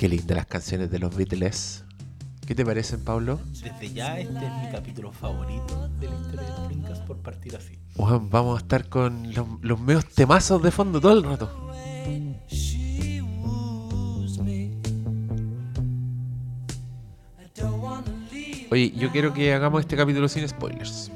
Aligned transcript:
Qué 0.00 0.08
lindas 0.08 0.34
las 0.34 0.46
canciones 0.46 0.90
de 0.90 0.98
los 0.98 1.14
Beatles. 1.14 1.84
¿Qué 2.46 2.54
te 2.54 2.64
parecen, 2.64 3.04
Pablo? 3.04 3.38
Desde 3.48 3.92
ya 3.92 4.18
este 4.18 4.46
es 4.46 4.52
mi 4.64 4.72
capítulo 4.72 5.12
favorito 5.12 5.90
de 6.00 6.08
la 6.08 6.14
historia 6.14 6.40
de 6.40 6.68
Flinkas 6.68 7.00
por 7.00 7.18
partir 7.18 7.54
así. 7.54 7.78
Vamos 7.96 8.56
a 8.56 8.62
estar 8.62 8.88
con 8.88 9.34
los, 9.34 9.46
los 9.60 9.78
meos 9.78 10.06
temazos 10.06 10.62
de 10.62 10.70
fondo 10.70 11.02
todo 11.02 11.12
el 11.12 11.22
rato. 11.22 11.70
Oye, 18.70 18.92
yo 18.96 19.10
quiero 19.12 19.34
que 19.34 19.52
hagamos 19.52 19.80
este 19.80 19.98
capítulo 19.98 20.28
sin 20.28 20.48
spoilers. 20.48 21.12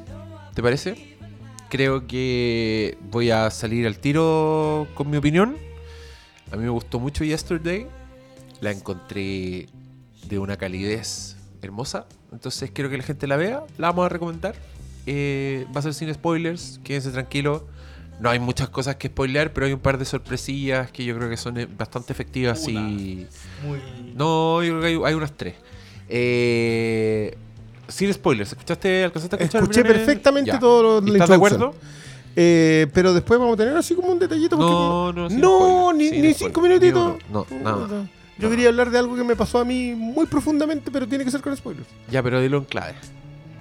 ¿Te 0.52 0.62
parece? 0.62 1.16
Creo 1.70 2.06
que 2.06 2.98
voy 3.10 3.30
a 3.30 3.48
salir 3.48 3.86
al 3.86 3.96
tiro 3.98 4.86
con 4.92 5.08
mi 5.08 5.16
opinión. 5.16 5.56
A 6.52 6.56
mí 6.56 6.64
me 6.64 6.68
gustó 6.68 7.00
mucho 7.00 7.24
Yesterday. 7.24 8.03
La 8.60 8.70
encontré 8.70 9.68
de 10.28 10.38
una 10.38 10.56
calidez 10.56 11.36
hermosa. 11.62 12.06
Entonces 12.32 12.70
quiero 12.72 12.90
que 12.90 12.96
la 12.96 13.02
gente 13.04 13.26
la 13.26 13.36
vea. 13.36 13.62
La 13.78 13.88
vamos 13.88 14.06
a 14.06 14.08
recomendar. 14.08 14.54
Eh, 15.06 15.66
va 15.74 15.80
a 15.80 15.82
ser 15.82 15.94
sin 15.94 16.12
spoilers. 16.14 16.80
Quédense 16.82 17.10
tranquilos. 17.10 17.62
No 18.20 18.30
hay 18.30 18.38
muchas 18.38 18.68
cosas 18.68 18.96
que 18.96 19.08
spoilear, 19.08 19.52
pero 19.52 19.66
hay 19.66 19.72
un 19.72 19.80
par 19.80 19.98
de 19.98 20.04
sorpresillas 20.04 20.90
que 20.92 21.04
yo 21.04 21.16
creo 21.16 21.28
que 21.28 21.36
son 21.36 21.58
eh, 21.58 21.66
bastante 21.66 22.12
efectivas 22.12 22.66
y... 22.68 23.26
Muy. 23.66 23.80
No, 24.14 24.62
yo 24.62 24.78
creo 24.78 24.80
que 24.80 24.86
hay, 24.86 25.00
hay 25.04 25.14
unas 25.14 25.32
tres. 25.32 25.54
Eh, 26.08 27.36
sin 27.88 28.12
spoilers, 28.14 28.52
¿escuchaste? 28.52 29.04
¿Alcanzaste 29.04 29.36
a 29.36 29.38
escuchar? 29.40 29.62
Escuché 29.62 29.84
perfectamente 29.84 30.50
Ya. 30.52 30.58
todo 30.60 31.00
lo- 31.00 31.06
¿Y 31.06 31.10
la 31.10 31.16
¿Estás 31.16 31.28
de 31.30 31.34
acuerdo? 31.34 31.74
Eh, 32.36 32.86
pero 32.94 33.12
después 33.14 33.38
vamos 33.38 33.54
a 33.54 33.56
tener 33.58 33.76
así 33.76 33.94
como 33.94 34.08
un 34.12 34.18
detallito. 34.18 34.56
porque- 34.56 34.72
No, 34.72 35.12
no, 35.12 35.30
sin 35.30 35.40
no 35.40 35.92
ni, 35.92 36.08
sin 36.08 36.22
ni 36.22 36.34
cinco 36.34 36.60
minutitos. 36.60 37.16
No, 37.30 37.44
Puta. 37.44 37.60
nada. 37.62 38.08
Yo 38.38 38.50
quería 38.50 38.68
hablar 38.68 38.90
de 38.90 38.98
algo 38.98 39.14
que 39.16 39.24
me 39.24 39.36
pasó 39.36 39.58
a 39.58 39.64
mí 39.64 39.94
muy 39.94 40.26
profundamente, 40.26 40.90
pero 40.90 41.06
tiene 41.06 41.24
que 41.24 41.30
ser 41.30 41.40
con 41.40 41.56
spoilers. 41.56 41.86
Ya, 42.10 42.22
pero 42.22 42.40
dilo 42.40 42.58
en 42.58 42.64
clave. 42.64 42.94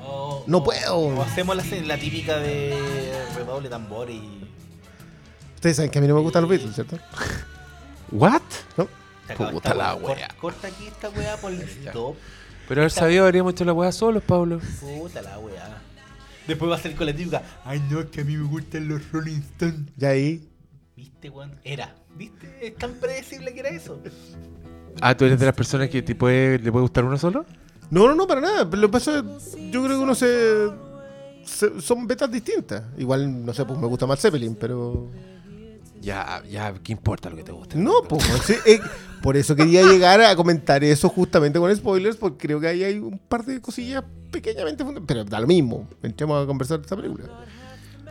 O- 0.01 0.43
No 0.47 0.57
o- 0.59 0.63
puedo. 0.63 0.95
O 0.97 1.21
hacemos 1.21 1.55
la, 1.55 1.63
la 1.85 1.97
típica 1.97 2.37
de 2.39 2.75
redoble 3.35 3.69
tambor 3.69 4.09
y. 4.09 4.21
Ustedes 5.55 5.75
saben 5.77 5.91
que 5.91 5.99
a 5.99 6.01
mí 6.01 6.07
no 6.07 6.15
me 6.15 6.21
gustan 6.21 6.41
los 6.41 6.49
Beatles, 6.49 6.73
¿cierto? 6.75 6.97
¿What? 8.11 8.41
¿No? 8.77 8.87
Puta 9.51 9.73
la 9.73 9.95
wea. 9.95 10.15
wea. 10.15 10.27
Cor- 10.39 10.53
Corta 10.53 10.67
aquí 10.67 10.87
esta 10.87 11.09
weá 11.09 11.37
por 11.37 11.51
el 11.51 11.61
stop. 11.61 12.15
Pero 12.67 12.81
haber 12.81 12.91
sabido 12.91 13.25
habríamos 13.25 13.53
hecho 13.53 13.63
la 13.65 13.73
weá 13.73 13.91
solos, 13.91 14.23
Pablo. 14.23 14.59
Puta 14.81 15.21
la 15.21 15.39
weá. 15.39 15.81
Después 16.47 16.69
va 16.69 16.75
a 16.75 16.79
ser 16.79 16.95
con 16.95 17.05
la 17.05 17.13
típica. 17.15 17.41
Ay, 17.63 17.81
no, 17.89 18.01
es 18.01 18.07
que 18.07 18.21
a 18.21 18.23
mí 18.25 18.35
me 18.35 18.45
gustan 18.47 18.87
los 18.89 19.01
Rolling 19.11 19.39
Stones. 19.53 19.79
Ya 19.95 20.09
ahí. 20.09 20.45
¿Viste, 20.97 21.29
weón? 21.29 21.57
Era. 21.63 21.95
¿Viste? 22.15 22.67
Es 22.67 22.75
tan 22.75 22.93
predecible 22.95 23.53
que 23.53 23.61
era 23.61 23.69
eso. 23.69 23.97
Ah, 25.01 25.15
¿tú 25.17 25.25
eres 25.25 25.39
de 25.39 25.45
las 25.45 25.55
personas 25.55 25.89
que 25.89 26.01
te 26.01 26.15
puede, 26.15 26.59
le 26.59 26.71
puede 26.71 26.83
gustar 26.83 27.03
uno 27.03 27.17
solo? 27.17 27.45
No, 27.89 28.07
no, 28.07 28.15
no, 28.15 28.25
para 28.27 28.41
nada. 28.41 28.69
Pero 28.69 28.81
lo 28.81 28.87
que 28.87 28.91
pasa 28.93 29.19
es, 29.19 29.55
yo 29.71 29.83
creo 29.83 29.97
que 29.97 30.03
uno 30.03 30.15
se, 30.15 30.69
se- 31.45 31.81
Son 31.81 32.07
betas 32.07 32.31
distintas. 32.31 32.83
Igual, 32.97 33.45
no 33.45 33.53
sé, 33.53 33.65
pues 33.65 33.77
me 33.79 33.87
gusta 33.87 34.05
más 34.07 34.19
Zeppelin, 34.19 34.55
pero. 34.55 35.09
Ya, 36.01 36.43
ya, 36.49 36.73
¿qué 36.83 36.91
importa 36.91 37.29
lo 37.29 37.37
que 37.37 37.43
te 37.43 37.51
guste? 37.53 37.77
No, 37.77 37.93
pues. 38.09 38.23
sí, 38.45 38.53
eh, 38.65 38.79
por 39.21 39.37
eso 39.37 39.55
quería 39.55 39.83
llegar 39.83 40.19
a 40.21 40.35
comentar 40.35 40.83
eso 40.83 41.07
justamente 41.07 41.59
con 41.59 41.73
spoilers, 41.73 42.17
porque 42.17 42.47
creo 42.47 42.59
que 42.59 42.67
ahí 42.67 42.83
hay 42.83 42.97
un 42.97 43.17
par 43.17 43.45
de 43.45 43.61
cosillas 43.61 44.03
pequeñamente 44.29 44.83
fundamentales. 44.83 45.23
Pero 45.23 45.23
da 45.29 45.39
lo 45.39 45.47
mismo. 45.47 45.87
Entremos 46.01 46.43
a 46.43 46.45
conversar 46.45 46.79
de 46.79 46.83
esta 46.83 46.95
película. 46.97 47.25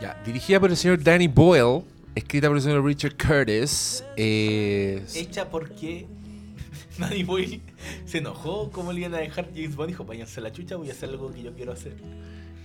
Ya, 0.01 0.19
dirigida 0.25 0.59
por 0.59 0.71
el 0.71 0.77
señor 0.77 1.03
Danny 1.03 1.27
Boyle, 1.27 1.83
escrita 2.15 2.47
por 2.47 2.57
el 2.57 2.63
señor 2.63 2.83
Richard 2.83 3.15
Curtis. 3.15 4.03
eh, 4.17 5.05
Hecha 5.13 5.47
porque. 5.49 6.07
Danny 6.97 7.23
Boyle 7.23 7.61
se 8.05 8.19
enojó. 8.19 8.69
¿Cómo 8.71 8.91
le 8.93 9.01
iban 9.01 9.15
a 9.15 9.17
dejar 9.17 9.49
James 9.53 9.75
Bond? 9.75 9.89
Dijo, 9.89 10.05
váyanse 10.05 10.39
a 10.39 10.43
la 10.43 10.51
chucha, 10.51 10.75
voy 10.75 10.89
a 10.89 10.91
hacer 10.91 11.09
algo 11.09 11.31
que 11.31 11.43
yo 11.43 11.53
quiero 11.53 11.71
hacer. 11.71 11.95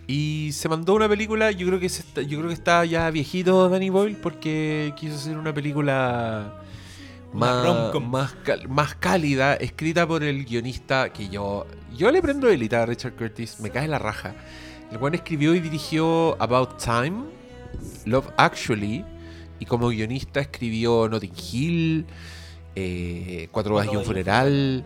Y 0.07 0.51
se 0.53 0.69
mandó 0.69 0.95
una 0.95 1.09
película, 1.09 1.51
yo 1.51 1.67
creo 1.67 1.79
que 1.79 1.89
se 1.89 2.01
está, 2.01 2.23
yo 2.23 2.39
creo 2.39 2.49
que 2.49 2.55
está 2.55 2.85
ya 2.87 3.11
viejito 3.11 3.69
Danny 3.69 3.91
Boyle 3.91 4.17
porque 4.17 4.95
quiso 4.97 5.17
hacer 5.17 5.37
una 5.37 5.53
película 5.53 6.63
más, 7.35 8.35
más, 8.69 8.95
cálida, 8.95 9.55
escrita 9.57 10.07
por 10.09 10.23
el 10.25 10.47
guionista 10.47 11.13
que 11.13 11.29
yo 11.29 11.67
yo 11.95 12.11
le 12.11 12.23
prendo 12.23 12.49
élita 12.49 12.83
a 12.83 12.87
Richard 12.87 13.17
Curtis, 13.17 13.61
me 13.61 13.71
cae 13.71 13.89
la 13.89 13.99
raja. 13.99 14.35
El 14.91 14.99
cual 14.99 15.15
escribió 15.15 15.55
y 15.55 15.61
dirigió 15.61 16.41
About 16.41 16.83
Time, 16.83 17.25
Love 18.07 18.31
Actually, 18.39 19.05
y 19.59 19.67
como 19.67 19.89
guionista 19.89 20.41
escribió 20.41 21.09
Notting 21.09 21.35
Hill, 21.53 22.07
eh, 22.81 23.49
Cuatro 23.51 23.75
bodas 23.75 23.89
y 23.93 23.97
un 23.97 24.05
funeral. 24.05 24.85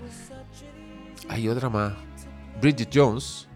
Hay 1.29 1.49
otra 1.49 1.69
más. 1.69 1.93
Bridget 2.61 2.91
Jones. 2.93 3.49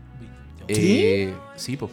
Eh, 0.69 1.33
sí, 1.57 1.77
po. 1.77 1.91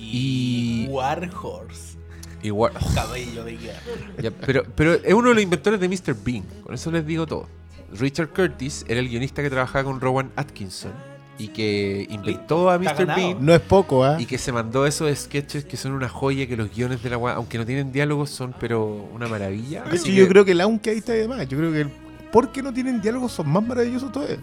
Y. 0.00 0.84
Y- 0.84 0.88
War 0.88 1.30
Horse. 1.42 1.98
Igual. 2.42 2.72
Cabello 2.94 3.44
de 3.44 3.56
guerra. 3.56 3.80
Ya, 4.20 4.30
pero, 4.30 4.64
pero 4.74 4.94
es 4.94 5.12
uno 5.14 5.28
de 5.30 5.34
los 5.34 5.42
inventores 5.42 5.80
de 5.80 5.88
Mr. 5.88 6.14
Bean. 6.24 6.44
Con 6.62 6.74
eso 6.74 6.90
les 6.90 7.06
digo 7.06 7.26
todo. 7.26 7.48
Richard 7.92 8.28
Curtis 8.28 8.84
era 8.88 9.00
el 9.00 9.08
guionista 9.08 9.42
que 9.42 9.48
trabajaba 9.50 9.84
con 9.84 10.00
Rowan 10.00 10.30
Atkinson 10.36 10.92
y 11.38 11.48
que 11.48 12.06
inventó 12.10 12.68
a 12.68 12.78
Mr. 12.78 13.06
Bean 13.06 13.36
No 13.40 13.54
es 13.54 13.60
poco, 13.60 14.04
¿ah? 14.04 14.16
y 14.20 14.26
que 14.26 14.38
se 14.38 14.50
mandó 14.50 14.86
esos 14.86 15.16
sketches 15.16 15.64
que 15.64 15.76
son 15.76 15.92
una 15.92 16.08
joya, 16.08 16.46
que 16.46 16.56
los 16.56 16.74
guiones 16.74 17.02
de 17.02 17.10
la 17.10 17.16
aunque 17.16 17.58
no 17.58 17.64
tienen 17.64 17.92
diálogos, 17.92 18.30
son 18.30 18.54
pero 18.58 19.08
una 19.14 19.28
maravilla. 19.28 19.84
Así 19.90 20.14
yo 20.14 20.24
que 20.24 20.28
creo 20.28 20.44
que 20.44 20.52
el 20.52 20.60
aunque 20.60 20.90
ahí 20.90 20.98
está 20.98 21.12
de 21.12 21.28
más. 21.28 21.48
Yo 21.48 21.56
creo 21.56 21.72
que 21.72 21.80
el 21.82 21.90
por 22.32 22.50
qué 22.50 22.62
no 22.62 22.72
tienen 22.72 23.00
diálogos 23.00 23.32
son 23.32 23.48
más 23.48 23.64
maravillosos 23.64 24.10
todavía. 24.10 24.38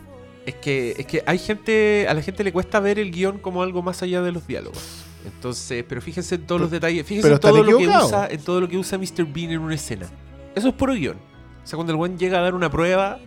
es 0.46 0.56
que 0.56 0.96
es 0.98 1.06
que 1.06 1.22
hay 1.26 1.38
gente, 1.38 2.08
a 2.08 2.14
la 2.14 2.22
gente 2.22 2.44
le 2.44 2.54
cuesta 2.54 2.80
ver 2.80 2.98
el 2.98 3.12
guion 3.12 3.40
como 3.40 3.62
algo 3.62 3.82
más 3.82 4.02
allá 4.02 4.22
de 4.22 4.32
los 4.32 4.48
diálogos. 4.48 5.04
Entonces, 5.26 5.84
pero 5.88 6.02
fíjense 6.02 6.36
en 6.36 6.46
todos 6.46 6.62
los 6.62 6.72
detalles, 6.72 7.06
fíjense 7.06 7.32
en 7.32 7.40
todo 7.40 7.64
lo 7.64 7.78
que 7.78 7.88
usa, 7.88 8.28
en 8.28 8.42
todo 8.42 8.62
lo 8.62 8.70
que 8.70 8.78
usa 8.78 8.98
Mr. 8.98 9.26
Bean 9.26 9.52
en 9.52 9.60
una 9.60 9.76
escena. 9.76 10.08
Eso 10.56 10.70
es 10.70 10.74
puro 10.74 10.94
guion. 10.94 11.18
O 11.18 11.68
sea, 11.68 11.78
cuando 11.78 11.92
el 11.92 11.98
buen 11.98 12.18
llega 12.18 12.38
a 12.38 12.42
dar 12.42 12.54
una 12.54 12.70
prueba 12.70 13.20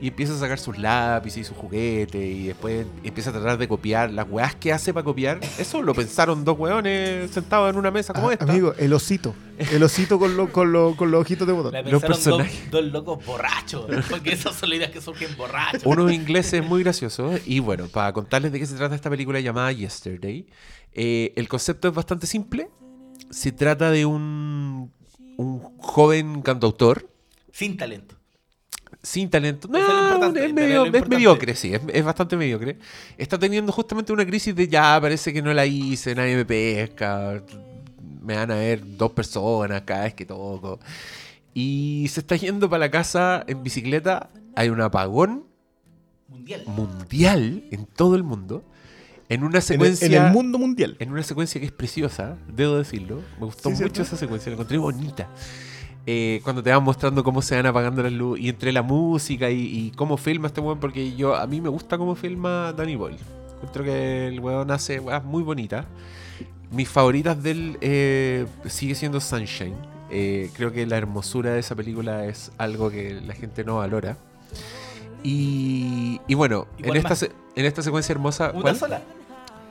y 0.00 0.08
empieza 0.08 0.34
a 0.34 0.38
sacar 0.38 0.58
sus 0.58 0.78
lápices 0.78 1.38
y 1.40 1.44
sus 1.44 1.56
juguetes 1.56 2.14
y 2.22 2.48
después 2.48 2.86
empieza 3.02 3.30
a 3.30 3.32
tratar 3.32 3.56
de 3.58 3.66
copiar 3.68 4.10
las 4.12 4.26
weas 4.28 4.54
que 4.54 4.72
hace 4.72 4.92
para 4.92 5.04
copiar, 5.04 5.40
eso 5.58 5.82
lo 5.82 5.94
pensaron 5.94 6.44
dos 6.44 6.58
weones 6.58 7.30
sentados 7.30 7.70
en 7.70 7.76
una 7.78 7.90
mesa 7.90 8.12
como 8.12 8.28
Ah, 8.28 8.32
esta. 8.34 8.44
amigo, 8.44 8.74
el 8.78 8.92
osito. 8.92 9.34
El 9.72 9.82
osito 9.82 10.18
con, 10.18 10.36
lo- 10.36 10.52
con, 10.52 10.70
lo- 10.72 10.94
con 10.96 11.10
los 11.10 11.20
ojitos 11.22 11.46
de 11.46 11.52
botón. 11.54 11.72
La 11.72 11.80
Los 11.82 12.02
pensaron 12.02 12.10
dos, 12.10 12.46
personajes. 12.48 12.70
dos 12.70 12.84
locos 12.92 13.24
borrachos. 13.24 13.86
Porque 14.10 14.32
esas 14.32 14.54
son 14.54 14.68
las 14.68 14.76
ideas 14.78 14.90
que 14.90 15.00
surgen 15.00 15.34
borrachos. 15.36 15.82
unos 15.86 16.12
ingleses 16.12 16.62
muy 16.62 16.82
graciosos. 16.82 17.40
Y 17.46 17.60
bueno, 17.60 17.86
para 17.88 18.12
contarles 18.12 18.52
de 18.52 18.58
qué 18.58 18.66
se 18.66 18.74
trata 18.74 18.94
esta 18.94 19.08
película 19.08 19.40
llamada 19.40 19.72
Yesterday, 19.72 20.46
eh, 20.92 21.32
el 21.36 21.48
concepto 21.48 21.88
es 21.88 21.94
bastante 21.94 22.26
simple. 22.26 22.68
Se 23.30 23.50
trata 23.50 23.90
de 23.90 24.04
un, 24.04 24.92
un 25.38 25.60
joven 25.78 26.42
cantautor 26.42 27.10
Sin 27.50 27.76
talento. 27.78 28.15
Sin 29.06 29.30
talento. 29.30 29.68
No, 29.68 29.78
es 29.78 30.42
es, 30.44 30.52
medio- 30.52 30.84
es 30.86 31.08
mediocre, 31.08 31.54
sí, 31.54 31.72
es, 31.72 31.80
es 31.92 32.04
bastante 32.04 32.36
mediocre. 32.36 32.76
Está 33.16 33.38
teniendo 33.38 33.70
justamente 33.70 34.12
una 34.12 34.26
crisis 34.26 34.54
de 34.54 34.66
ya, 34.66 34.98
parece 35.00 35.32
que 35.32 35.40
no 35.42 35.54
la 35.54 35.64
hice, 35.64 36.14
nadie 36.16 36.34
me 36.34 36.44
pesca, 36.44 37.40
me 38.20 38.34
van 38.34 38.50
a 38.50 38.56
ver 38.56 38.82
dos 38.96 39.12
personas 39.12 39.82
cada 39.82 40.04
vez 40.04 40.14
que 40.14 40.26
toco. 40.26 40.80
Y 41.54 42.06
se 42.10 42.18
está 42.20 42.34
yendo 42.34 42.68
para 42.68 42.80
la 42.80 42.90
casa 42.90 43.44
en 43.46 43.62
bicicleta, 43.62 44.28
hay 44.56 44.70
un 44.70 44.80
apagón 44.80 45.44
Mundial. 46.28 46.64
mundial 46.66 47.64
en 47.70 47.86
todo 47.86 48.16
el 48.16 48.24
mundo, 48.24 48.64
en 49.28 49.42
una 49.44 49.50
En 49.50 49.54
el, 49.56 49.62
secuencia... 49.62 50.06
en 50.08 50.14
el 50.14 50.32
mundo 50.32 50.58
mundial. 50.58 50.96
en 50.98 51.12
una 51.12 51.22
secuencia 51.22 51.60
que 51.60 51.66
es 51.68 51.72
preciosa, 51.72 52.36
debo 52.52 52.76
decirlo. 52.76 53.22
Me 53.38 53.46
gustó 53.46 53.62
Sí, 53.62 53.68
mucho 53.68 53.78
¿cierto? 53.78 54.02
esa 54.02 54.16
secuencia, 54.16 54.50
la 54.50 54.54
encontré 54.54 54.78
bonita. 54.78 55.30
Eh, 56.08 56.40
cuando 56.44 56.62
te 56.62 56.70
van 56.70 56.84
mostrando 56.84 57.24
cómo 57.24 57.42
se 57.42 57.56
van 57.56 57.66
apagando 57.66 58.02
las 58.02 58.12
luces 58.12 58.44
y 58.44 58.48
entre 58.48 58.72
la 58.72 58.82
música 58.82 59.50
y, 59.50 59.60
y 59.60 59.90
cómo 59.96 60.16
filma 60.16 60.46
este 60.46 60.60
weón, 60.60 60.78
porque 60.78 61.16
yo 61.16 61.34
a 61.34 61.46
mí 61.48 61.60
me 61.60 61.68
gusta 61.68 61.98
cómo 61.98 62.14
filma 62.14 62.72
Danny 62.72 62.94
Boyle. 62.94 63.18
Encuentro 63.56 63.82
que 63.84 64.28
el 64.28 64.38
weón 64.40 64.70
hace 64.70 65.00
weas 65.00 65.24
muy 65.24 65.42
bonitas. 65.42 65.84
Mis 66.70 66.88
favoritas 66.88 67.42
de 67.42 67.50
él 67.50 67.78
eh, 67.80 68.46
sigue 68.66 68.94
siendo 68.94 69.20
Sunshine. 69.20 69.74
Eh, 70.10 70.50
creo 70.54 70.70
que 70.72 70.86
la 70.86 70.96
hermosura 70.96 71.50
de 71.52 71.58
esa 71.58 71.74
película 71.74 72.26
es 72.26 72.52
algo 72.58 72.90
que 72.90 73.20
la 73.26 73.34
gente 73.34 73.64
no 73.64 73.78
valora. 73.78 74.16
Y, 75.24 76.20
y 76.28 76.34
bueno, 76.34 76.66
¿Y 76.78 76.88
en 76.88 76.96
esta, 76.96 77.26
en 77.56 77.64
esta 77.66 77.82
secuencia 77.82 78.12
hermosa, 78.12 78.50
Una 78.52 78.62
¿cuál? 78.62 78.76
sola. 78.76 79.02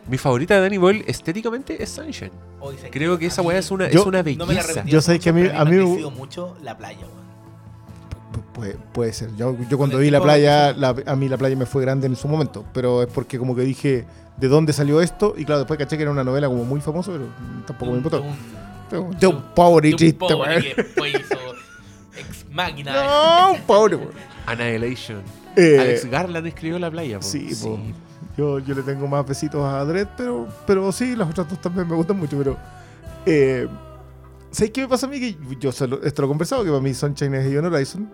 Mi 0.10 0.18
favorita 0.18 0.56
de 0.56 0.62
Danny 0.62 0.78
Boyle 0.78 1.04
estéticamente 1.08 1.82
es 1.82 1.90
Sunshine. 1.90 2.32
Sé 2.82 2.90
Creo 2.90 3.18
que 3.20 3.28
esa 3.28 3.42
weá 3.42 3.60
es 3.60 3.70
una, 3.72 3.90
Yo- 3.90 4.02
es 4.02 4.06
una 4.08 4.24
No 4.24 4.46
me 4.46 4.54
la 4.56 4.62
belleza. 4.64 4.84
Yo 4.86 5.02
sé 5.02 5.20
que 5.20 5.30
a 5.30 5.34
mucho, 5.34 5.44
mí- 5.52 5.58
a 5.60 5.66
mí 5.66 5.72
me 5.78 6.06
ha 6.06 6.10
mucho 6.10 6.58
la 6.64 6.78
playa, 6.78 7.00
weón. 7.02 7.26
Pu- 8.34 8.44
Puede, 8.54 8.74
puede 8.94 9.14
ser. 9.14 9.36
Yo, 9.36 9.56
yo 9.70 9.78
cuando 9.78 9.98
vi 10.00 10.10
la 10.10 10.22
playa, 10.22 10.74
la- 10.74 10.96
a 11.06 11.16
mí 11.16 11.30
la 11.30 11.38
playa 11.38 11.56
me 11.56 11.66
fue 11.66 11.82
grande 11.84 12.08
en 12.08 12.16
su 12.16 12.28
momento. 12.28 12.66
Pero 12.74 13.04
es 13.04 13.08
porque 13.08 13.38
como 13.38 13.56
que 13.56 13.62
dije, 13.62 14.06
¿de 14.38 14.48
dónde 14.48 14.74
salió 14.74 15.02
esto? 15.02 15.36
Y 15.38 15.46
claro, 15.46 15.60
después 15.60 15.78
caché 15.78 15.96
que 15.98 16.04
era 16.04 16.12
una 16.12 16.24
novela 16.24 16.48
como 16.48 16.64
muy 16.66 16.82
famosa, 16.82 17.12
pero 17.12 17.26
tampoco 17.68 17.92
me 17.92 17.98
importó. 17.98 18.22
Un- 18.24 19.12
De 19.20 19.28
un 19.28 19.42
pobre 19.54 19.94
chiste, 19.94 20.26
Ex 22.18 22.46
Máquina. 22.52 22.94
No, 22.94 23.52
un 23.54 23.62
pobre, 23.62 23.96
weón. 23.98 24.12
Annihilation. 24.46 25.22
Eh, 25.56 25.78
Alex 25.80 26.06
Garland 26.06 26.48
escribió 26.48 26.80
La 26.80 26.90
playa. 26.92 27.20
po. 27.20 27.26
Sí, 27.26 27.50
po. 27.62 27.80
Yo, 28.38 28.60
yo 28.60 28.76
le 28.76 28.82
tengo 28.82 29.08
más 29.08 29.26
besitos 29.26 29.64
a 29.64 29.84
Dredd, 29.86 30.08
pero, 30.18 30.48
pero 30.68 30.92
sí, 30.92 31.16
las 31.16 31.30
otras 31.30 31.48
dos 31.50 31.60
también 31.62 31.88
me 31.88 31.96
gustan 31.96 32.18
mucho, 32.18 32.38
pero... 32.38 32.58
Eh, 33.26 33.68
¿Sabes 34.52 34.72
qué 34.72 34.82
me 34.82 34.88
pasa 34.88 35.06
a 35.06 35.10
mí? 35.10 35.20
Que 35.20 35.38
yo 35.60 35.72
se 35.72 35.88
lo- 35.88 36.02
esto 36.04 36.22
lo 36.22 36.28
he 36.28 36.30
conversado, 36.30 36.64
que 36.64 36.70
para 36.70 36.82
mí 36.82 36.94
Sunshine 36.94 37.34
es 37.36 37.52
Ion 37.52 37.66
Horizon, 37.66 38.10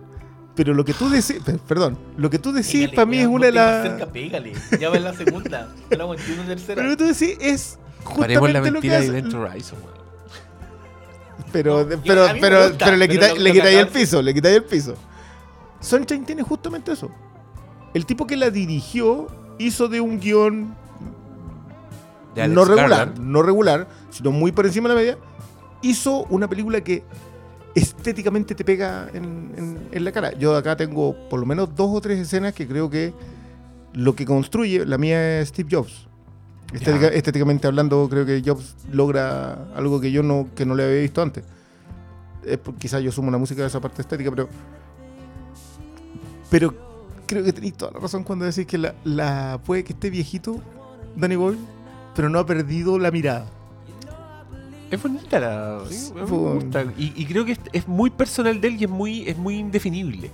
pero 0.54 0.74
lo 0.74 0.84
que 0.84 0.92
tú 0.94 1.08
decís, 1.08 1.40
pe- 1.44 1.58
perdón, 1.68 1.98
lo 2.16 2.30
que 2.30 2.38
tú 2.38 2.52
decís 2.52 2.72
Pégale, 2.72 2.94
para 2.96 3.06
mí 3.06 3.18
es 3.18 3.26
una 3.26 3.46
de 3.46 3.52
las... 3.52 3.82
cerca, 3.88 4.06
pégale. 4.06 4.52
Ya 4.80 4.90
va 4.90 4.96
en 4.96 5.04
la 5.04 5.12
segunda. 5.14 5.68
La 5.90 6.04
una 6.06 6.16
tercera. 6.46 6.74
Pero 6.76 6.82
lo 6.88 6.96
que 6.96 6.96
tú 6.96 7.04
decís 7.06 7.36
es 7.40 7.78
Paremos 8.18 8.50
la 8.50 8.58
justamente 8.58 8.58
lo 8.58 8.62
que 8.62 8.70
mentira 8.72 8.94
de 8.94 8.98
hace... 9.00 9.08
Event 9.18 9.34
Horizon, 9.34 9.78
weón. 9.80 9.92
Pero, 11.52 11.84
No, 11.84 11.90
yo- 11.90 11.98
pero, 12.04 12.28
me 12.34 12.40
pero, 12.40 12.68
gusta, 12.68 12.84
pero 12.84 12.96
le 12.96 13.08
quitáis 13.08 13.32
el 13.36 13.44
de- 13.44 13.86
piso, 13.86 14.22
le 14.22 14.34
quitáis 14.34 14.56
el 14.56 14.64
piso. 14.64 14.94
Sunshine 15.80 16.24
tiene 16.24 16.42
justamente 16.42 16.92
eso. 16.92 17.10
El 17.94 18.06
tipo 18.06 18.26
que 18.26 18.36
la 18.36 18.50
dirigió 18.50 19.26
hizo 19.58 19.88
de 19.88 20.00
un 20.00 20.18
guion 20.20 20.74
De 22.34 22.48
no 22.48 22.64
regular, 22.64 22.88
Garland. 22.90 23.18
no 23.18 23.42
regular, 23.42 23.88
sino 24.10 24.30
muy 24.32 24.52
por 24.52 24.66
encima 24.66 24.88
de 24.88 24.94
la 24.94 25.00
media, 25.00 25.18
hizo 25.82 26.24
una 26.30 26.48
película 26.48 26.80
que 26.82 27.02
estéticamente 27.74 28.54
te 28.54 28.64
pega 28.64 29.08
en, 29.14 29.52
en- 29.56 29.88
en 29.92 30.04
la 30.04 30.12
cara. 30.12 30.32
Yo 30.32 30.56
acá 30.56 30.76
tengo 30.76 31.14
por 31.28 31.40
lo 31.40 31.46
menos 31.46 31.74
dos 31.74 31.90
o 31.92 32.00
tres 32.00 32.18
escenas 32.18 32.52
que 32.54 32.66
creo 32.68 32.88
que 32.90 33.12
lo 33.94 34.14
que 34.14 34.24
construye, 34.24 34.84
la 34.86 34.98
mía 34.98 35.40
es 35.40 35.48
Steve 35.48 35.68
Jobs. 35.70 36.06
Estética- 36.72 37.08
estéticamente 37.08 37.66
hablando, 37.66 38.08
creo 38.08 38.24
que 38.24 38.42
Jobs 38.44 38.76
logra 38.90 39.68
algo 39.74 40.00
que 40.00 40.10
yo 40.10 40.22
no, 40.22 40.48
que 40.54 40.64
no 40.64 40.74
le 40.74 40.84
había 40.84 41.00
visto 41.02 41.20
antes. 41.20 41.44
Quizás 42.78 43.02
yo 43.02 43.12
sumo 43.12 43.28
una 43.28 43.38
música 43.38 43.60
de 43.62 43.68
esa 43.68 43.80
parte 43.80 44.00
estética, 44.02 44.30
pero. 44.30 44.48
Pero 46.50 46.74
creo 47.32 47.44
que 47.44 47.52
tenéis 47.52 47.74
toda 47.74 47.92
la 47.92 48.00
razón 48.00 48.24
cuando 48.24 48.44
decís 48.44 48.66
que 48.66 48.78
la, 48.78 48.94
la 49.04 49.60
puede 49.64 49.84
que 49.84 49.92
esté 49.92 50.10
viejito, 50.10 50.60
Danny 51.16 51.36
Boyle, 51.36 51.58
pero 52.14 52.28
no 52.28 52.38
ha 52.38 52.46
perdido 52.46 52.98
la 52.98 53.10
mirada. 53.10 53.46
Es 54.90 55.02
bonita 55.02 55.40
la. 55.40 55.80
sí, 55.88 56.12
me 56.14 56.22
gusta. 56.22 56.84
Y, 56.98 57.14
y 57.16 57.24
creo 57.24 57.46
que 57.46 57.52
es, 57.52 57.60
es 57.72 57.88
muy 57.88 58.10
personal 58.10 58.60
de 58.60 58.68
él 58.68 58.76
y 58.78 58.84
es 58.84 58.90
muy, 58.90 59.28
es 59.28 59.38
muy 59.38 59.56
indefinible. 59.56 60.30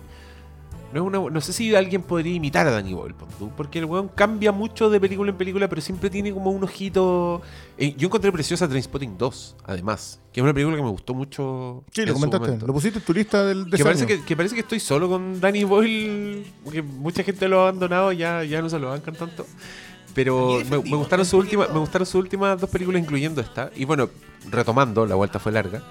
No, 0.93 1.01
es 1.01 1.07
una, 1.07 1.31
no 1.31 1.41
sé 1.41 1.53
si 1.53 1.75
alguien 1.75 2.03
podría 2.03 2.35
imitar 2.35 2.67
a 2.67 2.71
Danny 2.71 2.95
Boyle, 2.95 3.15
porque 3.57 3.79
el 3.79 3.85
weón 3.85 4.09
cambia 4.09 4.53
mucho 4.53 4.89
de 4.89 4.99
película 4.99 5.31
en 5.31 5.37
película, 5.37 5.69
pero 5.69 5.83
siempre 5.83 6.09
tiene 6.09 6.33
como 6.33 6.51
un 6.51 6.65
ojito. 6.65 7.43
Eh, 7.77 7.95
yo 7.97 8.07
encontré 8.07 8.33
preciosa 8.33 8.67
Trainspotting 8.67 9.19
2, 9.19 9.57
además, 9.65 10.19
que 10.33 10.41
es 10.41 10.45
una 10.45 10.55
película 10.55 10.77
que 10.77 10.83
me 10.83 10.89
gustó 10.89 11.13
mucho. 11.13 11.85
Sí, 11.93 12.07
lo 12.07 12.15
su 12.15 12.21
comentaste. 12.21 12.67
Lo 12.67 12.73
pusiste 12.73 13.01
en 13.01 13.05
tu 13.05 13.13
lista 13.13 13.45
del 13.45 13.69
de 13.69 13.77
Que 13.77 13.85
parece 13.85 14.07
que, 14.07 14.25
que 14.25 14.37
parece 14.37 14.55
que 14.55 14.63
estoy 14.63 14.81
solo 14.81 15.09
con 15.11 15.41
Danny 15.41 15.65
Boyle, 15.65 16.47
porque 16.65 16.81
mucha 16.81 17.23
gente 17.23 17.49
lo 17.49 17.61
ha 17.61 17.63
abandonado, 17.69 18.13
ya, 18.13 18.43
ya 18.45 18.63
no 18.63 18.71
se 18.71 18.79
lo 18.79 18.89
bancan 18.89 19.15
tanto. 19.15 19.45
Pero 20.15 20.61
me, 20.69 20.79
me 20.79 20.97
gustaron 20.97 21.27
últimas, 21.33 21.67
efectivo. 21.67 21.75
me 21.75 21.81
gustaron 21.81 22.07
sus 22.07 22.15
últimas 22.15 22.61
dos 22.61 22.71
películas, 22.71 23.03
incluyendo 23.03 23.41
esta. 23.41 23.71
Y 23.77 23.85
bueno, 23.85 24.09
retomando, 24.51 25.07
la 25.07 25.15
vuelta 25.15 25.39
fue 25.39 25.53
larga. 25.53 25.83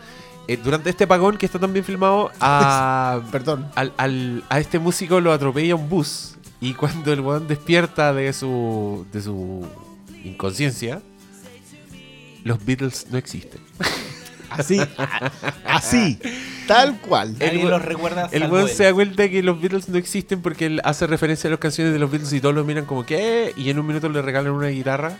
Eh, 0.47 0.57
durante 0.63 0.89
este 0.89 1.03
apagón 1.05 1.37
que 1.37 1.45
está 1.45 1.59
tan 1.59 1.73
bien 1.73 1.83
filmado, 1.85 2.31
a, 2.39 3.21
Perdón. 3.31 3.67
al- 3.75 3.93
al- 3.97 4.43
a 4.49 4.59
este 4.59 4.79
músico 4.79 5.19
lo 5.19 5.31
atropella 5.33 5.75
un 5.75 5.89
bus. 5.89 6.35
Y 6.59 6.73
cuando 6.73 7.13
el 7.13 7.19
weón 7.21 7.47
despierta 7.47 8.13
de 8.13 8.33
su, 8.33 9.05
de 9.13 9.21
su 9.21 9.67
inconsciencia, 10.23 11.01
los 12.43 12.63
Beatles 12.65 13.07
no 13.11 13.17
existen. 13.17 13.61
Así. 14.49 14.79
así. 15.65 16.17
Tal 16.67 16.97
cual. 17.01 17.33
Nadie 17.37 17.61
el- 17.63 17.69
los 17.69 17.81
recuerda 17.81 18.29
El 18.31 18.49
weón 18.49 18.69
se 18.69 18.85
da 18.85 18.93
cuenta 18.93 19.29
que 19.29 19.43
los 19.43 19.59
Beatles 19.59 19.89
no 19.89 19.97
existen 19.97 20.41
porque 20.41 20.65
él 20.67 20.81
hace 20.85 21.05
referencia 21.05 21.49
a 21.49 21.51
las 21.51 21.59
canciones 21.59 21.91
de 21.93 21.99
los 21.99 22.09
Beatles 22.09 22.31
y 22.31 22.39
todos 22.39 22.55
lo 22.55 22.63
miran 22.63 22.85
como 22.85 23.05
que 23.05 23.53
y 23.57 23.69
en 23.69 23.77
un 23.77 23.85
minuto 23.85 24.07
le 24.09 24.21
regalan 24.21 24.53
una 24.53 24.67
guitarra 24.69 25.17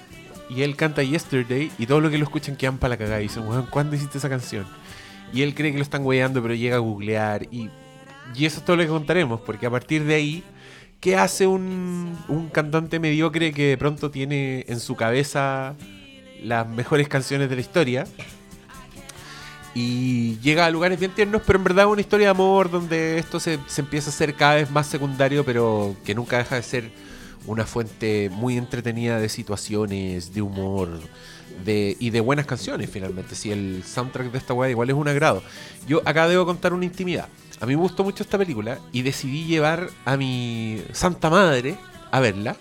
y 0.49 0.61
él 0.61 0.77
canta 0.77 1.03
Yesterday 1.03 1.69
y 1.77 1.85
todos 1.85 2.01
los 2.01 2.09
que 2.09 2.17
lo 2.17 2.23
escuchan 2.23 2.55
quedan 2.55 2.77
para 2.77 2.91
la 2.91 2.97
cagada 2.97 3.19
y 3.19 3.23
dicen, 3.23 3.45
weón, 3.45 3.67
¿cuándo 3.69 3.95
hiciste 3.97 4.17
esa 4.17 4.29
canción? 4.29 4.65
Y 5.33 5.41
él 5.41 5.53
cree 5.53 5.71
que 5.71 5.77
lo 5.77 5.83
están 5.83 6.05
weyando 6.05 6.41
pero 6.41 6.53
llega 6.53 6.77
a 6.77 6.79
googlear 6.79 7.43
y, 7.51 7.69
y 8.35 8.45
eso 8.45 8.59
es 8.59 8.65
todo 8.65 8.77
lo 8.77 8.83
que 8.83 8.89
contaremos 8.89 9.41
porque 9.41 9.65
a 9.65 9.69
partir 9.69 10.03
de 10.05 10.15
ahí, 10.15 10.43
¿qué 10.99 11.15
hace 11.17 11.47
un, 11.47 12.17
un 12.27 12.49
cantante 12.49 12.99
mediocre 12.99 13.51
que 13.51 13.67
de 13.67 13.77
pronto 13.77 14.11
tiene 14.11 14.65
en 14.67 14.79
su 14.79 14.95
cabeza 14.95 15.75
las 16.41 16.67
mejores 16.67 17.07
canciones 17.07 17.49
de 17.49 17.55
la 17.55 17.61
historia? 17.61 18.05
y 19.79 20.39
llega 20.39 20.65
a 20.65 20.71
lugares 20.71 20.99
bien 20.99 21.11
tiernos, 21.11 21.43
pero 21.45 21.59
en 21.59 21.63
verdad 21.63 21.85
es 21.85 21.91
una 21.91 22.01
historia 22.01 22.27
de 22.27 22.31
amor 22.31 22.71
donde 22.71 23.19
esto 23.19 23.39
se, 23.39 23.59
se 23.67 23.81
empieza 23.81 24.09
a 24.09 24.13
hacer 24.13 24.33
cada 24.33 24.55
vez 24.55 24.71
más 24.71 24.87
secundario, 24.87 25.45
pero 25.45 25.95
que 26.03 26.15
nunca 26.15 26.39
deja 26.39 26.55
de 26.55 26.63
ser 26.63 26.89
una 27.45 27.63
fuente 27.63 28.31
muy 28.33 28.57
entretenida 28.57 29.19
de 29.19 29.29
situaciones, 29.29 30.33
de 30.33 30.41
humor 30.41 30.89
de, 31.65 31.95
y 31.99 32.09
de 32.09 32.19
buenas 32.21 32.45
canciones 32.45 32.89
finalmente. 32.89 33.35
Si 33.35 33.51
el 33.51 33.83
soundtrack 33.85 34.31
de 34.31 34.37
esta 34.37 34.53
weá 34.53 34.69
igual 34.69 34.89
es 34.89 34.95
un 34.95 35.07
agrado. 35.07 35.43
Yo 35.87 36.01
acá 36.05 36.27
debo 36.27 36.45
contar 36.45 36.73
una 36.73 36.85
intimidad. 36.85 37.27
A 37.59 37.65
mí 37.65 37.75
me 37.75 37.81
gustó 37.81 38.03
mucho 38.03 38.23
esta 38.23 38.37
película 38.37 38.79
y 38.91 39.01
decidí 39.01 39.45
llevar 39.45 39.89
a 40.05 40.15
mi 40.17 40.81
santa 40.93 41.29
madre 41.29 41.75
a 42.11 42.19
verla 42.19 42.55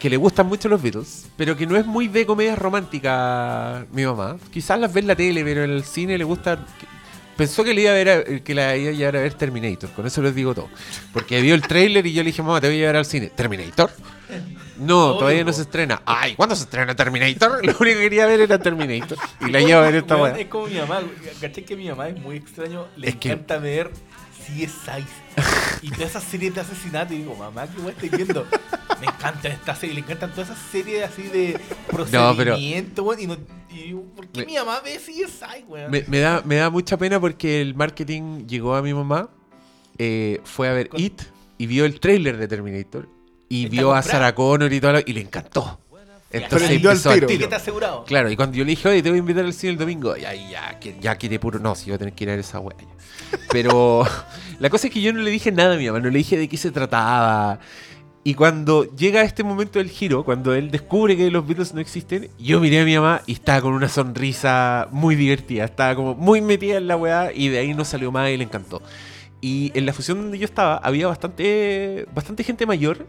que 0.00 0.10
le 0.10 0.16
gustan 0.16 0.46
mucho 0.46 0.68
los 0.68 0.82
Beatles, 0.82 1.26
pero 1.36 1.56
que 1.56 1.66
no 1.66 1.76
es 1.76 1.86
muy 1.86 2.08
de 2.08 2.26
comedias 2.26 2.58
románticas 2.58 3.84
mi 3.92 4.04
mamá. 4.04 4.36
Quizás 4.52 4.78
las 4.80 4.92
ve 4.92 5.00
en 5.00 5.06
la 5.06 5.16
tele, 5.16 5.44
pero 5.44 5.64
en 5.64 5.70
el 5.70 5.84
cine 5.84 6.18
le 6.18 6.24
gusta... 6.24 6.64
Pensó 7.36 7.64
que 7.64 7.72
le 7.72 7.82
iba 7.82 7.90
a 7.90 7.94
ver 7.94 8.08
a- 8.10 8.24
que 8.40 8.54
la 8.54 8.76
iba 8.76 8.90
a 8.90 8.92
llevar 8.94 9.16
a 9.16 9.20
ver 9.20 9.34
Terminator, 9.34 9.90
con 9.92 10.06
eso 10.06 10.20
les 10.22 10.34
digo 10.34 10.54
todo. 10.54 10.68
Porque 11.12 11.40
vio 11.40 11.54
el 11.54 11.62
tráiler 11.62 12.06
y 12.06 12.12
yo 12.12 12.22
le 12.22 12.26
dije, 12.30 12.42
mamá, 12.42 12.60
te 12.60 12.66
voy 12.68 12.76
a 12.76 12.80
llevar 12.80 12.96
al 12.96 13.04
cine. 13.06 13.28
¿Terminator? 13.28 13.90
No, 14.78 15.08
Obvio, 15.10 15.18
todavía 15.18 15.44
no 15.44 15.52
se 15.52 15.62
estrena. 15.62 16.02
Ay, 16.06 16.34
¿cuándo 16.34 16.54
se 16.56 16.64
estrena 16.64 16.94
Terminator? 16.96 17.52
Lo 17.64 17.72
único 17.78 17.82
que 17.82 17.94
quería 18.00 18.26
ver 18.26 18.40
era 18.40 18.58
Terminator. 18.58 19.18
Y 19.40 19.50
la 19.50 19.60
llevo 19.60 19.80
a 19.80 19.84
ver 19.84 19.94
esta 19.96 20.16
weá. 20.16 20.38
Es 20.38 20.46
como 20.48 20.66
mi 20.66 20.76
mamá. 20.78 21.00
¿Cachai 21.40 21.64
que 21.64 21.76
mi 21.76 21.88
mamá 21.88 22.08
es 22.08 22.18
muy 22.20 22.36
extraño? 22.36 22.86
Le 22.96 23.08
Es 23.10 23.16
que- 23.16 23.28
encanta 23.32 23.58
ver 23.58 23.90
CSI. 24.46 25.04
Y 25.82 25.90
todas 25.90 26.10
esas 26.10 26.24
series 26.24 26.54
de 26.54 26.60
asesinato. 26.60 27.14
Y 27.14 27.18
digo, 27.18 27.34
mamá, 27.36 27.66
¿qué 27.66 27.78
weón 27.78 27.90
estoy 27.90 28.08
viendo? 28.08 28.46
Me 29.00 29.06
encanta 29.06 29.48
esta 29.48 29.74
serie. 29.74 29.94
Le 29.94 30.00
encantan 30.00 30.30
todas 30.32 30.50
esas 30.50 30.62
series 30.70 31.04
así 31.04 31.22
de 31.22 31.58
procedimiento. 31.88 33.14
Y, 33.18 33.26
no, 33.26 33.36
y 33.70 33.74
digo, 33.82 34.02
¿por 34.16 34.26
qué 34.28 34.40
Me- 34.40 34.46
mi 34.46 34.54
mamá 34.56 34.80
ve 34.84 34.96
CSI, 34.98 35.64
weón? 35.68 35.90
Me, 35.90 36.04
me 36.08 36.18
da, 36.20 36.42
me 36.44 36.56
da 36.56 36.70
mucha 36.70 36.96
pena 36.96 37.20
porque 37.20 37.60
el 37.60 37.74
marketing 37.74 38.46
llegó 38.46 38.74
a 38.74 38.82
mi 38.82 38.92
mamá, 38.94 39.28
eh, 39.98 40.40
fue 40.44 40.68
a 40.68 40.72
ver 40.72 40.88
Con- 40.88 41.00
It 41.00 41.22
y 41.58 41.66
vio 41.66 41.84
el 41.84 42.00
tráiler 42.00 42.36
de 42.36 42.48
Terminator 42.48 43.08
y 43.56 43.68
vio 43.68 43.92
a. 43.94 44.02
Sarah 44.02 44.34
Connor 44.34 44.72
y 44.72 44.80
todo 44.80 44.92
lo- 44.92 45.00
y 45.04 45.12
le 45.12 45.20
encantó. 45.20 45.78
Entonces 46.30 46.70
al 46.70 46.76
empezó 46.76 47.10
al 47.10 47.14
tiro. 47.16 47.26
tiro. 47.26 47.38
Ticket 47.40 47.52
asegurado. 47.52 48.04
Claro, 48.04 48.30
y 48.30 48.36
cuando 48.36 48.56
yo 48.56 48.64
le 48.64 48.70
dije, 48.70 48.88
oye, 48.88 49.02
te 49.02 49.10
voy 49.10 49.18
a 49.18 49.20
invitar 49.20 49.44
al 49.44 49.52
cine 49.52 49.72
el 49.72 49.78
domingo, 49.78 50.16
ya, 50.16 50.32
ya, 50.34 50.78
ya 50.98 51.16
quiere 51.16 51.38
puro. 51.38 51.58
No, 51.58 51.74
si 51.74 51.86
voy 51.90 51.96
a 51.96 51.98
tener 51.98 52.14
que 52.14 52.24
ir 52.24 52.30
a 52.30 52.34
esa 52.34 52.58
wea. 52.58 52.74
ya. 52.80 53.38
Pero 53.50 54.06
la 54.58 54.70
cosa 54.70 54.86
es 54.86 54.92
que 54.94 55.02
yo 55.02 55.12
no 55.12 55.20
le 55.20 55.30
dije 55.30 55.52
nada 55.52 55.74
a 55.74 55.76
mi 55.76 55.86
mamá, 55.86 56.00
no 56.00 56.08
le 56.08 56.16
dije 56.18 56.38
de 56.38 56.48
qué 56.48 56.56
se 56.56 56.70
trataba. 56.70 57.58
Y 58.24 58.32
cuando 58.34 58.84
llega 58.96 59.20
este 59.22 59.42
momento 59.44 59.78
del 59.78 59.90
giro, 59.90 60.24
cuando 60.24 60.54
él 60.54 60.70
descubre 60.70 61.16
que 61.16 61.28
los 61.30 61.44
Beatles 61.46 61.74
no 61.74 61.80
existen, 61.80 62.30
yo 62.38 62.60
miré 62.60 62.80
a 62.80 62.84
mi 62.84 62.94
mamá 62.94 63.20
y 63.26 63.32
estaba 63.32 63.60
con 63.60 63.74
una 63.74 63.88
sonrisa 63.90 64.88
muy 64.92 65.16
divertida, 65.16 65.64
estaba 65.64 65.94
como 65.96 66.14
muy 66.14 66.40
metida 66.40 66.76
en 66.78 66.86
la 66.86 66.96
weá 66.96 67.30
y 67.34 67.48
de 67.48 67.58
ahí 67.58 67.74
no 67.74 67.84
salió 67.84 68.10
más 68.12 68.30
y 68.30 68.36
le 68.38 68.44
encantó. 68.44 68.80
Y 69.42 69.72
en 69.74 69.84
la 69.86 69.92
fusión 69.92 70.18
donde 70.22 70.38
yo 70.38 70.44
estaba 70.44 70.76
había 70.76 71.08
bastante, 71.08 72.06
bastante 72.14 72.44
gente 72.44 72.64
mayor 72.64 73.04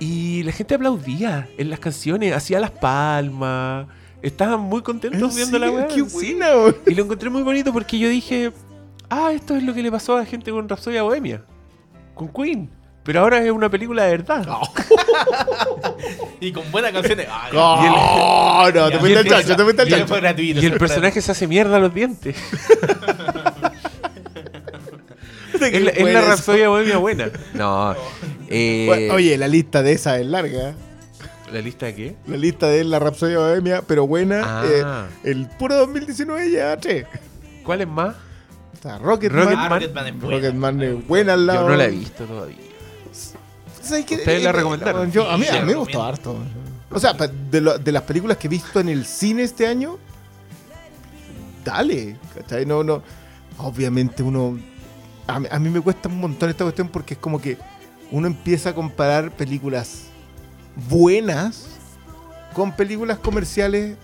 y 0.00 0.42
la 0.42 0.50
gente 0.52 0.74
aplaudía 0.74 1.48
en 1.58 1.70
las 1.70 1.78
canciones, 1.78 2.34
hacía 2.34 2.58
las 2.58 2.70
palmas, 2.72 3.86
estaban 4.22 4.60
muy 4.60 4.82
contentos 4.82 5.36
viendo 5.36 5.58
la 5.58 5.70
weá. 5.70 5.86
¡Qué 5.88 6.02
buena! 6.02 6.48
Y 6.86 6.94
lo 6.94 7.04
encontré 7.04 7.30
muy 7.30 7.42
bonito 7.42 7.72
porque 7.72 7.98
yo 7.98 8.08
dije, 8.08 8.52
ah, 9.08 9.30
esto 9.32 9.54
es 9.54 9.62
lo 9.62 9.72
que 9.74 9.82
le 9.82 9.90
pasó 9.92 10.16
a 10.16 10.20
la 10.20 10.26
gente 10.26 10.50
con 10.50 10.68
Rhapsodia 10.68 11.02
Bohemia, 11.02 11.42
con 12.14 12.28
Queen. 12.32 12.68
Pero 13.02 13.20
ahora 13.20 13.42
es 13.42 13.50
una 13.50 13.70
película 13.70 14.04
de 14.04 14.10
verdad. 14.18 14.46
Y 16.40 16.52
con 16.52 16.70
buenas 16.70 16.92
canciones. 16.92 17.26
Ay, 17.30 17.50
¡Oh, 17.54 18.70
no! 18.74 18.88
Te 18.88 18.92
Ya, 18.94 18.98
fuiste 18.98 19.18
al 19.18 19.26
y 19.26 19.28
el- 19.28 19.34
chancho, 19.34 19.56
te 19.56 19.62
fuiste 19.64 19.82
al 19.82 19.88
chancho. 19.88 20.06
fue 20.06 20.20
gratuito. 20.20 20.60
Y 20.60 20.66
el 20.66 20.78
personaje 20.78 21.20
se 21.20 21.32
hace 21.32 21.46
mierda 21.46 21.76
a 21.76 21.80
los 21.80 21.92
dientes. 21.94 22.36
es 25.54 25.82
la, 25.82 25.90
es 25.90 26.48
la 26.48 26.68
Bohemia 26.68 26.96
buena. 26.98 27.30
No. 27.54 27.94
Eh, 28.50 28.84
Bueno, 28.86 29.14
Oye, 29.14 29.36
la 29.38 29.48
lista 29.48 29.82
de 29.82 29.92
esa 29.92 30.18
es 30.18 30.26
larga. 30.26 30.74
¿La 31.52 31.60
lista 31.60 31.86
de 31.86 31.94
qué? 31.94 32.16
La 32.26 32.36
lista 32.36 32.68
de 32.68 32.84
la 32.84 32.98
Rapsodia 33.00 33.38
Bohemia, 33.38 33.82
pero 33.86 34.06
buena. 34.06 34.42
Ah. 34.44 35.06
eh, 35.24 35.30
el 35.30 35.48
puro 35.48 35.74
2019 35.76 36.50
ya 36.50 36.76
tres. 36.76 37.06
¿Cuál 37.64 37.80
es 37.80 37.88
más? 37.88 38.14
O 38.78 38.82
sea, 38.82 38.98
Rocketman. 38.98 39.42
Rocketman. 39.44 39.64
Ah, 39.64 39.68
Rocketman 39.68 40.06
es 40.06 40.20
buena. 40.20 40.36
Rocketman 40.36 40.82
es 40.82 41.06
buena 41.08 41.32
al 41.32 41.46
lado. 41.46 41.62
Yo 41.62 41.68
no 41.70 41.76
la 41.76 41.84
he 41.86 41.90
visto 41.90 42.24
todavía. 42.24 42.56
¿Sabes 43.82 44.04
qué? 44.04 44.14
Ustedes 44.16 44.42
la 44.44 44.50
Eh, 44.50 44.52
recomendaron. 44.52 45.10
Yo, 45.10 45.28
a 45.28 45.36
mí, 45.36 45.46
a 45.48 45.62
me 45.62 45.74
gustó 45.74 46.02
harto. 46.02 46.36
O 46.92 46.98
sea, 47.00 47.14
de, 47.14 47.60
lo- 47.60 47.78
de 47.78 47.92
las 47.92 48.02
películas 48.02 48.36
que 48.36 48.46
he 48.46 48.50
visto 48.50 48.78
en 48.80 48.88
el 48.88 49.04
cine 49.04 49.42
este 49.42 49.66
año, 49.66 49.98
dale. 51.64 52.16
¿cachai? 52.34 52.66
No, 52.66 52.82
no. 52.84 53.02
Obviamente 53.58 54.22
uno. 54.22 54.58
A 55.26 55.58
mí 55.58 55.68
me 55.68 55.80
cuesta 55.80 56.08
un 56.08 56.18
montón 56.18 56.48
esta 56.50 56.64
cuestión 56.64 56.88
porque 56.88 57.14
es 57.14 57.20
como 57.20 57.40
que 57.40 57.56
uno 58.10 58.26
empieza 58.26 58.70
a 58.70 58.74
comparar 58.74 59.30
películas 59.30 60.06
buenas 60.88 61.66
con 62.54 62.74
películas 62.74 63.18
comerciales 63.18 63.96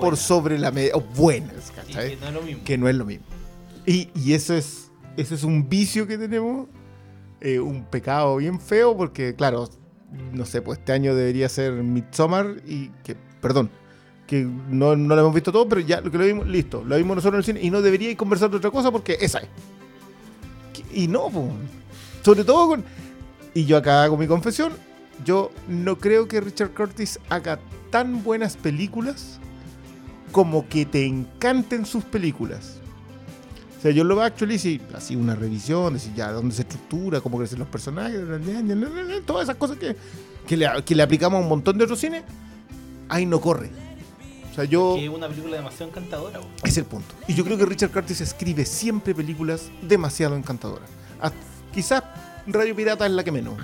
por 0.00 0.16
sobre 0.16 0.58
la 0.58 0.70
media, 0.70 0.92
o 0.94 1.00
buenas, 1.00 1.70
y 1.70 1.74
¿cachai? 1.74 2.10
que 2.10 2.16
no 2.16 2.28
es 2.28 2.34
lo 2.34 2.42
mismo. 2.42 2.64
que 2.64 2.78
no 2.78 2.88
es 2.88 2.94
lo 2.94 3.04
mismo. 3.04 3.26
Y, 3.84 4.10
y 4.14 4.34
eso 4.34 4.54
es 4.54 4.88
eso 5.18 5.34
es 5.34 5.42
un 5.42 5.68
vicio 5.68 6.06
que 6.06 6.16
tenemos, 6.16 6.68
eh, 7.40 7.58
un 7.58 7.84
pecado 7.84 8.36
bien 8.36 8.60
feo, 8.60 8.96
porque 8.96 9.34
claro, 9.34 9.68
no 10.32 10.46
sé, 10.46 10.62
pues 10.62 10.78
este 10.78 10.92
año 10.92 11.14
debería 11.14 11.48
ser 11.48 11.72
Midsommar 11.72 12.62
y 12.64 12.90
que, 13.02 13.16
perdón, 13.40 13.68
que 14.28 14.44
no, 14.44 14.94
no 14.94 15.14
lo 15.16 15.20
hemos 15.20 15.34
visto 15.34 15.50
todo, 15.50 15.68
pero 15.68 15.80
ya 15.80 16.00
lo 16.00 16.12
que 16.12 16.18
lo 16.18 16.24
vimos, 16.24 16.46
listo, 16.46 16.84
lo 16.84 16.96
vimos 16.96 17.16
nosotros 17.16 17.48
en 17.48 17.56
el 17.56 17.60
cine 17.60 17.66
y 17.66 17.70
no 17.70 17.82
debería 17.82 18.16
conversar 18.16 18.48
de 18.48 18.58
otra 18.58 18.70
cosa 18.70 18.92
porque 18.92 19.18
esa 19.20 19.40
es. 19.40 19.48
Y 20.94 21.08
no, 21.08 21.28
po. 21.30 21.50
Sobre 22.22 22.44
todo 22.44 22.68
con... 22.68 22.84
Y 23.54 23.64
yo 23.64 23.76
acá 23.76 24.04
hago 24.04 24.16
mi 24.16 24.26
confesión, 24.26 24.72
yo 25.24 25.50
no 25.68 25.98
creo 25.98 26.28
que 26.28 26.40
Richard 26.40 26.74
Curtis 26.74 27.18
haga 27.28 27.58
tan 27.90 28.22
buenas 28.22 28.56
películas 28.56 29.38
como 30.32 30.68
que 30.68 30.84
te 30.86 31.06
encanten 31.06 31.86
sus 31.86 32.04
películas. 32.04 32.76
O 33.78 33.80
sea, 33.80 33.92
yo 33.92 34.02
lo 34.04 34.20
actually 34.20 34.58
si 34.58 34.80
así 34.94 35.14
una 35.14 35.34
revisión, 35.36 35.94
decir 35.94 36.12
ya 36.14 36.32
dónde 36.32 36.54
se 36.54 36.62
estructura, 36.62 37.20
cómo 37.20 37.38
crecen 37.38 37.60
los 37.60 37.68
personajes, 37.68 38.20
todas 39.24 39.44
esas 39.44 39.56
cosas 39.56 39.78
que, 39.78 39.96
que, 40.46 40.56
le, 40.56 40.68
que 40.84 40.94
le 40.94 41.02
aplicamos 41.02 41.38
a 41.38 41.42
un 41.42 41.48
montón 41.48 41.78
de 41.78 41.84
otros 41.84 42.00
cines, 42.00 42.24
ahí 43.08 43.24
no 43.24 43.40
corre. 43.40 43.70
O 44.50 44.54
sea, 44.54 44.64
yo... 44.64 44.96
Que 44.96 45.04
es 45.04 45.10
una 45.10 45.28
película 45.28 45.56
demasiado 45.56 45.92
encantadora. 45.92 46.40
Es 46.64 46.76
el 46.76 46.84
punto. 46.84 47.14
Y 47.28 47.34
yo 47.34 47.44
creo 47.44 47.56
que 47.56 47.66
Richard 47.66 47.92
Curtis 47.92 48.20
escribe 48.20 48.64
siempre 48.64 49.14
películas 49.14 49.70
demasiado 49.82 50.34
encantadoras. 50.36 50.90
Ah, 51.20 51.30
quizás 51.72 52.02
Radio 52.46 52.74
Pirata 52.74 53.06
es 53.06 53.12
la 53.12 53.22
que 53.24 53.32
menos. 53.32 53.54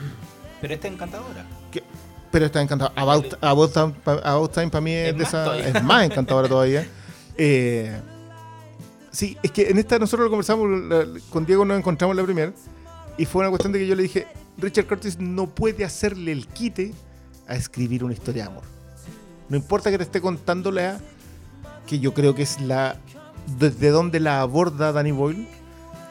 Pero 0.60 0.74
esta 0.74 0.88
es 0.88 0.94
encantadora. 0.94 1.46
que- 1.70 1.82
pero 2.30 2.46
está 2.46 2.60
encantadora. 2.60 3.00
About, 3.00 3.34
About 3.40 3.72
Time, 3.72 3.94
pa- 4.04 4.20
About 4.24 4.52
Time 4.52 4.68
para 4.68 4.80
mí 4.80 4.92
es, 4.92 5.08
Es 5.10 5.14
de 5.16 5.22
más 5.22 5.28
esa- 5.28 5.58
es 5.78 5.82
más 5.84 6.04
encantadora 6.04 6.48
todavía. 6.48 6.86
Eh, 7.36 8.00
sí, 9.10 9.36
es 9.42 9.50
que 9.50 9.68
en 9.68 9.78
esta 9.78 9.98
nosotros 9.98 10.24
lo 10.26 10.30
conversamos 10.30 10.68
la- 10.88 11.06
con 11.30 11.44
Diego, 11.44 11.64
nos 11.64 11.76
encontramos 11.78 12.12
en 12.14 12.18
la 12.18 12.22
primera. 12.24 12.52
Y 13.18 13.24
fue 13.26 13.40
una 13.40 13.50
cuestión 13.50 13.72
de 13.72 13.80
que 13.80 13.86
yo 13.88 13.94
le 13.96 14.04
dije: 14.04 14.26
Richard 14.58 14.86
Curtis 14.86 15.18
no 15.18 15.46
puede 15.48 15.84
hacerle 15.84 16.30
el 16.32 16.46
quite 16.46 16.92
a 17.48 17.56
escribir 17.56 18.04
una 18.04 18.12
historia 18.12 18.44
de 18.44 18.50
amor. 18.50 18.62
No 19.48 19.56
importa 19.56 19.90
que 19.90 19.98
te 19.98 20.04
esté 20.04 20.20
contando 20.20 20.70
la 20.70 20.98
que 21.88 21.98
yo 21.98 22.14
creo 22.14 22.34
que 22.36 22.42
es 22.42 22.60
la 22.60 22.96
desde 23.58 23.90
donde 23.90 24.18
la 24.20 24.40
aborda 24.40 24.92
Danny 24.92 25.10
Boyle, 25.12 25.46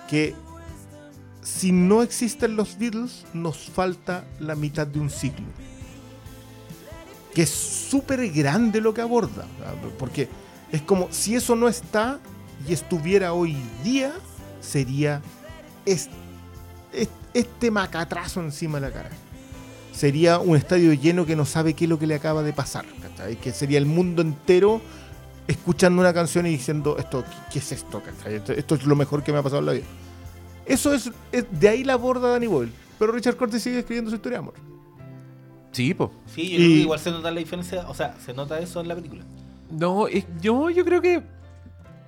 que 0.10 0.36
si 1.44 1.72
no 1.72 2.02
existen 2.04 2.56
los 2.56 2.78
Beatles, 2.78 3.26
nos 3.34 3.58
falta 3.70 4.24
la 4.40 4.56
mitad 4.56 4.88
de 4.88 5.00
un 5.00 5.10
siglo. 5.10 5.46
Que 7.34 7.44
es 7.44 7.50
súper 7.50 8.30
grande 8.32 8.80
lo 8.82 8.94
que 8.94 9.02
aborda. 9.02 9.46
Porque 9.98 10.30
es 10.72 10.82
como 10.82 11.08
si 11.12 11.36
eso 11.36 11.56
no 11.56 11.68
está 11.68 12.20
y 12.68 12.74
estuviera 12.74 13.34
hoy 13.34 13.58
día, 13.84 14.14
sería 14.62 15.22
es- 15.86 16.10
es- 16.94 17.10
este 17.34 17.72
macatrazo 17.72 18.40
encima 18.40 18.80
de 18.80 18.88
la 18.88 18.94
cara. 18.94 19.10
Sería 19.94 20.40
un 20.40 20.56
estadio 20.56 20.94
lleno 20.94 21.26
que 21.26 21.36
no 21.36 21.46
sabe 21.46 21.74
qué 21.74 21.86
es 21.86 21.90
lo 21.90 22.00
que 22.00 22.08
le 22.08 22.16
acaba 22.16 22.42
de 22.44 22.54
pasar. 22.54 22.86
¿cachai? 23.02 23.36
Que 23.36 23.52
sería 23.52 23.78
el 23.80 23.86
mundo 23.86 24.22
entero 24.22 24.82
escuchando 25.48 26.02
una 26.02 26.14
canción 26.14 26.46
y 26.48 26.52
diciendo, 26.52 26.96
esto, 26.98 27.24
¿qué 27.52 27.60
es 27.60 27.72
esto? 27.72 28.02
Esto, 28.26 28.54
esto 28.54 28.76
es 28.76 28.86
lo 28.86 28.96
mejor 28.96 29.24
que 29.24 29.32
me 29.34 29.40
ha 29.40 29.44
pasado 29.44 29.60
en 29.60 29.66
la 29.66 29.72
vida. 29.74 29.86
Eso 30.66 30.94
es, 30.94 31.12
es- 31.32 31.46
de 31.60 31.70
ahí 31.70 31.84
la 31.84 31.94
aborda 31.94 32.30
Danny 32.30 32.48
Boyle. 32.48 32.72
Pero 33.00 33.12
Richard 33.12 33.36
Curtis 33.38 33.62
sigue 33.64 33.80
escribiendo 33.80 34.10
su 34.10 34.16
historia 34.16 34.38
de 34.38 34.44
amor. 34.44 34.54
Sí, 35.72 35.94
po. 35.94 36.12
Sí, 36.28 36.50
yo 36.50 36.56
Y- 36.56 36.58
creo 36.58 36.68
que 36.70 36.74
igual 36.82 37.00
se 37.00 37.12
nota 37.12 37.32
la 37.32 37.40
diferencia. 37.40 37.88
O 37.90 37.94
sea, 37.96 38.16
se 38.24 38.34
nota 38.34 38.60
eso 38.60 38.80
en 38.82 38.88
la 38.88 38.96
película. 38.96 39.24
No, 39.72 40.08
es- 40.08 40.26
yo, 40.42 40.70
yo 40.70 40.86
creo 40.86 41.02
que, 41.02 41.24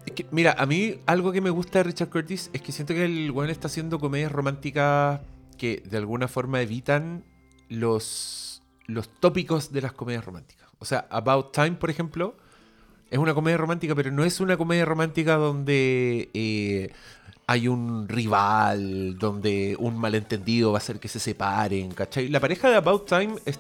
es 0.06 0.12
que, 0.14 0.26
Mira, 0.32 0.56
a 0.58 0.66
mí 0.68 1.00
algo 1.08 1.32
que 1.32 1.42
me 1.42 1.50
gusta 1.50 1.80
de 1.80 1.84
Richard 1.86 2.10
Curtis 2.10 2.50
es 2.54 2.62
que 2.62 2.72
siento 2.72 2.94
que 2.94 3.06
el 3.06 3.32
weón 3.32 3.50
está 3.50 3.68
haciendo 3.68 4.00
comedias 4.00 4.32
románticas 4.32 5.22
que 5.58 5.82
de 5.90 5.98
alguna 5.98 6.28
forma 6.28 6.62
evitan 6.62 7.24
los, 7.70 8.62
los 8.86 9.10
tópicos 9.20 9.72
de 9.72 9.82
las 9.82 9.94
comedias 9.94 10.24
románticas. 10.24 10.70
O 10.80 10.86
sea, 10.86 11.08
About 11.10 11.52
Time, 11.54 11.72
por 11.72 11.90
ejemplo, 11.90 12.36
es 13.10 13.18
una 13.18 13.34
comedia 13.34 13.58
romántica, 13.58 13.96
pero 13.96 14.12
no 14.12 14.24
es 14.24 14.40
una 14.40 14.58
comedia 14.58 14.86
romántica 14.86 15.36
donde 15.38 16.30
eh, 16.34 16.92
hay 17.48 17.68
un 17.68 18.08
rival, 18.08 19.18
donde 19.20 19.76
un 19.80 19.98
malentendido 19.98 20.72
va 20.72 20.78
a 20.78 20.82
hacer 20.82 21.00
que 21.00 21.08
se 21.08 21.20
separen, 21.20 21.92
¿cachai? 21.92 22.28
La 22.30 22.40
pareja 22.40 22.70
de 22.70 22.76
About 22.76 23.08
Time 23.08 23.36
es, 23.46 23.60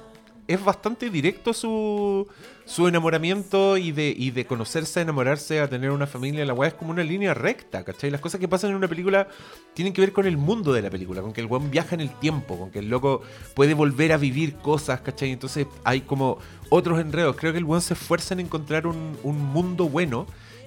bastante 0.64 1.10
directo 1.10 1.54
su, 1.54 2.28
su 2.66 2.88
enamoramiento 2.88 3.78
y 3.78 3.92
de, 3.92 4.14
y 4.16 4.30
de 4.32 4.46
conocerse, 4.46 5.00
a 5.00 5.04
enamorarse, 5.04 5.60
a 5.60 5.68
tener 5.68 5.92
una 5.92 6.08
familia. 6.08 6.46
La 6.46 6.54
weá 6.54 6.70
es 6.70 6.76
como 6.76 6.92
una 6.92 7.04
línea 7.04 7.34
recta, 7.34 7.84
¿cachai? 7.84 8.12
Las 8.12 8.22
cosas 8.22 8.40
que 8.40 8.48
pasan 8.48 8.72
en 8.72 8.76
una 8.76 8.88
película 8.88 9.28
tienen 9.74 9.94
que 9.94 10.02
ver 10.02 10.14
con 10.14 10.26
el 10.26 10.38
mundo 10.38 10.72
de 10.74 10.82
la 10.82 10.90
película, 10.90 11.22
con 11.22 11.34
que 11.34 11.42
el 11.42 11.48
weón 11.48 11.70
viaja 11.72 11.96
en 11.96 12.02
el 12.02 12.12
tiempo, 12.20 12.58
con 12.58 12.72
que 12.72 12.80
el 12.80 12.90
loco 12.90 13.22
puede 13.56 13.74
volver 13.74 14.14
a 14.14 14.18
vivir 14.18 14.56
cosas, 14.56 15.02
¿cachai? 15.02 15.32
Entonces 15.32 15.68
hay 15.84 16.02
como 16.02 16.38
otros 16.70 17.00
enredos. 17.00 17.36
Creo 17.36 17.52
que 17.52 17.60
el 17.60 17.66
weón 17.66 17.82
se 17.82 17.94
esfuerza 17.94 18.34
en 18.34 18.40
encontrar 18.42 18.88
un, 18.88 19.18
un 19.24 19.44
mundo 19.44 19.90
bueno. 19.90 20.26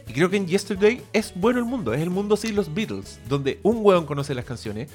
Y 0.08 0.12
creo 0.12 0.30
que 0.30 0.36
en 0.38 0.46
Yesterday 0.46 1.02
es 1.12 1.32
bueno 1.34 1.58
el 1.58 1.66
mundo, 1.66 1.92
es 1.92 2.00
el 2.00 2.10
mundo 2.10 2.36
sin 2.36 2.56
los 2.56 2.72
Beatles, 2.72 3.20
donde 3.28 3.60
un 3.62 3.78
weón 3.82 4.06
conoce 4.06 4.34
las 4.34 4.44
canciones, 4.44 4.88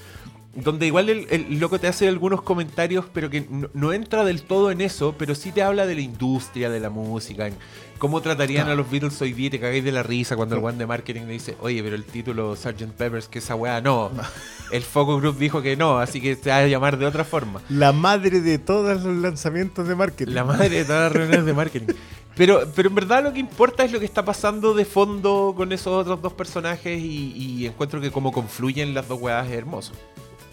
donde 0.55 0.85
igual 0.85 1.09
el, 1.09 1.27
el 1.29 1.59
loco 1.59 1.79
te 1.79 1.87
hace 1.87 2.07
algunos 2.07 2.41
comentarios, 2.41 3.05
pero 3.13 3.29
que 3.29 3.45
no, 3.49 3.69
no 3.73 3.93
entra 3.93 4.23
del 4.23 4.43
todo 4.43 4.71
en 4.71 4.81
eso, 4.81 5.15
pero 5.17 5.35
sí 5.35 5.51
te 5.51 5.63
habla 5.63 5.85
de 5.85 5.95
la 5.95 6.01
industria, 6.01 6.69
de 6.69 6.79
la 6.79 6.89
música, 6.89 7.47
en 7.47 7.55
cómo 8.03 8.21
tratarían 8.21 8.67
a 8.67 8.75
los 8.75 8.91
Beatles 8.91 9.21
hoy 9.21 9.33
día 9.33 9.47
y 9.47 9.49
te 9.51 9.59
cagáis 9.59 9.83
de 9.83 9.91
la 9.91 10.03
risa 10.03 10.35
cuando 10.35 10.57
el 10.57 10.63
one 10.63 10.77
de 10.77 10.85
marketing 10.85 11.21
le 11.21 11.33
dice, 11.33 11.55
oye, 11.61 11.81
pero 11.81 11.95
el 11.95 12.03
título 12.03 12.55
Sgt. 12.55 12.91
Peppers, 12.97 13.29
que 13.29 13.39
esa 13.39 13.55
weá 13.55 13.79
no. 13.81 14.11
El 14.71 14.81
Focus 14.81 15.21
Group 15.21 15.37
dijo 15.37 15.61
que 15.61 15.77
no, 15.77 15.99
así 15.99 16.19
que 16.19 16.35
se 16.35 16.49
va 16.49 16.57
a 16.57 16.67
llamar 16.67 16.97
de 16.97 17.05
otra 17.05 17.23
forma. 17.23 17.61
La 17.69 17.93
madre 17.93 18.41
de 18.41 18.57
todos 18.57 19.03
los 19.03 19.17
lanzamientos 19.17 19.87
de 19.87 19.95
marketing. 19.95 20.33
La 20.33 20.43
madre 20.43 20.69
de 20.69 20.83
todas 20.83 21.03
las 21.03 21.11
reuniones 21.13 21.45
de 21.45 21.53
marketing. 21.53 21.93
Pero, 22.35 22.63
pero 22.75 22.89
en 22.89 22.95
verdad 22.95 23.23
lo 23.23 23.31
que 23.31 23.39
importa 23.39 23.83
es 23.83 23.91
lo 23.91 23.99
que 23.99 24.05
está 24.05 24.25
pasando 24.25 24.73
de 24.73 24.85
fondo 24.85 25.53
con 25.55 25.71
esos 25.71 25.87
otros 25.93 26.21
dos 26.21 26.33
personajes 26.33 26.99
y, 26.99 27.31
y 27.35 27.65
encuentro 27.67 28.01
que 28.01 28.11
como 28.11 28.31
confluyen 28.31 28.93
las 28.93 29.07
dos 29.07 29.21
weas 29.21 29.45
es 29.47 29.53
hermoso. 29.53 29.93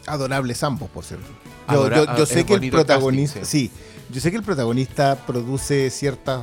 Adorables 0.07 0.63
ambos, 0.63 0.91
por 0.91 1.05
cierto. 1.05 1.27
Yo, 1.69 1.75
Adora- 1.85 1.97
yo- 2.05 2.17
yo 2.17 2.23
es 2.25 2.29
sé 2.29 2.45
que 2.45 2.55
el 2.55 2.71
protagonista. 2.71 3.41
casting, 3.41 3.69
sí. 3.69 3.71
yo 4.11 4.21
sé 4.21 4.31
que 4.31 4.37
el 4.37 4.43
protagonista 4.43 5.17
produce 5.27 5.89
ciertas 5.91 6.43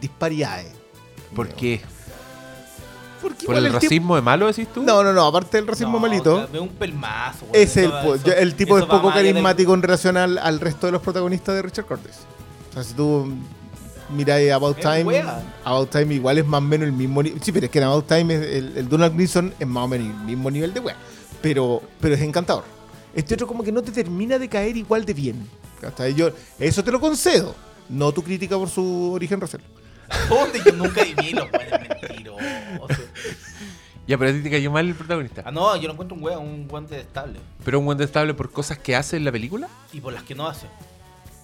disparidades. 0.00 0.72
¿Por 1.34 1.48
qué? 1.48 1.80
Porque 3.22 3.46
¿Por 3.46 3.56
el 3.56 3.64
tipo- 3.64 3.74
racismo 3.80 4.16
de 4.16 4.22
malo 4.22 4.46
decís 4.46 4.68
tú? 4.72 4.82
No, 4.82 5.02
no, 5.02 5.12
no, 5.12 5.26
aparte 5.26 5.56
del 5.56 5.66
racismo 5.66 5.94
No, 5.94 6.00
malito. 6.00 6.48
Un 6.60 6.68
pelmazo. 6.68 7.46
Es 7.52 7.76
el, 7.76 7.86
Eso- 7.90 8.32
el 8.36 8.54
tipo 8.54 8.78
es 8.78 8.84
poco 8.84 9.10
del- 9.10 9.26
carismático 9.26 9.74
en 9.74 9.82
relación 9.82 10.16
al, 10.16 10.38
al 10.38 10.60
resto 10.60 10.86
de 10.86 10.92
los 10.92 11.02
protagonistas 11.02 11.54
de 11.54 11.62
Richard 11.62 11.86
Curtis. 11.86 12.12
O 12.70 12.72
sea, 12.74 12.84
si 12.84 12.94
tú 12.94 13.32
miráis 14.10 14.50
About 14.52 14.78
Es 14.78 14.82
Time, 14.84 15.04
wea. 15.04 15.42
About 15.64 15.90
Time 15.90 16.14
igual 16.14 16.38
es 16.38 16.46
más 16.46 16.58
o 16.58 16.62
menos 16.62 16.86
el 16.86 16.92
mismo 16.92 17.22
nivel. 17.22 17.42
Sí, 17.42 17.52
pero 17.52 17.66
es 17.66 17.72
que 17.72 17.78
en 17.78 17.84
About 17.84 18.06
Time 18.06 18.34
es- 18.34 18.42
el, 18.42 18.76
el 18.78 18.88
Donald 18.88 19.14
Gleason 19.14 19.52
es 19.58 19.66
más 19.66 19.84
o 19.84 19.88
menos 19.88 20.08
el 20.08 20.24
mismo 20.24 20.50
nivel 20.50 20.72
de 20.74 20.80
wea. 20.80 20.96
Pero, 21.42 21.82
pero 22.00 22.14
es 22.14 22.20
encantador. 22.22 22.64
Este 23.14 23.34
otro 23.34 23.46
como 23.46 23.62
que 23.62 23.72
no 23.72 23.82
te 23.82 23.92
termina 23.92 24.38
de 24.38 24.48
caer 24.48 24.76
igual 24.76 25.04
de 25.04 25.14
bien. 25.14 25.48
¿cachai? 25.80 26.14
Yo, 26.14 26.30
eso 26.58 26.82
te 26.82 26.90
lo 26.90 27.00
concedo. 27.00 27.54
No 27.88 28.10
tu 28.12 28.22
crítica 28.22 28.56
por 28.56 28.68
su 28.68 29.12
origen 29.12 29.40
racial. 29.40 29.62
¿Dónde? 30.28 30.60
Yo 30.64 30.72
nunca 30.72 31.02
vi 31.04 31.32
los 31.32 31.46
weones 31.52 31.88
mentirosos. 32.00 32.98
Ya, 34.06 34.16
pero 34.16 34.30
a 34.30 34.34
ti 34.34 34.40
te 34.40 34.50
cayó 34.50 34.70
mal 34.70 34.86
el 34.86 34.94
protagonista. 34.94 35.42
Ah, 35.44 35.50
no, 35.50 35.74
yo 35.76 35.88
lo 35.88 35.92
encuentro 35.94 36.16
un 36.16 36.22
weón, 36.22 36.42
un 36.44 36.68
weón 36.70 36.86
detestable. 36.86 37.40
¿Pero 37.64 37.80
un 37.80 37.86
buen 37.86 38.00
estable 38.00 38.34
por 38.34 38.52
cosas 38.52 38.78
que 38.78 38.94
hace 38.94 39.16
en 39.16 39.24
la 39.24 39.32
película? 39.32 39.68
Y 39.92 40.00
por 40.00 40.12
las 40.12 40.22
que 40.22 40.34
no 40.36 40.46
hace. 40.46 40.66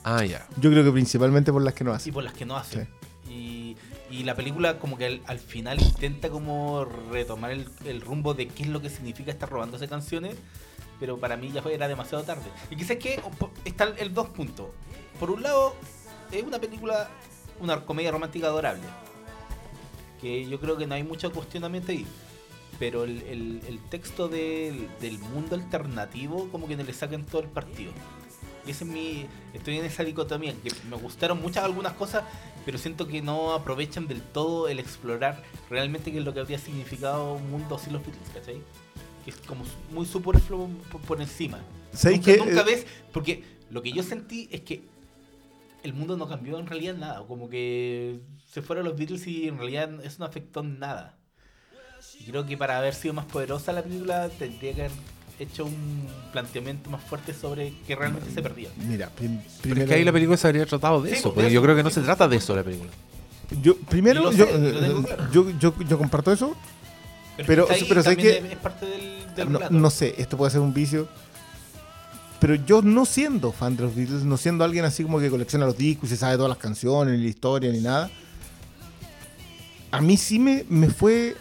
Ah, 0.05 0.25
ya. 0.25 0.47
Yo 0.59 0.71
creo 0.71 0.85
que 0.85 0.91
principalmente 0.93 1.53
por 1.53 1.63
las 1.63 1.75
que 1.75 1.85
no 1.85 1.93
Y 1.93 1.95
hace. 1.95 2.13
por 2.13 2.25
las 2.25 2.33
que 2.33 2.45
no 2.45 2.57
hace. 2.57 2.89
Y, 3.31 3.77
y 4.11 4.25
la 4.25 4.35
película 4.35 4.79
como 4.79 4.99
que 4.99 5.07
al, 5.07 5.23
al 5.27 5.39
final 5.39 5.81
intenta 5.81 6.29
como 6.29 6.85
retomar 6.85 7.53
el, 7.53 7.69
el 7.85 8.01
rumbo 8.01 8.35
de 8.35 8.49
qué 8.49 8.65
es 8.65 8.69
lo 8.69 8.81
que 8.83 8.91
significa 8.91 9.31
estar 9.31 9.49
robándose 9.49 9.87
canciones. 9.89 10.37
Pero 11.01 11.19
para 11.19 11.37
mí 11.37 11.51
ya 11.53 11.63
fue, 11.63 11.75
era 11.75 11.89
demasiado 11.89 12.23
tarde. 12.25 12.43
Y 12.71 12.77
quizás 12.77 12.97
que 12.99 13.21
están 13.65 13.89
el, 13.91 13.99
el 13.99 14.15
dos 14.15 14.29
puntos. 14.29 14.67
Por 15.19 15.31
un 15.31 15.43
lado, 15.43 15.75
es 16.31 16.43
una 16.45 16.59
película, 16.61 17.09
una 17.61 17.85
comedia 17.85 18.11
romántica 18.13 18.47
adorable. 18.47 18.83
Que 20.21 20.47
yo 20.49 20.61
creo 20.61 20.77
que 20.77 20.87
no 20.87 20.95
hay 20.95 21.03
mucho 21.03 21.33
cuestionamiento 21.33 21.91
ahí. 21.93 22.07
Pero 22.79 23.05
el, 23.05 23.23
el- 23.23 23.63
el 23.69 23.79
texto 23.89 24.29
del, 24.29 24.89
del 25.01 25.19
mundo 25.19 25.55
alternativo 25.57 26.49
como 26.51 26.67
que 26.69 26.77
no 26.77 26.83
le 26.85 26.93
sacan 26.93 27.25
todo 27.25 27.43
el 27.43 27.49
partido. 27.49 27.93
Y 28.67 28.71
ese 28.71 28.85
es 28.85 28.91
mi. 28.91 29.27
Estoy 29.55 29.79
en 29.79 29.85
esa 29.85 30.05
dicotomía. 30.05 30.55
Que 30.63 30.71
me 30.89 30.97
gustaron 30.97 31.41
muchas 31.41 31.65
algunas 31.65 31.95
cosas, 31.95 32.25
pero 32.65 32.79
siento 32.79 33.07
que 33.09 33.23
no 33.23 33.53
aprovechan 33.53 34.07
del 34.07 34.23
todo 34.23 34.69
el 34.69 34.79
explorar 34.79 35.43
realmente 35.69 36.13
qué 36.13 36.19
es 36.19 36.25
lo 36.25 36.33
que 36.33 36.41
habría 36.41 36.59
significado 36.59 37.35
un 37.35 37.51
mundo 37.51 37.79
sin 37.79 37.93
los 37.93 38.03
Beatles, 38.03 38.29
¿cachai? 38.33 38.63
Que 39.25 39.31
es 39.31 39.37
como 39.39 39.65
muy 39.91 40.07
superfluo 40.07 40.69
por, 40.91 41.01
por 41.01 41.21
encima. 41.21 41.59
¿Sabes 41.93 42.19
nunca, 42.19 42.33
qué? 42.33 42.39
nunca 42.39 42.61
Eh, 42.61 42.65
ves, 42.65 42.87
porque 43.13 43.45
lo 43.71 43.83
que 43.83 43.93
yo 43.93 44.03
sentí 44.03 44.49
es 44.51 44.63
que 44.63 44.83
el 45.83 45.93
mundo 45.95 46.17
no 46.17 46.29
cambió 46.29 46.59
en 46.59 46.67
realidad 46.67 46.95
nada, 46.95 47.25
como 47.27 47.49
que 47.49 48.21
se 48.49 48.63
fueron 48.63 48.85
los 48.85 48.97
Beatles 48.97 49.27
y 49.27 49.49
en 49.49 49.59
realidad 49.59 50.05
eso 50.05 50.17
no 50.21 50.27
afectó 50.27 50.61
en 50.61 50.79
nada. 50.79 51.19
Y 52.21 52.25
creo 52.25 52.47
que 52.47 52.57
para 52.57 52.79
haber 52.79 52.95
sido 52.95 53.15
más 53.15 53.25
poderosa 53.27 53.73
la 53.73 53.83
película 53.83 54.29
tendría 54.29 54.75
que 54.75 54.81
haber 54.83 54.97
hecho 55.39 55.65
un 55.65 56.07
planteamiento 56.33 56.89
más 56.91 57.03
fuerte 57.03 57.35
sobre 57.35 57.73
que 57.87 57.97
realmente 57.97 58.31
se 58.31 58.43
perdía. 58.43 58.69
Mira, 58.89 59.09
prim- 59.11 59.39
Pero 59.39 59.61
primero, 59.63 59.83
es 59.83 59.89
que 59.89 59.95
ahí 59.95 60.05
la 60.05 60.13
película 60.13 60.37
se 60.37 60.47
habría 60.47 60.67
tratado 60.67 61.03
de 61.03 61.11
Sí, 61.11 61.17
eso, 61.17 61.33
pues, 61.35 61.45
porque 61.47 61.53
yo 61.55 61.63
creo 61.63 61.75
que 61.77 61.83
no 61.83 61.89
sí, 61.91 61.97
se 61.97 62.01
trata 62.03 62.29
de 62.29 62.37
eso 62.37 62.55
la 62.55 62.63
película. 62.63 62.91
yo, 63.63 63.77
primero 63.77 64.31
yo, 64.33 64.47
sé, 64.47 64.51
eh, 64.55 64.95
claro. 65.07 65.31
yo, 65.33 65.51
yo, 65.59 65.75
yo 65.89 65.99
comparto 65.99 66.33
eso. 66.33 66.55
Pero- 67.47 67.67
ahí 67.71 67.85
pero 67.89 68.03
¿sabes 68.03 68.19
también 68.19 68.45
qué? 68.47 68.53
es 68.53 68.59
parte 68.59 68.87
del, 68.87 69.35
del 69.35 69.81
no 69.81 69.91
sé, 69.91 70.15
esto 70.19 70.37
puede 70.37 70.51
ser 70.51 70.61
un 70.61 70.73
vicio. 70.75 71.09
Pero 72.39 72.55
yo 72.57 72.83
no 72.83 73.05
siendo 73.07 73.53
fan 73.53 73.77
de 73.77 73.85
los 73.85 73.95
Beatles, 73.95 74.25
no 74.25 74.37
siendo 74.37 74.65
alguien 74.65 74.85
así 74.85 75.03
como 75.05 75.19
que 75.21 75.31
colecciona 75.31 75.65
los 75.65 75.77
discos 75.79 76.09
y 76.11 76.11
se 76.11 76.17
sabe 76.17 76.35
todas 76.37 76.49
las 76.51 76.59
canciones, 76.59 77.17
ni 77.17 77.23
la 77.25 77.31
historia, 77.31 77.71
ni 77.71 77.81
nada. 77.81 78.11
A 79.91 80.01
mí 80.01 80.17
sí 80.17 80.39
me, 80.39 80.65
me 80.69 80.89
fue 80.89 81.37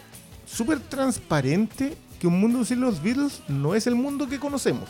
súper 0.46 0.78
transparente 0.80 1.96
que 2.22 2.28
un 2.28 2.38
mundo 2.38 2.64
sin 2.64 2.80
los 2.80 3.02
Beatles 3.02 3.42
no 3.48 3.74
es 3.74 3.88
el 3.88 3.96
mundo 3.96 4.28
que 4.28 4.38
conocemos. 4.38 4.88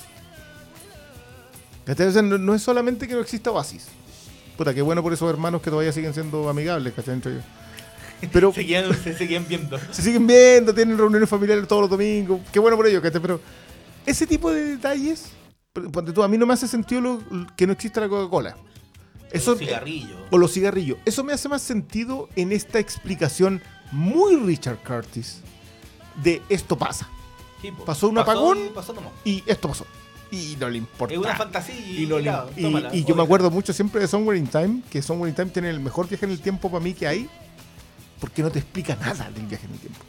O 1.88 1.94
sea, 1.94 2.20
no, 2.20 2.36
no 2.36 2.54
es 2.54 2.60
solamente 2.60 3.08
que 3.08 3.14
no 3.14 3.20
exista 3.20 3.50
Oasis. 3.50 3.86
Puta, 4.58 4.74
qué 4.74 4.82
bueno 4.82 5.02
por 5.02 5.14
esos 5.14 5.30
hermanos 5.30 5.62
que 5.62 5.70
todavía 5.70 5.92
siguen 5.94 6.12
siendo 6.12 6.50
amigables, 6.50 6.92
¿cachai? 6.92 7.14
Entre 7.14 7.32
ellos. 7.32 7.44
Pero 8.30 8.52
se 8.52 9.14
seguían 9.16 9.46
viendo. 9.48 9.78
se 9.92 10.02
siguen 10.02 10.26
viendo, 10.26 10.74
tienen 10.74 10.98
reuniones 10.98 11.26
familiares 11.26 11.66
todos 11.66 11.80
los 11.80 11.90
domingos. 11.90 12.38
Qué 12.52 12.58
bueno 12.58 12.76
por 12.76 12.86
ellos, 12.86 13.00
¿cachai? 13.02 13.22
Pero 13.22 13.40
ese 14.04 14.26
tipo 14.26 14.50
de 14.52 14.66
detalles, 14.76 15.30
ponte 15.90 16.12
tú, 16.12 16.22
a 16.22 16.28
mí 16.28 16.36
no 16.36 16.44
me 16.44 16.52
hace 16.52 16.68
sentido 16.68 17.00
lo- 17.00 17.22
que 17.56 17.66
no 17.66 17.72
exista 17.72 18.02
la 18.02 18.10
Coca-Cola. 18.10 18.56
Eso, 19.32 19.52
Eso, 19.52 19.56
cigarrillo. 19.56 20.16
o 20.30 20.36
los 20.36 20.52
cigarrillos. 20.52 20.98
Eso 21.06 21.24
me 21.24 21.32
hace 21.32 21.48
más 21.48 21.62
sentido 21.62 22.28
en 22.36 22.52
esta 22.52 22.78
explicación 22.78 23.62
muy 23.90 24.36
Richard 24.36 24.80
Curtis 24.86 25.38
de 26.22 26.42
esto 26.50 26.76
pasa. 26.76 27.08
Sí, 27.62 27.72
pasó 27.86 28.08
un 28.08 28.18
apagón. 28.18 28.58
Pasó 28.74 28.92
nomás. 28.92 29.12
Y 29.24 29.42
esto 29.46 29.68
pasó. 29.68 29.86
Y 30.30 30.56
no 30.58 30.68
le 30.68 30.78
importa. 30.78 31.14
Es 31.14 31.20
una 31.20 31.36
fantasía 31.36 31.74
y, 31.78 32.02
Y, 32.02 32.06
no 32.06 32.16
le- 32.18 32.22
claro, 32.24 32.50
y- 32.56 32.62
tómala, 32.62 32.94
y 32.94 33.04
yo 33.04 33.14
me 33.14 33.22
acuerdo 33.22 33.50
mucho 33.50 33.72
siempre 33.72 34.00
de 34.00 34.08
Somewhere 34.08 34.38
in 34.38 34.46
Time, 34.46 34.82
que 34.90 35.00
Somewhere 35.02 35.30
in 35.30 35.36
Time 35.36 35.50
tiene 35.50 35.70
el 35.70 35.78
mejor 35.80 36.08
viaje 36.08 36.24
en 36.26 36.32
el 36.32 36.40
tiempo 36.40 36.70
para 36.70 36.82
mí 36.82 36.92
que 36.94 37.06
hay, 37.06 37.28
porque 38.20 38.42
no 38.42 38.50
te 38.50 38.58
explica 38.60 38.96
nada 38.96 39.30
del 39.30 39.46
viaje 39.46 39.66
en 39.66 39.72
el 39.74 39.78
tiempo. 39.78 40.00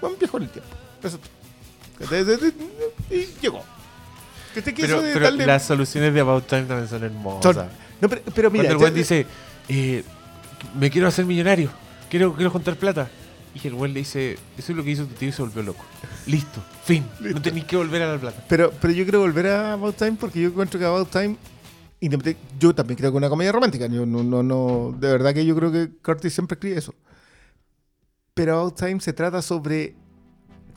Buen 0.00 0.18
viaje 0.18 0.36
en 0.36 0.42
el 0.44 0.50
tiempo. 0.50 0.70
Eso 1.02 1.18
es 2.00 2.26
todo. 2.40 2.52
Y 3.10 3.26
llegó. 3.40 3.62
Que 4.54 4.62
te 4.62 4.74
quiso 4.74 4.88
Pero, 4.88 5.02
de 5.02 5.12
pero 5.12 5.24
darle- 5.26 5.46
las 5.46 5.64
soluciones 5.66 6.12
de 6.14 6.20
About 6.20 6.46
Time 6.46 6.62
también 6.64 6.88
son 6.88 7.04
hermosas. 7.04 7.54
son- 7.54 7.68
No, 8.00 8.08
pero, 8.08 8.22
pero 8.34 8.50
mira, 8.50 8.64
Cuando 8.68 8.86
el 8.86 8.92
ya- 8.92 8.96
dice, 8.98 9.26
eh, 9.68 10.02
me 10.78 10.90
quiero 10.90 11.06
hacer 11.08 11.24
millonario, 11.26 11.70
quiero, 12.10 12.34
quiero 12.34 12.50
juntar 12.50 12.76
plata. 12.76 13.08
Y 13.62 13.68
el 13.68 13.74
weón 13.74 13.94
le 13.94 14.00
dice, 14.00 14.36
eso 14.58 14.72
es 14.72 14.76
lo 14.76 14.84
que 14.84 14.90
hizo 14.90 15.06
tu 15.06 15.14
tío 15.14 15.30
y 15.30 15.32
se 15.32 15.40
volvió 15.40 15.62
loco. 15.62 15.84
Listo, 16.26 16.62
fin. 16.84 17.06
No 17.20 17.40
tenéis 17.40 17.64
que 17.64 17.76
volver 17.76 18.02
a 18.02 18.12
la 18.12 18.20
plata. 18.20 18.44
Pero, 18.48 18.70
pero 18.80 18.92
yo 18.92 19.04
quiero 19.04 19.20
volver 19.20 19.46
a 19.46 19.72
About 19.72 19.96
Time 19.96 20.16
porque 20.20 20.42
yo 20.42 20.48
encuentro 20.48 20.78
que 20.78 20.84
About 20.84 21.08
Time. 21.10 21.36
Yo 22.58 22.74
también 22.74 22.98
creo 22.98 23.10
que 23.10 23.16
es 23.16 23.18
una 23.18 23.30
comedia 23.30 23.52
romántica. 23.52 23.86
Yo 23.86 24.04
no, 24.04 24.22
no, 24.22 24.42
no, 24.42 24.94
de 24.98 25.10
verdad 25.10 25.32
que 25.32 25.46
yo 25.46 25.56
creo 25.56 25.72
que 25.72 25.90
Curtis 26.02 26.34
siempre 26.34 26.56
escribe 26.56 26.76
eso. 26.76 26.94
Pero 28.34 28.60
About 28.60 28.76
Time 28.76 29.00
se 29.00 29.14
trata 29.14 29.40
sobre 29.40 29.94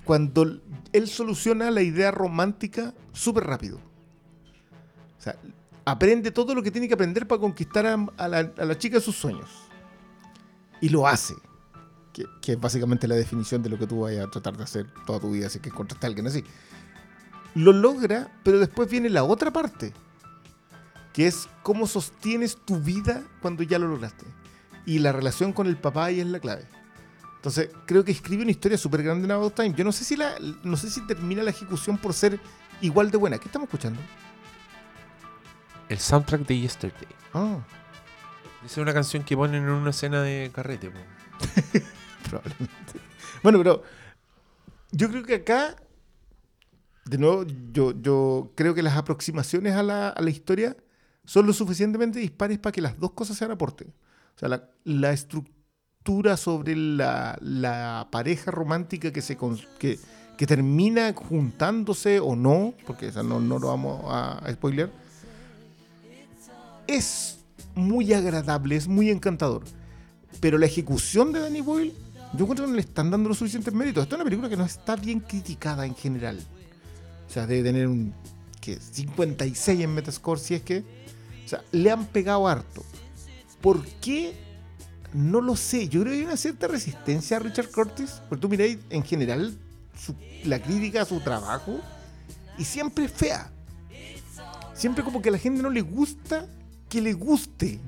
cuando 0.05 0.61
él 0.93 1.07
soluciona 1.09 1.71
la 1.71 1.81
idea 1.81 2.11
romántica 2.11 2.93
súper 3.11 3.43
rápido. 3.43 3.77
O 5.17 5.21
sea, 5.21 5.35
aprende 5.83 6.31
todo 6.31 6.55
lo 6.55 6.63
que 6.63 6.71
tiene 6.71 6.87
que 6.87 6.93
aprender 6.93 7.27
para 7.27 7.41
conquistar 7.41 7.85
a, 7.85 8.07
a 8.15 8.27
la, 8.29 8.51
a 8.57 8.65
la 8.65 8.77
chica 8.77 8.99
de 8.99 9.01
sus 9.01 9.17
sueños. 9.17 9.49
Y 10.79 10.87
lo 10.87 11.05
hace. 11.05 11.33
Que, 12.13 12.25
que 12.41 12.53
es 12.53 12.59
básicamente 12.59 13.07
la 13.07 13.15
definición 13.15 13.61
de 13.61 13.69
lo 13.69 13.77
que 13.77 13.85
tú 13.85 14.01
vayas 14.01 14.25
a 14.25 14.31
tratar 14.31 14.57
de 14.57 14.63
hacer 14.63 14.87
toda 15.05 15.19
tu 15.19 15.31
vida, 15.31 15.47
así 15.47 15.59
que 15.59 15.69
encontraste 15.69 16.05
a 16.05 16.09
alguien 16.09 16.27
así 16.27 16.43
lo 17.55 17.73
logra, 17.73 18.31
pero 18.43 18.59
después 18.59 18.89
viene 18.89 19.09
la 19.09 19.23
otra 19.23 19.51
parte, 19.51 19.93
que 21.13 21.27
es 21.27 21.49
cómo 21.63 21.87
sostienes 21.87 22.57
tu 22.57 22.79
vida 22.79 23.23
cuando 23.41 23.63
ya 23.63 23.79
lo 23.79 23.87
lograste. 23.87 24.25
Y 24.85 24.99
la 24.99 25.11
relación 25.11 25.53
con 25.53 25.67
el 25.67 25.77
papá 25.77 26.05
ahí 26.05 26.19
es 26.19 26.27
la 26.27 26.39
clave. 26.39 26.65
Entonces, 27.35 27.69
creo 27.85 28.03
que 28.03 28.11
escribe 28.11 28.43
una 28.43 28.51
historia 28.51 28.77
súper 28.77 29.03
grande 29.03 29.25
en 29.25 29.31
About 29.31 29.55
Time. 29.55 29.73
Yo 29.73 29.83
no 29.83 29.91
sé 29.91 30.03
si 30.03 30.15
la, 30.15 30.35
no 30.63 30.75
sé 30.77 30.89
si 30.89 31.05
termina 31.07 31.43
la 31.43 31.51
ejecución 31.51 31.97
por 31.97 32.13
ser 32.13 32.39
igual 32.81 33.11
de 33.11 33.17
buena. 33.17 33.37
¿Qué 33.37 33.45
estamos 33.45 33.67
escuchando? 33.67 33.99
El 35.87 35.99
soundtrack 35.99 36.45
de 36.45 36.59
Yesterday. 36.59 37.07
Ah, 37.33 37.59
Esa 38.65 38.73
es 38.73 38.77
una 38.77 38.93
canción 38.93 39.23
que 39.23 39.37
ponen 39.37 39.63
en 39.63 39.69
una 39.69 39.91
escena 39.91 40.21
de 40.21 40.51
carrete. 40.53 40.91
probablemente. 42.29 42.93
Bueno, 43.43 43.57
pero 43.59 43.83
yo 44.91 45.09
creo 45.09 45.23
que 45.23 45.35
acá, 45.35 45.75
de 47.05 47.17
nuevo, 47.17 47.45
yo, 47.71 47.93
yo 48.01 48.51
creo 48.55 48.73
que 48.73 48.83
las 48.83 48.97
aproximaciones 48.97 49.75
a 49.75 49.83
la, 49.83 50.09
a 50.09 50.21
la 50.21 50.29
historia 50.29 50.75
son 51.23 51.45
lo 51.45 51.53
suficientemente 51.53 52.19
dispares 52.19 52.57
para 52.57 52.71
que 52.73 52.81
las 52.81 52.99
dos 52.99 53.11
cosas 53.11 53.37
sean 53.37 53.51
aporte. 53.51 53.85
O 54.35 54.39
sea, 54.39 54.49
la, 54.83 55.11
estructura 55.13 56.37
sobre 56.37 56.75
la, 56.75 57.37
la 57.39 58.07
pareja 58.11 58.51
romántica 58.51 59.13
que, 59.13 59.21
se 59.21 59.37
que, 59.77 59.99
que 60.37 60.47
termina 60.47 61.13
juntándose 61.13 62.19
o 62.19 62.35
no, 62.35 62.73
porque 62.87 63.07
esa 63.07 63.21
no, 63.21 63.39
no 63.39 63.59
lo 63.59 63.67
vamos 63.67 64.01
a, 64.05 64.39
a 64.39 64.51
spoiler, 64.51 64.91
es 66.87 67.39
muy 67.75 68.13
agradable, 68.13 68.75
es 68.75 68.87
muy 68.87 69.09
encantador. 69.09 69.63
Pero 70.39 70.57
la 70.57 70.65
ejecución 70.65 71.31
de 71.31 71.41
Danny 71.41 71.61
Boyle, 71.61 71.93
yo 72.33 72.43
encuentro 72.43 72.65
que 72.65 72.71
no 72.71 72.75
le 72.75 72.81
están 72.81 73.09
dando 73.09 73.29
los 73.29 73.37
suficientes 73.37 73.73
méritos. 73.73 74.03
Esta 74.03 74.15
es 74.15 74.17
una 74.17 74.23
película 74.25 74.49
que 74.49 74.57
no 74.57 74.65
está 74.65 74.95
bien 74.95 75.19
criticada 75.19 75.85
en 75.85 75.95
general. 75.95 76.39
O 77.27 77.31
sea, 77.31 77.47
debe 77.47 77.63
tener 77.63 77.87
un 77.87 78.13
¿qué? 78.61 78.77
56 78.79 79.79
en 79.79 79.93
Metascore, 79.93 80.39
si 80.39 80.55
es 80.55 80.61
que. 80.61 80.83
O 81.45 81.49
sea, 81.49 81.63
le 81.71 81.89
han 81.91 82.05
pegado 82.05 82.47
harto. 82.47 82.83
¿Por 83.61 83.83
qué? 83.85 84.35
No 85.13 85.41
lo 85.41 85.55
sé. 85.55 85.89
Yo 85.89 86.01
creo 86.01 86.13
que 86.13 86.19
hay 86.19 86.25
una 86.25 86.37
cierta 86.37 86.67
resistencia 86.67 87.37
a 87.37 87.39
Richard 87.39 87.71
Curtis. 87.71 88.21
Porque 88.29 88.41
tú 88.41 88.49
miráis 88.49 88.77
en 88.89 89.03
general 89.03 89.57
la 90.45 90.61
crítica 90.61 91.01
a 91.01 91.05
su 91.05 91.19
trabajo 91.19 91.79
y 92.57 92.63
siempre 92.63 93.05
es 93.05 93.11
fea. 93.11 93.51
Siempre 94.73 95.03
como 95.03 95.21
que 95.21 95.29
a 95.29 95.31
la 95.31 95.37
gente 95.37 95.61
no 95.61 95.69
le 95.69 95.81
gusta 95.81 96.45
que 96.87 97.01
le 97.01 97.13
guste 97.13 97.79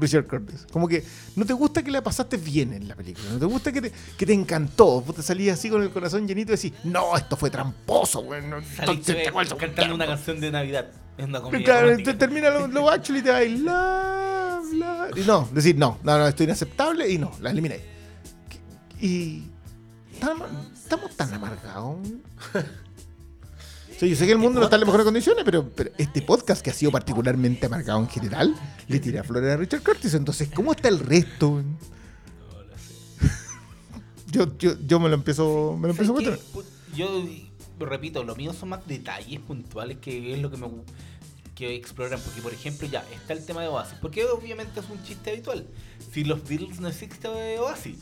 Richard 0.00 0.26
Curtis. 0.26 0.66
Como 0.72 0.88
que 0.88 1.04
no 1.36 1.44
te 1.44 1.52
gusta 1.52 1.82
que 1.82 1.90
la 1.90 2.02
pasaste 2.02 2.36
bien 2.36 2.72
en 2.72 2.88
la 2.88 2.94
película. 2.94 3.30
No 3.32 3.38
te 3.38 3.44
gusta 3.46 3.72
que 3.72 3.80
te, 3.80 3.92
que 4.16 4.26
te 4.26 4.32
encantó. 4.32 5.00
Vos 5.00 5.16
te 5.16 5.22
salías 5.22 5.58
así 5.58 5.70
con 5.70 5.82
el 5.82 5.90
corazón 5.90 6.26
llenito 6.26 6.52
y 6.52 6.56
decís, 6.56 6.72
no, 6.84 7.16
esto 7.16 7.36
fue 7.36 7.50
tramposo, 7.50 8.22
güey. 8.22 8.42
no, 8.46 8.62
Saliste 8.62 9.14
te 9.14 9.32
cantando 9.32 9.94
una 9.94 10.04
claro". 10.04 10.06
canción 10.06 10.40
de 10.40 10.50
Navidad. 10.50 10.88
Es 11.16 11.24
una 11.26 11.40
Claro, 11.40 11.96
te 11.96 12.14
termina 12.14 12.48
lo, 12.50 12.68
lo 12.68 12.88
actually 12.88 13.20
y 13.20 13.22
te 13.22 13.30
va 13.30 13.40
la, 13.40 14.60
la. 14.72 15.08
Y 15.16 15.20
no, 15.22 15.48
decir 15.52 15.76
no, 15.76 15.98
no, 16.04 16.16
no, 16.18 16.28
esto 16.28 16.44
es 16.44 16.48
inaceptable 16.48 17.08
y 17.10 17.18
no, 17.18 17.32
la 17.40 17.50
eliminé. 17.50 17.80
Y. 19.00 19.42
Estamos 20.74 21.16
tan 21.16 21.34
amargados. 21.34 21.98
Sea, 23.98 24.08
yo 24.08 24.14
sé 24.16 24.26
que 24.26 24.32
el 24.32 24.38
mundo 24.38 24.60
no 24.60 24.64
está 24.66 24.76
en 24.76 24.80
las 24.80 24.86
mejores 24.86 25.04
condiciones, 25.04 25.42
pero, 25.44 25.68
pero 25.70 25.90
este 25.98 26.22
podcast 26.22 26.62
que 26.62 26.70
ha 26.70 26.72
sido 26.72 26.92
particularmente 26.92 27.66
amargado 27.66 27.98
en 28.00 28.08
general 28.08 28.54
le 28.86 29.00
tira 29.00 29.24
flores 29.24 29.52
a 29.52 29.56
Richard 29.56 29.82
Curtis. 29.82 30.14
Entonces, 30.14 30.48
¿cómo 30.54 30.70
está 30.72 30.88
el 30.88 31.00
resto? 31.00 31.62
Yo, 34.30 34.58
yo, 34.58 34.72
yo 34.86 35.00
me 35.00 35.08
lo 35.08 35.14
empiezo, 35.14 35.74
me 35.80 35.88
lo 35.88 35.92
empiezo 35.94 36.12
a. 36.14 36.20
Pu- 36.20 36.64
Yo 36.94 37.24
repito, 37.80 38.22
lo 38.24 38.36
mío 38.36 38.52
son 38.52 38.68
más 38.70 38.86
detalles 38.86 39.40
puntuales 39.40 39.96
que 39.98 40.34
es 40.34 40.38
lo 40.40 40.50
que 40.50 40.58
me 40.58 40.68
que 41.54 41.74
exploran. 41.74 42.20
Porque, 42.20 42.42
por 42.42 42.52
ejemplo, 42.52 42.86
ya 42.88 43.02
está 43.14 43.32
el 43.32 43.44
tema 43.46 43.62
de 43.62 43.68
Oasis. 43.68 43.96
Porque 44.02 44.26
obviamente 44.26 44.80
es 44.80 44.86
un 44.90 45.02
chiste 45.02 45.30
habitual. 45.30 45.66
Si 46.12 46.24
los 46.24 46.46
Beatles 46.46 46.78
no 46.78 46.88
existe 46.88 47.26
Oasis, 47.58 47.96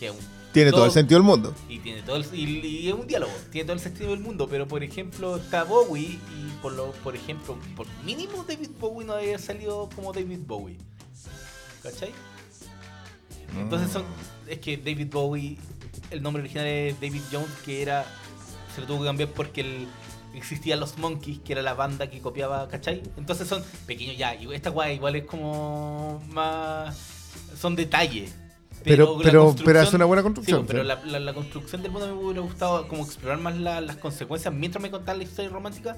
que 0.00 0.06
es 0.06 0.12
un 0.12 0.18
Tiene 0.52 0.70
todo 0.70 0.86
el 0.86 0.90
sentido 0.90 1.20
del 1.20 1.26
mundo. 1.26 1.54
Y 1.68 1.78
tiene 1.80 2.02
todo 2.02 2.16
el, 2.16 2.26
y, 2.34 2.66
y 2.66 2.88
es 2.88 2.94
un 2.94 3.06
diálogo, 3.06 3.32
tiene 3.50 3.66
todo 3.66 3.74
el 3.74 3.80
sentido 3.80 4.10
del 4.10 4.20
mundo, 4.20 4.48
pero 4.48 4.66
por 4.66 4.82
ejemplo 4.82 5.36
está 5.36 5.64
Bowie 5.64 6.18
y 6.18 6.50
por 6.62 6.72
lo, 6.72 6.92
por 6.92 7.14
ejemplo, 7.14 7.58
por 7.76 7.86
mínimo 8.04 8.44
David 8.48 8.70
Bowie 8.80 9.06
no 9.06 9.14
había 9.14 9.38
salido 9.38 9.88
como 9.94 10.12
David 10.12 10.40
Bowie. 10.46 10.78
¿Cachai? 11.82 12.10
Entonces 13.58 13.90
son, 13.90 14.04
es 14.46 14.58
que 14.58 14.76
David 14.76 15.08
Bowie, 15.12 15.58
el 16.10 16.22
nombre 16.22 16.42
original 16.42 16.66
es 16.66 17.00
David 17.00 17.22
Jones, 17.30 17.50
que 17.64 17.82
era, 17.82 18.04
se 18.74 18.80
lo 18.80 18.86
tuvo 18.86 19.00
que 19.00 19.06
cambiar 19.06 19.30
porque 19.30 19.60
el, 19.60 19.88
existía 20.34 20.76
Los 20.76 20.98
Monkeys, 20.98 21.40
que 21.40 21.52
era 21.52 21.62
la 21.62 21.74
banda 21.74 22.10
que 22.10 22.20
copiaba, 22.20 22.68
¿cachai? 22.68 23.02
Entonces 23.16 23.48
son 23.48 23.62
pequeños 23.86 24.16
ya, 24.16 24.34
y 24.34 24.52
esta 24.52 24.70
guay 24.70 24.96
igual 24.96 25.16
es 25.16 25.24
como 25.24 26.22
más, 26.28 26.96
son 27.58 27.76
detalles. 27.76 28.34
Pero- 28.90 29.18
pero- 29.22 29.40
construcción- 29.44 29.64
pero 29.66 29.80
hace 29.80 29.96
una 29.96 30.04
buena 30.04 30.22
Sí, 30.22 30.24
construcción, 30.24 30.66
pero 30.66 30.82
la, 30.84 31.04
la- 31.04 31.20
la 31.20 31.34
construcción 31.34 31.82
del 31.82 31.90
mundo 31.90 32.06
me 32.06 32.12
hubiera 32.14 32.40
gustado 32.40 32.88
como 32.88 33.04
explorar 33.04 33.38
más 33.38 33.56
la- 33.58 33.80
las 33.80 33.96
consecuencias 33.96 34.52
mientras 34.54 34.82
me 34.82 34.90
contaban 34.90 35.18
la 35.18 35.24
historia 35.24 35.50
romántica. 35.50 35.96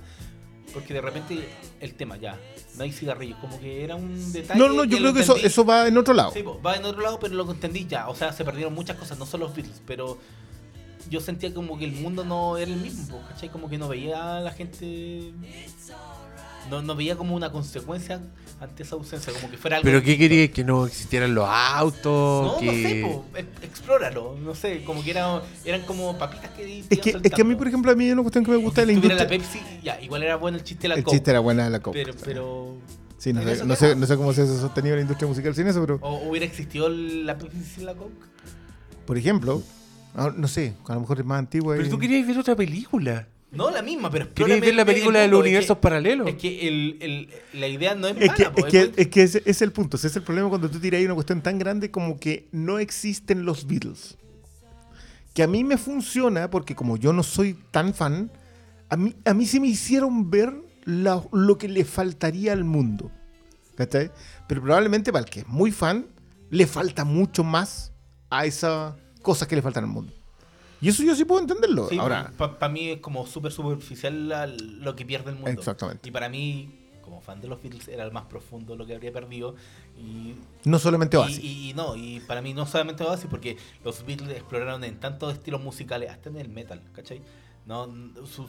porque 0.75 0.93
de 0.93 1.01
repente 1.01 1.49
el 1.81 1.95
tema 1.95 2.19
ya, 2.19 2.39
no 2.77 2.85
hay 2.85 2.93
cigarrillos, 2.93 3.39
como 3.39 3.59
que 3.59 3.83
era 3.85 3.97
un 3.97 4.33
detalle. 4.35 4.61
No, 4.61 4.69
no, 4.69 4.85
yo 4.85 4.99
creo 4.99 5.15
que 5.15 5.21
eso, 5.21 5.35
eso 5.37 5.65
va 5.65 5.89
en 5.89 5.97
otro 5.97 6.13
lado. 6.13 6.31
Sí, 6.31 6.43
po, 6.43 6.61
va 6.61 6.77
en 6.77 6.85
otro 6.85 7.01
lado, 7.01 7.19
pero 7.19 7.35
lo 7.35 7.51
entendí 7.51 7.87
ya. 7.87 8.07
O 8.11 8.15
sea, 8.15 8.35
se 8.35 8.45
perdieron 8.45 8.75
muchas 8.75 8.99
cosas, 8.99 9.19
no 9.19 9.25
solo 9.25 9.47
los 9.47 9.57
Beatles, 9.57 9.81
pero 9.87 10.19
yo 11.09 11.21
sentía 11.21 11.55
como 11.55 11.79
que 11.79 11.87
el 11.87 11.93
mundo 11.93 12.23
no 12.23 12.59
era 12.59 12.71
el 12.71 12.77
mismo, 12.77 13.07
po, 13.17 13.27
¿cachai? 13.29 13.49
Como 13.49 13.71
que 13.71 13.79
no 13.79 13.89
veía 13.89 14.37
a 14.37 14.41
la 14.41 14.51
gente. 14.51 15.33
No, 16.71 16.83
no 16.83 16.95
veía 16.97 17.17
como 17.17 17.35
una 17.35 17.51
consecuencia 17.53 18.21
ante 18.61 18.83
esa 18.83 18.95
ausencia, 18.97 19.33
como 19.33 19.51
que 19.51 19.57
fuera 19.57 19.77
algo. 19.79 19.85
¿Pero 19.87 20.01
qué 20.03 20.11
distinto. 20.11 20.29
quería? 20.31 20.51
¿Que 20.53 20.65
no 20.65 20.87
existieran 20.87 21.35
los 21.35 21.47
autos? 21.49 22.53
No, 22.55 22.59
que... 22.59 22.67
no 22.67 22.73
sé, 22.73 23.03
po, 23.03 23.25
ex- 23.37 23.63
explóralo, 23.65 24.37
no 24.43 24.55
sé, 24.55 24.83
como 24.85 25.03
que 25.03 25.11
era, 25.13 25.43
eran 25.65 25.83
como 25.83 26.17
papitas 26.19 26.51
que 26.51 26.81
Es 26.91 26.99
que, 27.01 27.17
es 27.23 27.33
que 27.33 27.43
a 27.43 27.45
mí, 27.45 27.55
por 27.55 27.69
ejemplo, 27.69 27.91
a 27.93 27.95
mí 27.95 28.05
hay 28.07 28.13
una 28.13 28.23
cuestión 28.23 28.45
que 28.45 28.51
me 28.51 28.57
gusta 28.59 28.81
de 28.83 28.89
la 28.89 28.93
Si 28.95 28.99
tuviera 29.01 29.23
industria. 29.23 29.39
la 29.39 29.45
Pepsi, 29.45 29.81
ya, 29.83 30.01
igual 30.01 30.23
era 30.23 30.37
bueno 30.37 30.59
el 30.59 30.65
chiste 30.65 30.83
de 30.83 30.89
la 30.89 30.95
el 30.97 31.05
Coke, 31.05 31.17
chiste 31.17 31.31
era 31.31 31.41
buena 31.41 31.65
de 31.65 31.71
la 31.71 31.81
Coke. 31.81 31.99
pero, 32.05 32.15
pero 32.25 32.77
Sí, 33.19 33.33
no 33.33 33.43
sé, 33.43 33.65
no, 33.65 33.75
sé, 33.75 33.97
no 33.97 34.07
sé 34.07 34.17
cómo 34.17 34.33
se 34.33 34.43
ha 34.43 34.47
sostenido 34.47 34.95
la 34.95 35.03
industria 35.03 35.27
musical 35.29 35.55
sin 35.55 35.67
eso, 35.67 35.81
pero, 35.81 35.99
o 36.03 36.29
hubiera 36.29 36.47
existido 36.47 36.89
la 36.89 37.37
Pepsi 37.39 37.63
sin 37.65 37.87
la 37.87 37.95
Coke. 37.95 38.13
por 39.07 39.17
ejemplo, 39.19 39.63
no 40.37 40.49
sé, 40.49 40.75
a 40.87 40.95
lo 40.95 41.01
mejor 41.01 41.19
es 41.21 41.25
más 41.27 41.39
antiguo. 41.39 41.73
Pero 41.73 41.87
y- 41.87 41.91
tú 41.91 41.99
querías 41.99 42.27
ver 42.27 42.39
otra 42.39 42.55
película. 42.57 43.27
No, 43.51 43.71
la 43.71 43.81
misma, 43.83 44.11
pero 44.11 44.33
Querías 44.35 44.61
ver 44.61 44.75
la 44.75 44.85
película 44.85 45.21
de 45.21 45.29
los 45.29 45.39
mundo, 45.39 45.39
es 45.39 45.43
que- 45.45 45.49
universos 45.49 45.79
paralelos. 45.79 46.29
Es 46.29 46.35
que 46.35 46.69
el, 46.69 46.97
el- 47.01 47.29
la 47.55 47.67
idea 47.69 47.95
no 47.95 48.07
es 48.07 48.17
Es 48.19 48.27
mala, 48.29 48.35
que, 48.35 48.51
po, 48.51 48.67
es, 48.67 48.73
que, 48.73 48.93
es 48.97 49.09
que 49.09 49.23
ese, 49.23 49.43
es 49.47 49.63
el 49.63 49.73
punto. 49.73 49.97
Ese 49.97 50.09
es 50.09 50.17
el 50.17 50.23
problema 50.23 50.49
cuando 50.51 50.69
tú 50.71 50.79
tiras 50.79 50.99
ahí 50.99 51.07
una 51.07 51.15
cuestión 51.15 51.41
tan 51.41 51.59
grande 51.59 51.91
como 51.91 52.19
que 52.21 52.47
no 52.53 52.79
existen 52.79 53.45
los 53.47 53.67
Beatles. 53.67 54.19
Que 55.35 55.43
a 55.43 55.47
mí 55.47 55.65
me 55.65 55.79
funciona 55.79 56.51
porque 56.51 56.75
como 56.75 56.97
yo 56.99 57.13
no 57.13 57.23
soy 57.23 57.57
tan 57.71 57.95
fan, 57.95 58.31
a 58.91 58.97
mí, 58.97 59.15
a 59.25 59.33
mí 59.35 59.47
sí 59.47 59.61
me 59.61 59.69
hicieron 59.69 60.31
ver 60.31 60.53
la- 60.85 61.23
lo 61.33 61.57
que 61.57 61.69
le 61.69 61.85
faltaría 61.87 62.53
al 62.53 62.65
mundo. 62.65 63.11
¿Cachai? 63.77 64.11
Pero 64.47 64.61
probablemente 64.63 65.11
para 65.13 65.25
el 65.25 65.31
que 65.31 65.41
es 65.41 65.47
muy 65.49 65.71
fan, 65.73 66.07
le 66.51 66.67
falta 66.67 67.05
mucho 67.05 67.45
más 67.45 67.93
a 68.29 68.45
esas 68.45 68.95
cosas 69.23 69.49
que 69.49 69.57
le 69.57 69.63
faltan 69.63 69.85
al 69.85 69.91
mundo. 69.91 70.13
Y 70.81 70.89
eso 70.89 71.03
yo 71.03 71.15
sí 71.15 71.25
puedo 71.25 71.41
entenderlo. 71.41 71.89
Sí, 71.89 71.99
Ahora, 71.99 72.33
para 72.37 72.69
mí 72.69 72.91
es 72.91 73.01
como 73.01 73.27
súper 73.27 73.53
superficial 73.53 74.29
la- 74.29 74.47
lo 74.47 74.95
que 74.95 75.05
pierde 75.05 75.31
el 75.31 75.37
mundo. 75.37 75.51
Exactamente. 75.51 76.09
Y 76.09 76.13
para 76.13 76.29
mí, 76.29 76.71
como 77.03 77.21
fan 77.21 77.41
de 77.41 77.49
los 77.49 77.61
Beatles, 77.63 77.89
era 77.89 78.05
el 78.05 78.13
más 78.13 78.25
profundo 78.27 78.77
lo 78.77 78.87
que 78.87 78.95
habría 78.95 79.13
perdido. 79.13 79.55
Y, 79.99 80.35
no 80.65 80.79
solamente 80.79 81.17
Oasis. 81.17 81.41
y- 81.43 81.71
y 81.71 81.75
no, 81.75 81.97
y 81.97 82.21
para 82.21 82.41
mí 82.43 82.55
no 82.55 82.65
solamente 82.67 83.03
Oasis, 83.03 83.27
porque 83.29 83.57
los 83.85 84.05
Beatles 84.07 84.31
exploraron 84.37 84.85
en 84.85 85.01
tantos 85.01 85.33
estilos 85.33 85.61
musicales, 85.63 86.11
hasta 86.11 86.29
en 86.29 86.37
el 86.37 86.49
metal, 86.49 86.81
¿cachai? 86.93 87.21
No, 87.67 87.87
su, 88.25 88.47
su- 88.47 88.49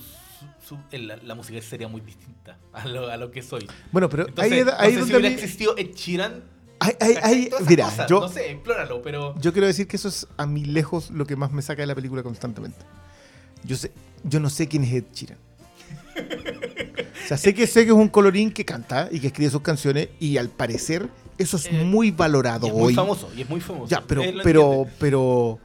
su- 0.65 0.97
la, 0.97 1.17
la 1.17 1.35
música 1.35 1.61
sería 1.61 1.87
muy 1.89 1.99
distinta 2.01 2.57
a 2.71 2.87
lo, 2.87 3.09
a 3.09 3.17
lo 3.17 3.31
que 3.31 3.41
soy. 3.41 3.67
Bueno, 3.91 4.07
pero 4.07 4.27
Entonces, 4.27 4.53
ahí, 4.53 4.63
no 4.63 4.71
ahí 4.77 4.87
sé 4.87 4.93
si 4.93 4.99
donde 4.99 5.13
a 5.15 5.17
hubiera 5.17 5.35
mí- 5.35 5.41
existido 5.41 5.75
Ed 5.77 5.93
Sheeran, 5.95 6.43
cosas, 6.79 8.09
yo, 8.09 8.21
no 8.21 8.29
sé, 8.29 8.51
explóralo, 8.51 9.01
pero... 9.01 9.35
Yo 9.39 9.51
quiero 9.51 9.67
decir 9.67 9.87
que 9.87 9.97
eso 9.97 10.07
es 10.07 10.27
a 10.37 10.45
mi 10.45 10.65
lejos 10.65 11.11
lo 11.11 11.25
que 11.25 11.35
más 11.35 11.51
me 11.51 11.61
saca 11.61 11.81
de 11.81 11.87
la 11.87 11.95
película 11.95 12.23
constantemente. 12.23 12.79
Yo 13.63 13.75
sé, 13.75 13.91
yo 14.23 14.39
no 14.39 14.49
sé 14.49 14.67
quién 14.67 14.83
es 14.83 14.93
Ed 14.93 15.05
Sheeran. 15.13 15.37
O 16.17 17.27
sea, 17.27 17.37
sé 17.37 17.53
que 17.53 17.67
sé 17.67 17.85
que 17.85 17.91
es 17.91 17.97
un 17.97 18.07
colorín 18.07 18.51
que 18.51 18.65
canta 18.65 19.09
y 19.11 19.19
que 19.19 19.27
escribe 19.27 19.51
sus 19.51 19.61
canciones 19.61 20.09
y 20.19 20.37
al 20.37 20.49
parecer 20.49 21.09
eso 21.37 21.57
es 21.57 21.67
Eh, 21.67 21.83
muy 21.85 22.11
valorado 22.11 22.67
y 22.67 22.69
es 22.69 22.75
muy 22.75 22.93
famoso, 22.93 23.29
y 23.35 23.41
es 23.41 23.49
muy 23.49 23.61
famoso. 23.61 23.87
Ya, 23.87 24.03
pero, 24.05 24.21
pero, 24.43 24.63
entiende. 24.71 24.93
pero, 24.99 25.59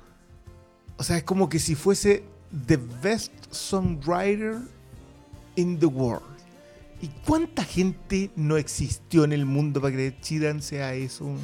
o 0.96 1.02
sea, 1.02 1.16
es 1.16 1.24
como 1.24 1.48
que 1.48 1.58
si 1.58 1.74
fuese 1.74 2.24
the 2.66 2.78
best 3.02 3.32
songwriter 3.50 4.58
in 5.56 5.78
the 5.78 5.86
world. 5.86 6.33
¿Y 7.04 7.08
cuánta 7.26 7.64
gente 7.64 8.30
no 8.34 8.56
existió 8.56 9.24
en 9.24 9.34
el 9.34 9.44
mundo 9.44 9.78
para 9.78 9.94
que 9.94 10.16
Sheeran 10.22 10.62
sea 10.62 10.94
eso? 10.94 11.36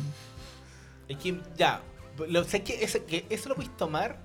Es 1.06 1.18
que, 1.18 1.38
ya, 1.54 1.82
lo, 2.30 2.44
sé 2.44 2.62
que, 2.62 2.82
eso, 2.82 3.04
que 3.04 3.26
eso 3.28 3.50
lo 3.50 3.56
puedes 3.56 3.76
tomar 3.76 4.22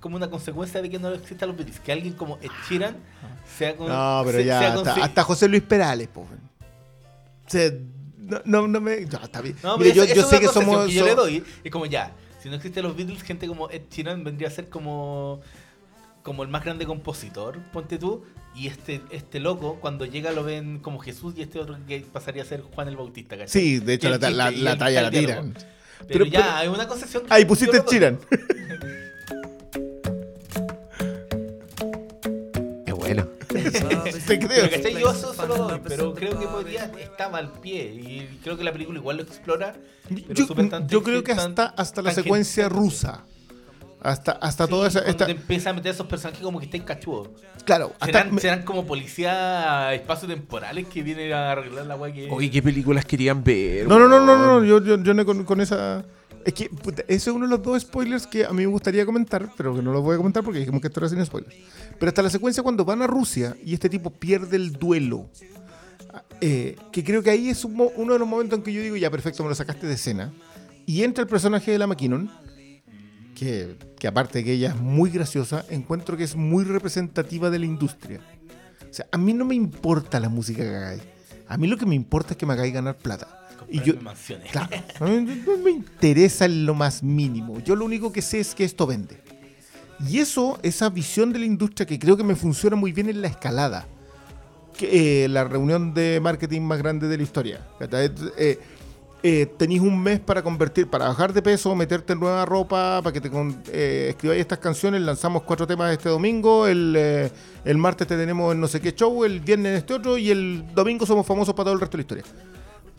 como 0.00 0.16
una 0.16 0.28
consecuencia 0.28 0.82
de 0.82 0.90
que 0.90 0.98
no 0.98 1.10
existan 1.10 1.50
los 1.50 1.56
Beatles. 1.56 1.78
Que 1.78 1.92
alguien 1.92 2.14
como 2.14 2.36
Ed 2.42 2.50
Sheeran 2.68 2.96
sea 3.56 3.76
con. 3.76 3.86
No, 3.86 4.22
pero 4.26 4.38
se- 4.38 4.44
ya, 4.44 4.82
sea 4.82 5.04
hasta, 5.04 5.22
José 5.22 5.46
Luis 5.46 5.62
Perales, 5.62 6.08
po. 6.08 6.22
O 6.22 6.26
sea, 7.46 7.70
no, 8.18 8.42
no, 8.44 8.66
no 8.66 8.80
me. 8.80 9.06
Ya, 9.06 9.18
está 9.18 9.40
bien. 9.42 9.54
No, 9.62 9.78
Mire, 9.78 9.92
pero 9.92 10.04
yo, 10.16 10.24
sé 10.24 10.40
que 10.40 10.48
somos. 10.48 10.86
que 10.86 10.94
yo 10.94 11.04
le 11.04 11.14
doy. 11.14 11.44
Es 11.62 11.70
como 11.70 11.86
ya, 11.86 12.12
si 12.42 12.48
no 12.48 12.56
existen 12.56 12.82
los 12.82 12.96
Beatles, 12.96 13.22
gente 13.22 13.46
como 13.46 13.70
Ed 13.70 13.82
Sheeran 13.88 14.24
vendría 14.24 14.48
a 14.48 14.50
ser 14.50 14.68
como. 14.68 15.42
Como 16.22 16.42
el 16.42 16.48
más 16.48 16.64
grande 16.64 16.86
compositor, 16.86 17.58
ponte 17.72 17.98
tú. 17.98 18.24
Y 18.54 18.66
este, 18.66 19.00
este 19.10 19.38
loco, 19.40 19.78
cuando 19.80 20.04
llega, 20.04 20.32
lo 20.32 20.42
ven 20.44 20.80
como 20.80 20.98
Jesús. 20.98 21.34
Y 21.36 21.42
este 21.42 21.58
otro 21.60 21.78
que 21.86 22.00
pasaría 22.00 22.42
a 22.42 22.46
ser 22.46 22.62
Juan 22.62 22.88
el 22.88 22.96
Bautista, 22.96 23.36
¿cachai? 23.38 23.48
Sí, 23.48 23.78
de 23.78 23.94
hecho, 23.94 24.08
la, 24.10 24.16
el 24.16 24.36
la- 24.36 24.48
chiste, 24.48 24.64
la 24.64 24.72
el 24.72 24.78
talla 24.78 25.02
la 25.02 25.10
tiran. 25.10 25.54
Pero, 25.54 26.08
Pero- 26.08 26.24
ya, 26.26 26.40
pero- 26.40 26.52
hay 26.56 26.68
una 26.68 26.88
concesión 26.88 27.24
que 27.24 27.32
Ahí 27.34 27.44
pusiste 27.44 27.78
doy. 27.78 27.86
Chiran. 27.86 28.18
Es 32.86 32.94
bueno. 32.94 33.26
Te 33.50 34.38
creo. 34.38 34.48
Pero, 34.48 34.70
¿cachai? 34.70 35.00
Yo 35.00 35.10
eso 35.10 35.34
se 35.34 35.46
lo 35.46 35.56
doy, 35.56 35.80
pero 35.86 36.14
creo 36.14 36.38
que 36.38 36.46
podría 36.46 36.84
estaba 37.00 37.38
al 37.38 37.52
pie 37.60 37.84
y 37.94 38.38
creo 38.42 38.56
que 38.56 38.64
la 38.64 38.72
película 38.72 38.98
igual 38.98 39.16
lo 39.16 39.22
explora. 39.22 39.74
pero 40.08 40.34
Yo, 40.34 40.86
yo 40.86 41.02
creo 41.02 41.22
que 41.24 41.32
hasta, 41.32 41.66
hasta 41.66 42.02
la 42.02 42.12
secuencia 42.12 42.68
rusa. 42.68 43.24
Hasta, 44.02 44.32
hasta 44.32 44.66
Sí, 44.66 44.72
esa. 44.72 45.00
cuando 45.00 45.10
esta- 45.10 45.26
te 45.26 45.32
empieza 45.32 45.70
a 45.70 45.72
meter 45.74 45.92
esos 45.92 46.06
personajes 46.06 46.42
como 46.42 46.58
que 46.58 46.64
estén 46.64 46.82
cachudos. 46.82 47.28
claro, 47.64 47.92
hasta. 48.00 48.06
¿Serán, 48.06 48.34
me- 48.34 48.40
serán 48.40 48.62
como 48.62 48.86
policías 48.86 49.92
espacio-temporales 49.94 50.86
que 50.86 51.02
vienen 51.02 51.32
a 51.32 51.52
arreglar 51.52 51.86
la 51.86 51.96
weá 51.96 52.12
que. 52.12 52.28
Oye, 52.30 52.50
¿qué 52.50 52.62
películas 52.62 53.04
querían 53.04 53.44
ver? 53.44 53.86
No, 53.86 53.98
no, 53.98 54.08
no, 54.08 54.24
no, 54.24 54.36
no, 54.38 54.64
yo, 54.64 54.82
yo, 54.82 55.02
yo 55.02 55.14
no 55.14 55.24
con, 55.26 55.44
con 55.44 55.60
esa. 55.60 56.04
Es 56.46 56.54
que 56.54 56.70
puta, 56.70 57.02
ese 57.02 57.14
es 57.16 57.36
uno 57.36 57.44
de 57.44 57.50
los 57.50 57.62
dos 57.62 57.82
spoilers 57.82 58.26
que 58.26 58.46
a 58.46 58.50
mí 58.50 58.62
me 58.62 58.66
gustaría 58.72 59.04
comentar, 59.04 59.50
pero 59.58 59.74
que 59.76 59.82
no 59.82 59.92
los 59.92 60.02
voy 60.02 60.14
a 60.14 60.16
comentar 60.16 60.42
porque 60.42 60.60
dijimos 60.60 60.80
que 60.80 60.86
esto 60.86 61.00
era 61.00 61.08
sin 61.10 61.22
spoilers. 61.26 61.54
Pero 61.98 62.08
hasta 62.08 62.22
la 62.22 62.30
secuencia 62.30 62.62
cuando 62.62 62.82
van 62.86 63.02
a 63.02 63.06
Rusia 63.06 63.54
y 63.62 63.74
este 63.74 63.90
tipo 63.90 64.08
pierde 64.08 64.56
el 64.56 64.72
duelo, 64.72 65.28
eh, 66.40 66.76
que 66.92 67.04
creo 67.04 67.22
que 67.22 67.28
ahí 67.30 67.50
es 67.50 67.64
un 67.64 67.78
uno 67.96 68.12
de 68.14 68.18
los 68.18 68.26
momentos 68.26 68.58
en 68.58 68.62
que 68.64 68.72
yo 68.72 68.80
digo, 68.80 68.96
ya 68.96 69.10
perfecto, 69.10 69.42
me 69.42 69.50
lo 69.50 69.54
sacaste 69.54 69.86
de 69.86 69.94
escena. 69.94 70.32
Y 70.86 71.02
entra 71.04 71.22
el 71.22 71.28
personaje 71.28 71.70
de 71.70 71.78
la 71.78 71.86
McKinnon, 71.86 72.30
que, 73.40 73.74
que 73.98 74.06
aparte 74.06 74.40
de 74.40 74.44
que 74.44 74.52
ella 74.52 74.68
es 74.68 74.76
muy 74.76 75.08
graciosa, 75.08 75.64
encuentro 75.70 76.14
que 76.14 76.24
es 76.24 76.36
muy 76.36 76.62
representativa 76.62 77.48
de 77.48 77.58
la 77.58 77.64
industria. 77.64 78.20
O 78.82 78.92
sea, 78.92 79.06
a 79.10 79.16
mí 79.16 79.32
no 79.32 79.46
me 79.46 79.54
importa 79.54 80.20
la 80.20 80.28
música 80.28 80.62
que 80.62 80.68
hagáis. 80.68 81.02
A 81.48 81.56
mí 81.56 81.66
lo 81.66 81.78
que 81.78 81.86
me 81.86 81.94
importa 81.94 82.32
es 82.32 82.36
que 82.36 82.44
me 82.44 82.52
hagáis 82.52 82.74
ganar 82.74 82.98
plata. 82.98 83.48
Y 83.70 83.80
yo, 83.80 83.98
mansiones. 84.02 84.50
Claro, 84.52 84.68
a 85.00 85.04
mí 85.06 85.42
no 85.46 85.56
me 85.56 85.70
interesa 85.70 86.44
en 86.44 86.66
lo 86.66 86.74
más 86.74 87.02
mínimo. 87.02 87.60
Yo 87.60 87.76
lo 87.76 87.86
único 87.86 88.12
que 88.12 88.20
sé 88.20 88.40
es 88.40 88.54
que 88.54 88.64
esto 88.64 88.86
vende. 88.86 89.22
Y 90.06 90.18
eso, 90.18 90.58
esa 90.62 90.90
visión 90.90 91.32
de 91.32 91.38
la 91.38 91.46
industria 91.46 91.86
que 91.86 91.98
creo 91.98 92.18
que 92.18 92.24
me 92.24 92.36
funciona 92.36 92.76
muy 92.76 92.92
bien 92.92 93.08
en 93.08 93.22
la 93.22 93.28
escalada. 93.28 93.86
Que, 94.76 95.24
eh, 95.24 95.28
la 95.28 95.44
reunión 95.44 95.94
de 95.94 96.20
marketing 96.20 96.60
más 96.60 96.76
grande 96.76 97.08
de 97.08 97.16
la 97.16 97.22
historia. 97.22 97.66
Eh, 98.36 98.58
eh, 99.22 99.46
tenéis 99.56 99.80
un 99.80 100.02
mes 100.02 100.20
para 100.20 100.42
convertir, 100.42 100.88
para 100.88 101.08
bajar 101.08 101.32
de 101.32 101.42
peso, 101.42 101.74
meterte 101.74 102.12
en 102.12 102.20
nueva 102.20 102.44
ropa, 102.44 103.00
para 103.02 103.12
que 103.12 103.20
te 103.20 103.30
eh, 103.72 104.08
escribáis 104.10 104.40
estas 104.40 104.58
canciones. 104.58 105.00
Lanzamos 105.02 105.42
cuatro 105.42 105.66
temas 105.66 105.92
este 105.92 106.08
domingo. 106.08 106.66
El, 106.66 106.94
eh, 106.96 107.30
el 107.64 107.78
martes 107.78 108.06
te 108.06 108.16
tenemos 108.16 108.54
en 108.54 108.60
no 108.60 108.68
sé 108.68 108.80
qué 108.80 108.92
show, 108.92 109.24
el 109.24 109.40
viernes 109.40 109.78
este 109.78 109.94
otro, 109.94 110.16
y 110.16 110.30
el 110.30 110.64
domingo 110.74 111.06
somos 111.06 111.26
famosos 111.26 111.54
para 111.54 111.64
todo 111.64 111.74
el 111.74 111.80
resto 111.80 111.96
de 111.96 112.02
la 112.02 112.02
historia 112.02 112.24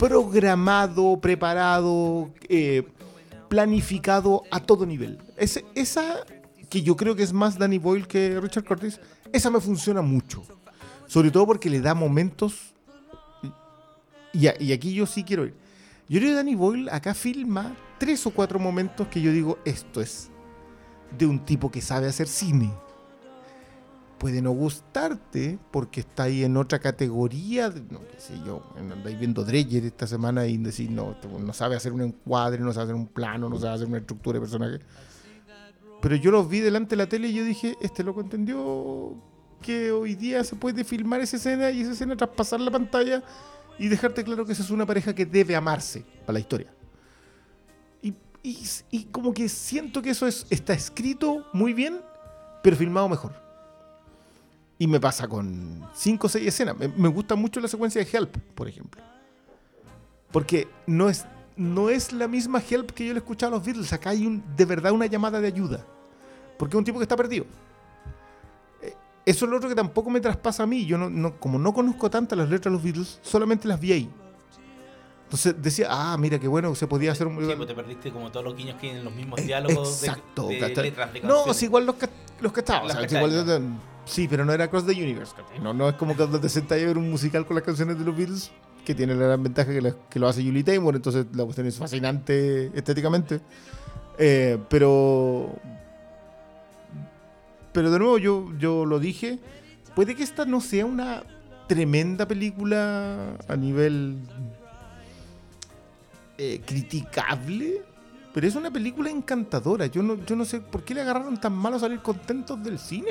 programado, 0.01 1.19
preparado, 1.21 2.31
eh, 2.49 2.81
planificado 3.49 4.41
a 4.49 4.59
todo 4.59 4.83
nivel. 4.87 5.19
Esa, 5.37 6.25
que 6.69 6.81
yo 6.81 6.95
creo 6.95 7.15
que 7.15 7.21
es 7.21 7.31
más 7.31 7.59
Danny 7.59 7.77
Boyle 7.77 8.07
que 8.07 8.39
Richard 8.39 8.65
Curtis, 8.65 8.99
esa 9.31 9.51
me 9.51 9.59
funciona 9.59 10.01
mucho. 10.01 10.41
Sobre 11.05 11.29
todo 11.29 11.45
porque 11.45 11.69
le 11.69 11.81
da 11.81 11.93
momentos. 11.93 12.73
Y 14.33 14.47
aquí 14.47 14.91
yo 14.91 15.05
sí 15.05 15.23
quiero 15.23 15.45
ir. 15.45 15.53
Yo 16.11 16.19
creo 16.19 16.31
que 16.31 16.35
Danny 16.35 16.55
Boyle 16.55 16.89
acá 16.91 17.13
filma 17.13 17.73
tres 17.97 18.27
o 18.27 18.31
cuatro 18.31 18.59
momentos 18.59 19.07
que 19.07 19.21
yo 19.21 19.31
digo, 19.31 19.59
esto 19.63 20.01
es 20.01 20.29
de 21.17 21.25
un 21.25 21.45
tipo 21.45 21.71
que 21.71 21.79
sabe 21.79 22.07
hacer 22.07 22.27
cine. 22.27 22.69
Puede 24.17 24.41
no 24.41 24.51
gustarte 24.51 25.57
porque 25.71 26.01
está 26.01 26.23
ahí 26.23 26.43
en 26.43 26.57
otra 26.57 26.79
categoría, 26.79 27.69
de- 27.69 27.79
no 27.89 28.01
qué 28.05 28.19
sé 28.19 28.33
yo, 28.45 28.61
andáis 28.77 29.17
viendo 29.17 29.45
Dreyer 29.45 29.85
esta 29.85 30.05
semana 30.05 30.45
y 30.47 30.57
decís, 30.57 30.89
no, 30.89 31.15
tú 31.21 31.29
no 31.39 31.53
sabe 31.53 31.77
hacer 31.77 31.93
un 31.93 32.01
encuadre, 32.01 32.59
no 32.59 32.73
sabe 32.73 32.83
hacer 32.87 32.95
un 32.95 33.07
plano, 33.07 33.47
no 33.47 33.57
sabe 33.57 33.75
hacer 33.75 33.87
una 33.87 33.99
estructura 33.99 34.33
de 34.35 34.41
personaje. 34.41 34.79
Pero 36.01 36.15
yo 36.17 36.29
los 36.31 36.49
vi 36.49 36.59
delante 36.59 36.89
de 36.89 36.97
la 36.97 37.07
tele 37.07 37.29
y 37.29 37.35
yo 37.35 37.45
dije, 37.45 37.77
este 37.81 38.03
loco 38.03 38.19
entendió 38.19 39.15
que 39.61 39.93
hoy 39.93 40.15
día 40.15 40.43
se 40.43 40.57
puede 40.57 40.83
filmar 40.83 41.21
esa 41.21 41.37
escena 41.37 41.71
y 41.71 41.81
esa 41.83 41.93
escena 41.93 42.17
traspasar 42.17 42.59
la 42.59 42.69
pantalla 42.71 43.23
y 43.81 43.87
dejarte 43.87 44.23
claro 44.23 44.45
que 44.45 44.51
esa 44.51 44.61
es 44.61 44.69
una 44.69 44.85
pareja 44.85 45.15
que 45.15 45.25
debe 45.25 45.55
amarse 45.55 46.05
para 46.19 46.33
la 46.33 46.39
historia. 46.39 46.71
Y, 48.43 49.03
como 49.11 49.33
que 49.33 49.49
siento 49.49 50.03
que 50.03 50.11
eso 50.11 50.27
es, 50.27 50.45
está 50.51 50.73
escrito 50.73 51.47
muy 51.51 51.73
bien, 51.73 51.99
pero 52.61 52.77
filmado 52.77 53.09
mejor. 53.09 53.33
Y 54.77 54.85
me 54.85 54.99
pasa 54.99 55.27
con 55.27 55.83
cinco 55.95 56.27
o 56.27 56.29
seis 56.29 56.47
escenas. 56.47 56.75
Me, 56.77 57.07
gusta 57.07 57.33
mucho 57.35 57.59
la 57.59 57.67
secuencia 57.67 58.03
de 58.03 58.09
Help, 58.11 58.37
por 58.53 58.67
ejemplo. 58.67 59.01
Porque 60.31 60.67
no 60.85 61.09
es, 61.09 61.25
no 61.55 61.89
es 61.89 62.13
la 62.13 62.27
misma 62.27 62.61
Help 62.67 62.91
que 62.91 63.07
yo 63.07 63.13
le 63.13 63.19
escuchaba 63.19 63.55
a 63.55 63.57
los 63.57 63.65
Beatles. 63.65 63.93
Acá 63.93 64.11
hay 64.11 64.43
de 64.55 64.65
verdad 64.65 64.91
una 64.91 65.07
llamada 65.07 65.41
de 65.41 65.47
ayuda. 65.47 65.83
Porque 66.59 66.75
es 66.75 66.77
un 66.77 66.85
tipo 66.85 66.99
que 66.99 67.03
está 67.03 67.15
perdido. 67.15 67.45
Eh, 69.25 69.31
Eso 69.31 69.45
es 69.45 69.51
lo 69.51 69.57
otro 69.57 69.69
que 69.69 69.75
tampoco 69.75 70.09
me 70.09 70.19
traspasa 70.19 70.63
a 70.63 70.67
mí. 70.67 70.85
Yo 70.85 70.97
no, 70.97 71.09
no- 71.09 71.37
como 71.39 71.57
no 71.59 71.73
conozco 71.73 72.09
tantas 72.09 72.37
las 72.37 72.49
letras 72.49 72.65
de 72.65 72.71
los 72.71 72.83
Beatles, 72.83 73.19
solamente 73.21 73.67
las 73.67 73.79
vi 73.79 73.91
ahí. 73.93 74.09
Entonces 75.25 75.55
decía, 75.61 75.87
ah, 75.89 76.17
mira 76.17 76.39
qué 76.39 76.47
bueno, 76.49 76.75
se 76.75 76.87
podía 76.87 77.13
hacer 77.13 77.25
un... 77.25 77.39
Sí, 77.47 77.53
pues 77.55 77.67
te 77.67 77.73
perdiste 77.73 78.11
como 78.11 78.29
todos 78.31 78.43
los 78.43 78.53
guiños 78.55 78.75
que 78.75 78.81
tienen 78.81 79.05
los 79.05 79.15
mismos 79.15 79.41
diálogos 79.41 80.01
de- 80.01 80.07
Exacto, 80.07 80.47
de, 80.47 80.59
de 80.59 81.21
No, 81.23 81.53
sí, 81.53 81.65
igual 81.65 81.85
los 81.85 81.95
que, 81.95 82.09
los 82.41 82.51
que 82.51 82.59
estaban. 82.59 82.83
Los 82.87 82.95
o 82.97 82.99
sea, 82.99 83.07
que 83.07 83.15
igual- 83.15 83.31
estaban, 83.39 83.79
sí, 84.03 84.27
pero 84.27 84.43
no 84.43 84.51
era 84.51 84.69
Cross 84.69 84.85
the 84.87 84.91
Universe. 84.91 85.33
No, 85.63 85.73
no 85.73 85.87
es 85.87 85.95
como 85.95 86.17
cuando 86.17 86.37
te 86.37 86.49
sentas 86.49 86.81
a 86.81 86.85
ver 86.85 86.97
un 86.97 87.09
musical 87.09 87.45
con 87.45 87.55
las 87.55 87.63
canciones 87.63 87.97
de 87.97 88.03
los 88.03 88.13
Beatles, 88.17 88.51
que 88.83 88.93
tiene 88.93 89.15
la 89.15 89.25
gran 89.27 89.41
ventaja 89.41 89.71
que, 89.71 89.81
la- 89.81 89.95
que 90.09 90.19
lo 90.19 90.27
hace 90.27 90.43
Julie 90.43 90.63
Taymor, 90.65 90.97
entonces 90.97 91.25
la 91.33 91.45
cuestión 91.45 91.65
es 91.65 91.77
fascinante 91.77 92.69
estéticamente. 92.77 93.39
Eh, 94.17 94.57
pero. 94.67 95.55
Pero 97.73 97.91
de 97.91 97.99
nuevo, 97.99 98.17
yo, 98.17 98.51
yo 98.57 98.85
lo 98.85 98.99
dije. 98.99 99.39
Puede 99.95 100.15
que 100.15 100.23
esta 100.23 100.45
no 100.45 100.61
sea 100.61 100.85
una 100.85 101.23
tremenda 101.67 102.27
película 102.27 103.37
a 103.47 103.55
nivel 103.55 104.17
eh, 106.37 106.61
criticable, 106.65 107.81
pero 108.33 108.47
es 108.47 108.55
una 108.55 108.71
película 108.71 109.09
encantadora. 109.09 109.85
Yo 109.87 110.01
no, 110.01 110.23
yo 110.25 110.35
no 110.35 110.45
sé 110.45 110.59
por 110.59 110.83
qué 110.83 110.93
le 110.95 111.01
agarraron 111.01 111.37
tan 111.39 111.53
mal 111.53 111.73
a 111.73 111.79
salir 111.79 111.99
contentos 112.01 112.61
del 112.63 112.79
cine. 112.79 113.09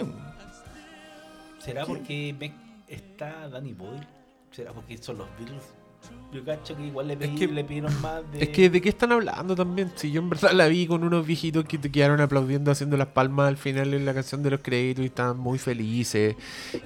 ¿Será 1.59 1.85
porque 1.85 2.35
me- 2.39 2.55
está 2.89 3.49
Danny 3.49 3.73
Boyle? 3.75 4.07
¿Será 4.51 4.73
porque 4.73 4.97
son 4.99 5.19
los 5.19 5.29
Beatles? 5.39 5.63
Yo 6.33 6.45
cacho 6.45 6.77
que 6.77 6.87
igual 6.87 7.09
le, 7.09 7.19
pedí- 7.19 7.37
que- 7.37 7.49
le 7.49 7.65
pidieron 7.65 8.01
más 8.01 8.23
de... 8.31 8.41
Es 8.45 8.51
que 8.51 8.71
de 8.71 8.81
qué 8.81 8.89
están 8.91 9.11
hablando 9.11 9.57
también. 9.57 9.91
Si 9.97 10.13
yo 10.13 10.21
en 10.21 10.31
verdad 10.31 10.53
la 10.53 10.69
vi 10.69 10.87
con 10.87 11.03
unos 11.03 11.27
viejitos 11.27 11.65
que 11.65 11.77
te 11.77 11.91
quedaron 11.91 12.21
aplaudiendo 12.21 12.71
haciendo 12.71 12.97
las 12.97 13.09
palmas 13.09 13.49
al 13.49 13.57
final 13.57 13.93
en 13.95 14.05
la 14.07 14.15
canción 14.15 14.41
de 14.45 14.51
los 14.51 14.61
créditos 14.61 15.03
y 15.03 15.07
estaban 15.09 15.37
muy 15.39 15.59
felices. 15.59 16.37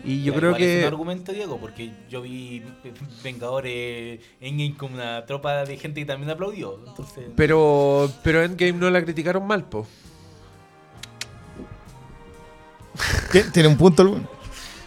Y 0.03 0.23
yo 0.23 0.33
Ya, 0.33 0.39
creo 0.39 0.51
igual 0.53 0.63
Es 0.63 0.75
un 0.77 0.81
que. 0.81 0.87
argumento, 0.87 1.33
Diego, 1.33 1.59
porque 1.59 1.93
yo 2.09 2.23
vi 2.23 2.63
Vengadores 3.23 4.21
en 4.41 4.73
con 4.77 4.95
una 4.95 5.27
tropa 5.27 5.65
de 5.67 5.77
gente 5.77 6.01
que 6.01 6.07
también 6.07 6.31
aplaudió. 6.31 6.79
Entonces, 6.87 7.25
Pero, 7.37 8.11
pero 8.23 8.43
Endgame 8.43 8.73
no 8.73 8.89
la 8.91 9.05
criticaron 9.05 9.47
mal, 9.47 9.65
po. 9.69 9.87
Tien- 13.31 13.53
Tiene 13.53 13.69
un 13.69 13.77
punto. 13.77 14.03
el 14.03 14.09
weón. 14.09 14.29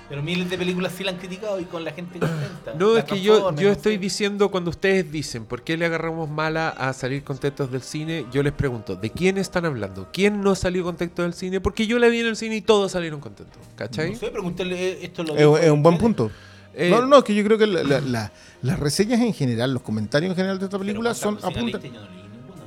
Pero 0.09 0.23
miles 0.23 0.49
de 0.49 0.57
películas 0.57 0.93
sí 0.97 1.03
la 1.03 1.11
han 1.11 1.17
criticado 1.17 1.59
y 1.59 1.65
con 1.65 1.83
la 1.83 1.91
gente 1.91 2.19
contenta. 2.19 2.73
No, 2.77 2.93
La 2.93 2.99
es 2.99 3.05
que 3.05 3.21
yo, 3.21 3.53
yo 3.55 3.67
no 3.67 3.71
estoy 3.73 3.93
sé. 3.95 3.99
diciendo 3.99 4.49
cuando 4.49 4.69
ustedes 4.69 5.11
dicen 5.11 5.45
por 5.45 5.63
qué 5.63 5.75
le 5.77 5.85
agarramos 5.85 6.29
mala 6.29 6.69
a 6.69 6.93
salir 6.93 7.23
contentos 7.23 7.71
del 7.71 7.81
cine, 7.81 8.25
yo 8.31 8.41
les 8.43 8.53
pregunto, 8.53 8.95
¿de 8.95 9.09
quién 9.09 9.37
están 9.37 9.65
hablando? 9.65 10.07
¿Quién 10.13 10.41
no 10.41 10.55
salió 10.55 10.83
contento 10.83 11.23
del 11.23 11.33
cine? 11.33 11.59
Porque 11.61 11.87
yo 11.87 11.99
la 11.99 12.07
vi 12.07 12.19
en 12.21 12.27
el 12.27 12.35
cine 12.35 12.55
y 12.55 12.61
todos 12.61 12.91
salieron 12.93 13.19
contentos, 13.19 13.57
¿cachai? 13.75 14.11
No 14.13 14.17
sé, 14.17 14.27
pregúntale 14.29 15.03
esto 15.05 15.23
lo 15.23 15.57
Es, 15.57 15.69
un 15.69 15.83
buen 15.83 15.97
punto. 15.97 16.31
Eh, 16.73 16.89
no, 16.91 17.01
no, 17.01 17.07
no, 17.07 17.17
es 17.17 17.23
que 17.23 17.33
yo 17.33 17.43
creo 17.43 17.57
que 17.57 17.65
la- 17.67 17.83
la- 17.83 17.99
la- 18.01 18.31
las 18.61 18.79
reseñas 18.79 19.19
en 19.21 19.33
general, 19.33 19.73
los 19.73 19.81
comentarios 19.81 20.29
en 20.29 20.35
general 20.35 20.59
de 20.59 20.65
esta 20.65 20.77
película 20.77 21.13
¿cuántas 21.19 21.41
son 21.41 21.51
apuntan. 21.51 21.81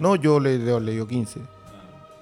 no 0.01 0.17
yo 0.17 0.41
le, 0.41 0.59
le, 0.59 0.81
leí 0.81 1.07
15. 1.07 1.41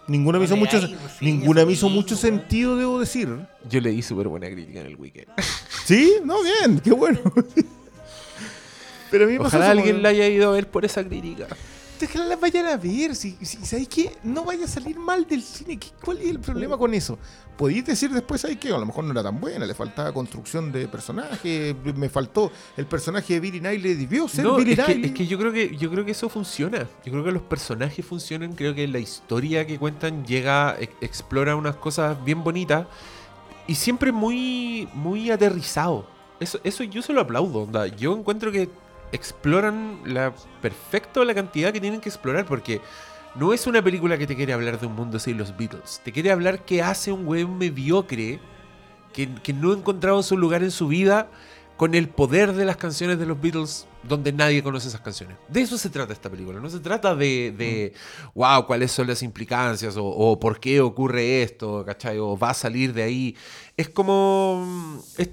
Ninguna 0.09 0.39
me 0.39 0.47
hizo 0.47 0.57
mucho, 0.57 0.81
reseñas, 0.81 1.23
ninguna 1.23 1.67
me 1.67 1.73
hizo 1.73 1.89
mucho 1.91 2.17
sentido, 2.17 2.77
debo 2.77 2.99
decir. 2.99 3.29
Yo 3.69 3.81
le 3.81 3.91
di 3.91 4.03
súper 4.03 4.27
buena 4.29 4.49
crítica 4.51 4.81
en 4.81 4.87
el 4.87 4.97
weekend. 4.97 5.29
Sí, 5.85 6.17
no, 6.23 6.43
bien, 6.43 6.81
qué 6.81 6.93
bueno. 6.93 7.21
Pero 9.11 9.25
a 9.25 9.27
mí 9.27 9.35
me 9.35 9.39
pasó 9.39 9.57
Ojalá 9.57 9.71
alguien 9.71 10.03
la 10.03 10.11
haya 10.11 10.29
ido 10.29 10.51
a 10.51 10.53
ver 10.53 10.69
por 10.69 10.85
esa 10.85 11.03
crítica. 11.03 11.47
Déjala 12.01 12.27
la 12.27 12.37
vayan 12.37 12.67
a 12.67 12.77
ver. 12.77 13.15
Si, 13.17 13.37
si, 13.43 13.57
¿Sabes 13.65 13.89
qué? 13.89 14.17
No 14.23 14.45
vaya 14.45 14.65
a 14.65 14.69
salir 14.69 14.99
mal 14.99 15.27
del 15.27 15.43
cine. 15.43 15.79
¿Qué- 15.79 15.89
¿Cuál 16.05 16.19
es 16.19 16.29
el 16.29 16.39
problema 16.39 16.77
con 16.79 16.95
eso? 16.95 17.19
Podéis 17.57 17.85
decir 17.87 18.11
después, 18.11 18.41
¿sabes 18.41 18.57
qué? 18.59 18.69
A 18.69 18.79
lo 18.79 18.87
mejor 18.87 19.03
no 19.05 19.11
era 19.11 19.23
tan 19.23 19.41
buena, 19.41 19.67
le 19.67 19.75
faltaba 19.75 20.13
construcción 20.13 20.71
de 20.71 20.87
personaje, 20.87 21.75
me 21.97 22.09
faltó. 22.09 22.53
El 22.77 22.87
personaje 22.87 23.35
de 23.35 23.41
Billy 23.41 23.61
Nile 23.61 23.97
debió 23.97 24.29
ser 24.29 24.45
No, 24.45 24.57
Billy 24.57 24.73
es 24.75 24.81
que, 24.85 24.95
Nile. 24.95 25.07
es 25.09 25.13
que 25.15 25.27
yo 25.27 25.39
creo 25.39 25.53
que 25.53 25.77
yo 25.77 25.91
creo 25.91 26.05
que 26.05 26.13
eso 26.13 26.29
funciona. 26.29 26.87
Yo 27.05 27.11
creo 27.13 27.25
que 27.25 27.33
los 27.33 27.43
personajes 27.43 28.07
funcionan. 28.07 28.53
Creo 28.53 28.75
que 28.77 28.87
la 28.87 29.01
historia 29.01 29.67
que 29.67 29.77
cuentan 29.79 30.25
llega, 30.25 30.77
e- 30.79 30.89
explora 31.01 31.57
unas 31.57 31.75
cosas 31.77 32.23
bien 32.25 32.45
bonitas 32.45 32.87
y 33.67 33.75
siempre 33.75 34.13
muy, 34.13 34.89
muy 34.95 35.31
aterrizado. 35.31 36.07
Eso, 36.41 36.61
eso 36.63 36.85
yo 36.85 37.03
se 37.03 37.13
lo 37.13 37.21
aplaudo. 37.23 37.65
onda. 37.65 37.89
Yo 37.89 38.17
encuentro 38.17 38.53
que 38.53 38.71
exploran 39.13 40.01
la 40.05 40.35
perfecto 40.61 41.25
la 41.25 41.35
cantidad 41.35 41.73
que 41.73 41.81
tienen 41.81 42.01
que 42.01 42.09
explorar 42.09 42.45
porque 42.47 42.81
no 43.35 43.53
es 43.53 43.67
una 43.67 43.83
película 43.83 44.19
que 44.19 44.27
te 44.27 44.35
quiere 44.37 44.53
hablar 44.53 44.81
de 44.81 44.87
un 44.87 44.95
mundo 44.95 45.19
así 45.19 45.33
los 45.35 45.57
Beatles. 45.57 46.01
Te 46.05 46.13
quiere 46.13 46.33
hablar 46.33 46.65
qué 46.65 46.83
hace 46.83 47.13
un 47.13 47.27
weón 47.27 47.57
mediocre 47.59 48.41
que, 49.13 49.33
que 49.43 49.53
no 49.53 49.73
ha 49.73 49.77
encontrado 49.77 50.23
su 50.23 50.37
lugar 50.37 50.63
en 50.63 50.71
su 50.71 50.89
vida 50.89 51.31
con 51.77 51.95
el 51.95 52.09
poder 52.09 52.55
de 52.55 52.65
las 52.65 52.77
canciones 52.77 53.21
de 53.21 53.27
los 53.27 53.41
Beatles 53.41 53.87
donde 54.03 54.33
nadie 54.33 54.63
conoce 54.65 54.89
esas 54.89 55.01
canciones. 55.01 55.37
De 55.49 55.61
eso 55.61 55.79
se 55.79 55.91
trata 55.91 56.13
esta 56.13 56.29
película. 56.29 56.59
No 56.59 56.69
se 56.69 56.81
trata 56.81 57.15
de, 57.15 57.55
de 57.57 57.93
wow, 58.35 58.67
cuáles 58.67 58.91
son 58.91 59.07
las 59.07 59.23
implicancias 59.23 59.97
o, 59.97 60.05
o 60.05 60.41
por 60.41 60.59
qué 60.59 60.81
ocurre 60.81 61.43
esto, 61.43 61.85
¿cachai? 61.87 62.19
O 62.19 62.37
va 62.37 62.51
a 62.51 62.55
salir 62.55 62.93
de 62.93 63.03
ahí. 63.05 63.37
Es 63.77 63.89
como... 63.89 64.65
mm, 64.67 64.99
es- 65.19 65.31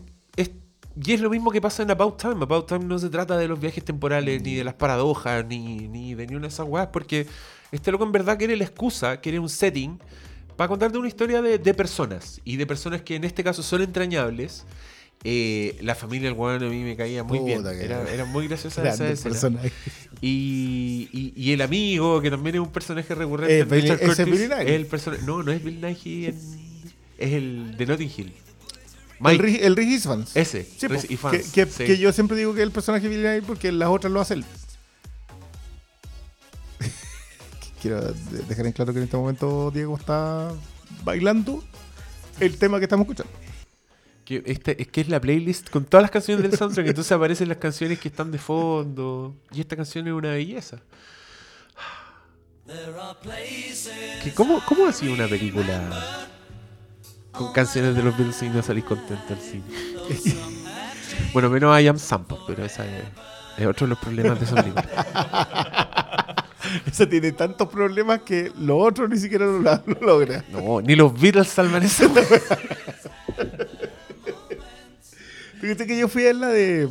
y 1.04 1.12
es 1.14 1.20
lo 1.22 1.30
mismo 1.30 1.52
que 1.52 1.60
pasa 1.62 1.84
en 1.84 1.92
About 1.92 2.22
Time. 2.22 2.36
About 2.44 2.68
Time 2.68 2.86
no 2.86 2.98
se 3.00 3.10
trata 3.10 3.38
de 3.38 3.48
los 3.48 3.60
viajes 3.60 3.84
temporales, 3.84 4.42
ni 4.42 4.56
de 4.56 4.64
las 4.64 4.76
paradojas, 4.76 5.46
ni, 5.46 5.88
ni 5.88 6.14
de 6.16 6.28
ni 6.28 6.36
una 6.36 6.48
de 6.48 6.54
esas 6.54 6.68
weas, 6.68 6.88
porque 6.88 7.28
este 7.72 7.92
loco 7.92 8.04
en 8.06 8.12
verdad 8.12 8.38
quiere 8.38 8.56
la 8.56 8.64
excusa, 8.64 9.18
quiere 9.22 9.40
un 9.40 9.50
setting 9.50 10.00
para 10.56 10.68
contarte 10.70 10.98
una 10.98 11.08
historia 11.10 11.42
de, 11.42 11.58
de 11.58 11.74
personas. 11.74 12.40
Y 12.46 12.56
de 12.58 12.66
personas 12.66 13.02
que 13.02 13.16
en 13.16 13.24
este 13.26 13.44
caso 13.44 13.62
son 13.64 13.82
entrañables. 13.82 14.66
Eh, 15.28 15.78
la 15.82 15.96
familia 15.96 16.30
del 16.30 16.38
weón 16.38 16.62
a 16.64 16.68
mí 16.70 16.84
me 16.84 16.96
caía 16.96 17.24
muy 17.24 17.40
bien. 17.40 17.58
Puta 17.60 17.74
Era, 17.74 18.10
era 18.12 18.26
muy 18.26 18.48
graciosa 18.48 18.84
esa 18.94 19.06
escena. 19.14 19.36
Y, 20.22 21.10
y- 21.12 21.34
y 21.36 21.52
el 21.54 21.62
amigo, 21.62 22.22
que 22.22 22.30
también 22.30 22.56
es 22.56 22.62
un 22.62 22.72
personaje 22.72 23.14
recurrente. 23.16 23.58
Eh, 23.58 23.60
en 23.62 23.70
Billy- 23.70 23.82
Richard 23.82 23.96
ese 24.04 24.22
es 24.24 24.28
Curtis, 24.30 24.50
Nighy. 24.60 24.72
el 24.74 24.86
persona- 24.86 25.18
No, 25.26 25.42
no 25.44 25.52
es 25.52 25.64
Bill 25.64 25.82
Nighy, 25.82 26.26
en- 26.28 26.36
es 27.18 27.34
el 27.34 27.76
de 27.78 27.86
Notting 27.86 28.12
Hill. 28.16 28.34
El, 29.20 29.40
Mike, 29.42 29.66
el 29.66 29.76
Rick 29.76 29.90
Isvans. 29.90 30.36
ese. 30.36 30.64
Sí, 30.78 30.88
po, 30.88 30.96
Ifans, 31.10 31.52
que, 31.52 31.66
que- 31.66 31.72
sí. 31.72 31.86
que 31.86 31.98
yo 31.98 32.12
siempre 32.12 32.36
digo 32.38 32.54
que 32.54 32.62
es 32.62 32.66
el 32.68 32.72
personaje 32.72 33.08
Billy 33.08 33.22
Nile 33.22 33.42
porque 33.44 33.72
las 33.72 33.90
otras 33.90 34.12
lo 34.12 34.20
hace 34.22 34.36
él. 34.36 34.46
Quiero 37.82 38.02
de- 38.02 38.44
dejar 38.48 38.66
en 38.66 38.72
claro 38.74 38.92
que 38.94 39.00
en 39.00 39.06
este 39.06 39.18
momento 39.18 39.72
Diego 39.72 39.96
está 39.98 40.52
bailando 41.04 41.64
el 42.40 42.58
tema 42.58 42.78
que 42.80 42.86
estamos 42.86 43.06
escuchando. 43.06 43.32
Que 44.26 44.42
este, 44.46 44.82
es 44.82 44.88
que 44.88 45.02
es 45.02 45.08
la 45.10 45.22
playlist 45.22 45.70
con 45.70 45.86
todas 45.86 46.02
las 46.02 46.10
canciones 46.12 46.42
del 46.50 46.58
soundtrack. 46.58 46.88
entonces 46.88 47.12
aparecen 47.12 47.48
las 47.48 47.58
canciones 47.60 48.00
que 48.00 48.08
están 48.08 48.32
de 48.32 48.40
fondo. 48.40 49.36
Y 49.52 49.62
esta 49.62 49.76
canción 49.76 50.08
es 50.08 50.14
una 50.14 50.30
belleza. 50.32 50.80
Que 54.24 54.34
¿cómo, 54.34 54.62
¿Cómo 54.66 54.88
ha 54.88 54.94
sido 54.94 55.14
una 55.14 55.28
película 55.28 56.25
con 57.38 57.52
canciones 57.54 57.96
de 57.96 58.04
los 58.04 58.18
Beatles 58.18 58.42
y 58.44 58.50
no 58.50 58.62
salís 58.62 58.84
contento 58.84 59.34
al 59.34 59.40
cine? 59.40 59.64
bueno, 61.34 61.50
menos 61.50 61.80
I 61.80 61.88
Am 61.88 61.98
Sample, 62.00 62.38
pero 62.48 62.66
esa 62.66 62.86
es, 62.86 63.04
es 63.58 63.68
otro 63.68 63.88
de 63.88 63.90
los 63.92 64.00
problemas 64.00 64.40
de 64.40 64.46
esa 64.46 64.56
película. 64.56 65.92
Esa 66.86 67.08
tiene 67.08 67.32
tantos 67.32 67.70
problemas 67.70 68.22
que 68.22 68.52
lo 68.58 68.78
otro 68.80 69.08
ni 69.08 69.18
siquiera 69.18 69.46
lo, 69.46 69.60
lo 69.60 70.02
logra. 70.02 70.44
No, 70.50 70.82
ni 70.82 70.96
los 70.96 71.14
Beatles 71.20 71.48
salvan 71.48 71.84
esa. 71.84 72.10
Fíjate 75.62 75.88
que 75.88 75.98
yo 75.98 76.08
fui 76.08 76.26
a 76.28 76.34
la 76.34 76.48
de 76.48 76.90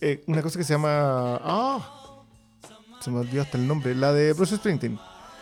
eh, 0.00 0.22
una 0.26 0.42
cosa 0.42 0.58
que 0.58 0.64
se 0.64 0.72
llama. 0.74 1.38
Ah, 1.42 1.78
se 3.00 3.10
me 3.10 3.20
olvidó 3.20 3.42
hasta 3.42 3.56
el 3.58 3.68
nombre. 3.68 3.94
La 3.94 4.12
de 4.12 4.32
Bruce 4.32 4.56
Springsteen. 4.56 4.98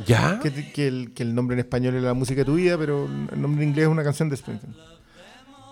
¿Ya? 0.07 0.41
Que, 0.41 0.51
que 0.73 0.87
el, 0.89 1.13
que 1.15 1.23
el 1.23 1.35
nombre 1.35 1.55
en 1.55 1.61
español 1.61 1.95
es 1.97 2.03
la 2.03 2.15
música 2.15 2.41
de 2.41 2.45
tu 2.45 2.55
vida, 2.55 2.77
pero 2.79 3.05
el 3.07 3.41
nombre 3.41 3.63
en 3.63 3.71
inglés 3.71 3.85
es 3.87 3.91
una 3.91 4.05
canción 4.05 4.29
de 4.29 4.37
Springsteen. 4.37 4.75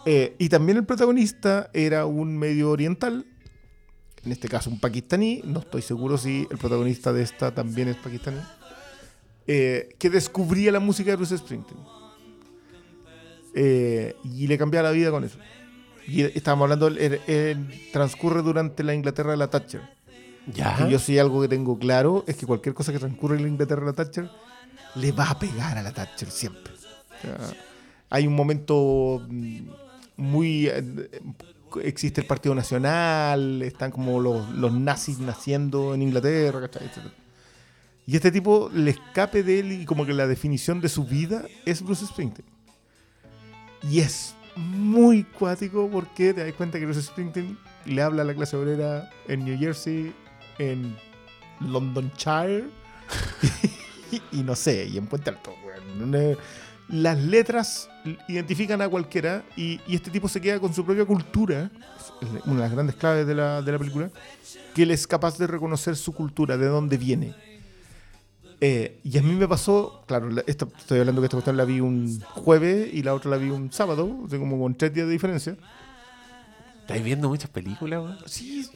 Eh, 0.07 0.35
y 0.39 0.49
también 0.49 0.79
el 0.79 0.85
protagonista 0.87 1.71
era 1.73 2.07
un 2.07 2.37
medio 2.39 2.71
oriental, 2.71 3.27
en 4.25 4.33
este 4.33 4.49
caso 4.49 4.71
un 4.71 4.81
pakistaní, 4.81 5.43
no 5.45 5.61
estoy 5.61 5.83
seguro 5.83 6.17
si 6.19 6.47
el 6.51 6.59
protagonista 6.59 7.13
de 7.13 7.23
esta 7.23 7.55
también 7.55 7.89
es 7.89 7.97
pakistaní, 7.97 8.39
eh, 9.47 9.95
que 9.99 10.11
descubría 10.11 10.73
la 10.73 10.81
música 10.81 11.11
de 11.11 11.17
Bruce 11.17 11.37
Springsteen. 11.39 11.81
Eh, 13.55 14.15
y 14.25 14.47
le 14.47 14.59
cambiaba 14.59 14.89
la 14.89 14.95
vida 14.95 15.11
con 15.11 15.25
eso. 15.25 15.39
Y 16.07 16.23
estábamos 16.23 16.65
hablando, 16.65 16.87
el- 16.89 17.21
el- 17.27 17.91
transcurre 17.93 18.43
durante 18.43 18.83
la 18.83 18.95
Inglaterra 18.95 19.33
de 19.33 19.37
la 19.37 19.49
Thatcher. 19.51 19.83
Que 20.53 20.91
yo 20.91 20.99
sí 20.99 21.19
algo 21.19 21.41
que 21.43 21.49
tengo 21.49 21.79
claro 21.79 22.25
es 22.27 22.37
que 22.37 22.47
cualquier 22.47 22.75
cosa 22.75 22.93
que 22.93 22.99
transcurre 22.99 23.37
en 23.37 23.43
la 23.43 23.49
Inglaterra 23.49 23.83
de 23.83 23.87
la 23.87 23.93
Thatcher 23.93 24.31
le 24.95 25.13
va 25.13 25.31
a 25.31 25.39
pegar 25.39 25.77
a 25.79 25.83
la 25.83 25.93
Thatcher 25.93 26.31
siempre. 26.31 26.73
Hay 28.11 28.27
un 28.27 28.35
momento 28.35 29.27
mm, 29.29 29.61
muy... 30.17 30.69
eh, 30.69 31.11
existe 31.83 32.23
el 32.23 32.27
Partido 32.27 32.55
Nacional, 32.55 33.63
están 33.63 33.91
como 33.91 34.21
los, 34.21 34.49
los 34.51 34.73
nazis 34.73 35.19
naciendo 35.19 35.95
en 35.95 36.03
Inglaterra. 36.03 36.65
Etcétera. 36.65 37.13
Y 38.07 38.17
este 38.17 38.33
tipo, 38.33 38.71
el 38.75 38.89
escape 38.89 39.43
de 39.43 39.61
él 39.61 39.73
y 39.73 39.85
como 39.85 40.07
que 40.07 40.15
la 40.15 40.27
definición 40.27 40.81
de 40.81 40.89
su 40.89 41.05
vida 41.05 41.45
es 41.67 41.83
Bruce 41.83 42.07
Springsteen. 42.07 42.49
Y 43.83 44.01
es 44.01 44.35
muy 44.57 45.25
cuático 45.25 45.91
porque 45.93 46.33
te 46.33 46.43
das 46.43 46.55
cuenta 46.55 46.79
que 46.79 46.87
Bruce 46.87 47.03
Springsteen 47.03 47.59
le 47.85 48.03
habla 48.03 48.23
a 48.23 48.25
la 48.25 48.35
clase 48.35 48.57
obrera 48.57 49.11
en 49.29 49.45
New 49.45 49.59
Jersey, 49.59 50.15
en 50.59 50.97
Londonshire 51.61 52.65
y, 54.13 54.41
y 54.41 54.43
no 54.43 54.55
sé, 54.57 54.87
y 54.87 54.97
en 54.99 55.07
Puente 55.07 55.31
Alto. 55.31 55.55
weón. 55.65 56.37
Las 56.89 57.19
letras 57.19 57.91
identifican 58.29 58.81
a 58.81 58.89
cualquiera 58.89 59.45
y, 59.57 59.79
este 59.89 60.11
tipo 60.11 60.27
se 60.27 60.41
queda 60.41 60.59
con 60.59 60.73
su 60.73 60.87
propia 60.87 61.05
cultura, 61.05 61.71
una 62.47 62.55
de 62.55 62.61
las 62.61 62.73
grandes 62.73 62.97
claves 62.97 63.27
de 63.27 63.35
la, 63.35 63.61
de 63.61 63.73
la 63.73 63.79
película, 63.79 64.11
que 64.75 64.85
él 64.85 64.91
es 64.91 65.07
capaz 65.07 65.37
de 65.37 65.47
reconocer 65.47 65.97
su 65.97 66.15
cultura, 66.15 66.57
de 66.57 66.67
dónde 66.67 66.97
viene. 66.97 67.35
Eh, 68.61 68.99
y 69.05 69.19
a 69.19 69.23
mí 69.23 69.35
me 69.35 69.47
pasó, 69.47 70.03
claro, 70.07 70.31
la- 70.31 70.43
esta- 70.47 70.67
estoy 70.79 71.01
hablando 71.01 71.21
que 71.21 71.27
esta 71.27 71.37
cuestión 71.37 71.57
la 71.59 71.65
vi 71.67 71.81
un 71.81 72.21
jueves 72.21 72.89
y 72.93 73.03
la 73.03 73.13
otra 73.15 73.31
la 73.31 73.37
vi 73.37 73.51
un 73.51 73.71
sábado, 73.71 74.05
o 74.25 74.29
como 74.39 74.59
con 74.59 74.75
tres 74.75 74.93
días 74.95 75.07
de 75.07 75.13
diferencia. 75.13 75.57
¿Estáis 76.89 77.05
viendo 77.05 77.29
muchas 77.29 77.51
películas, 77.51 78.01
weón? 78.03 78.19
Sí, 78.25 78.67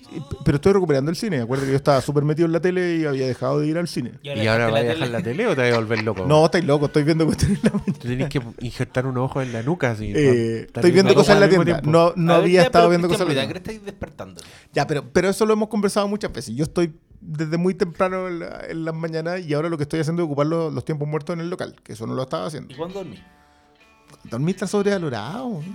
pero 0.45 0.57
estoy 0.57 0.75
recuperando 0.75 1.11
el 1.11 1.17
cine. 1.17 1.41
Acuérdate 1.41 1.69
que 1.69 1.73
yo 1.73 1.77
estaba 1.79 2.01
súper 2.03 2.25
metido 2.25 2.45
en 2.45 2.53
la 2.53 2.61
tele 2.61 2.97
y 2.97 3.07
había 3.07 3.27
dejado 3.27 3.61
de 3.61 3.69
ir 3.69 3.79
al 3.79 3.89
cine. 3.89 4.13
¿Y 4.23 4.29
ahora 4.47 4.67
dejaste 4.67 4.71
vas 4.73 4.81
a 4.81 4.85
dejar 4.85 5.09
la 5.09 5.23
tele 5.23 5.47
o 5.47 5.57
te 5.57 5.63
vas 5.63 5.73
a 5.73 5.77
volver 5.77 6.03
loco? 6.03 6.27
No, 6.27 6.45
estáis 6.45 6.65
loco, 6.67 6.87
estoy 6.87 7.05
viendo 7.05 7.25
cuestiones 7.25 7.59
en 7.59 7.65
la 7.65 7.71
mañana. 7.79 7.93
Tú 7.99 8.09
tenés 8.09 8.29
que 8.29 8.43
injertar 8.61 9.07
un 9.07 9.17
ojo 9.17 9.41
en 9.41 9.53
la 9.55 9.63
nuca, 9.63 9.93
así. 9.93 10.13
Eh, 10.15 10.67
estoy 10.67 10.91
viendo 10.91 11.15
cosas 11.15 11.37
en 11.37 11.41
la 11.41 11.49
tienda. 11.49 11.65
tiempo. 11.65 11.91
No, 11.91 12.13
no 12.17 12.35
ver, 12.35 12.43
había 12.43 12.63
estado 12.65 12.91
viendo 12.91 13.09
cosas 13.09 13.23
en 13.23 13.29
la 13.29 13.35
tienda. 13.35 13.53
¿qué 13.55 13.59
estáis 13.59 13.83
despertando? 13.83 14.43
Ya, 14.75 14.87
pero, 14.87 15.05
pero 15.11 15.31
eso 15.31 15.47
lo 15.47 15.55
hemos 15.55 15.69
conversado 15.71 16.07
muchas 16.07 16.31
veces. 16.33 16.55
Yo 16.55 16.65
estoy 16.65 16.93
desde 17.23 17.57
muy 17.57 17.73
temprano 17.73 18.29
en, 18.29 18.41
la- 18.41 18.61
en 18.69 18.85
las 18.85 18.95
mañanas 18.95 19.41
y 19.41 19.55
ahora 19.55 19.71
lo 19.71 19.79
que 19.79 19.85
estoy 19.85 20.01
haciendo 20.01 20.23
es 20.23 20.27
ocupar 20.27 20.47
los, 20.49 20.71
los 20.71 20.85
tiempos 20.85 21.09
muertos 21.09 21.33
en 21.33 21.41
el 21.41 21.49
local, 21.49 21.77
que 21.83 21.95
eso 21.95 22.07
no 22.07 22.13
lo 22.15 22.25
estaba 22.25 22.45
haciendo. 22.45 22.75
¿Y 22.75 22.77
cuándo 22.77 22.99
dormí? 22.99 23.19
Dormir 24.25 24.55
está 24.55 24.67
sobrevalorado. 24.67 25.63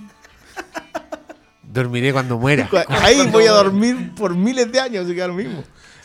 Dormiré 1.72 2.14
cuando 2.14 2.38
muera. 2.38 2.70
Ahí 2.88 3.28
voy 3.28 3.46
a 3.46 3.52
dormir 3.52 4.14
por 4.16 4.36
miles 4.36 4.72
de 4.72 4.80
años, 4.80 5.06
así 5.06 5.16
que 5.16 5.28
lo 5.28 5.34
mismo. 5.34 5.64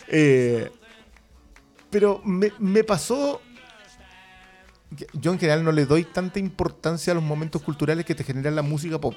Eh, 0.09 0.71
pero 1.91 2.21
me, 2.25 2.53
me 2.59 2.85
pasó. 2.85 3.41
Yo 5.15 5.33
en 5.33 5.39
general 5.39 5.65
no 5.65 5.73
le 5.73 5.87
doy 5.87 6.05
tanta 6.05 6.39
importancia 6.39 7.13
a 7.13 7.15
los 7.15 7.25
momentos 7.25 7.63
culturales 7.63 8.05
que 8.05 8.15
te 8.15 8.25
generan 8.25 8.57
la 8.57 8.63
música 8.63 9.01
pop. 9.01 9.15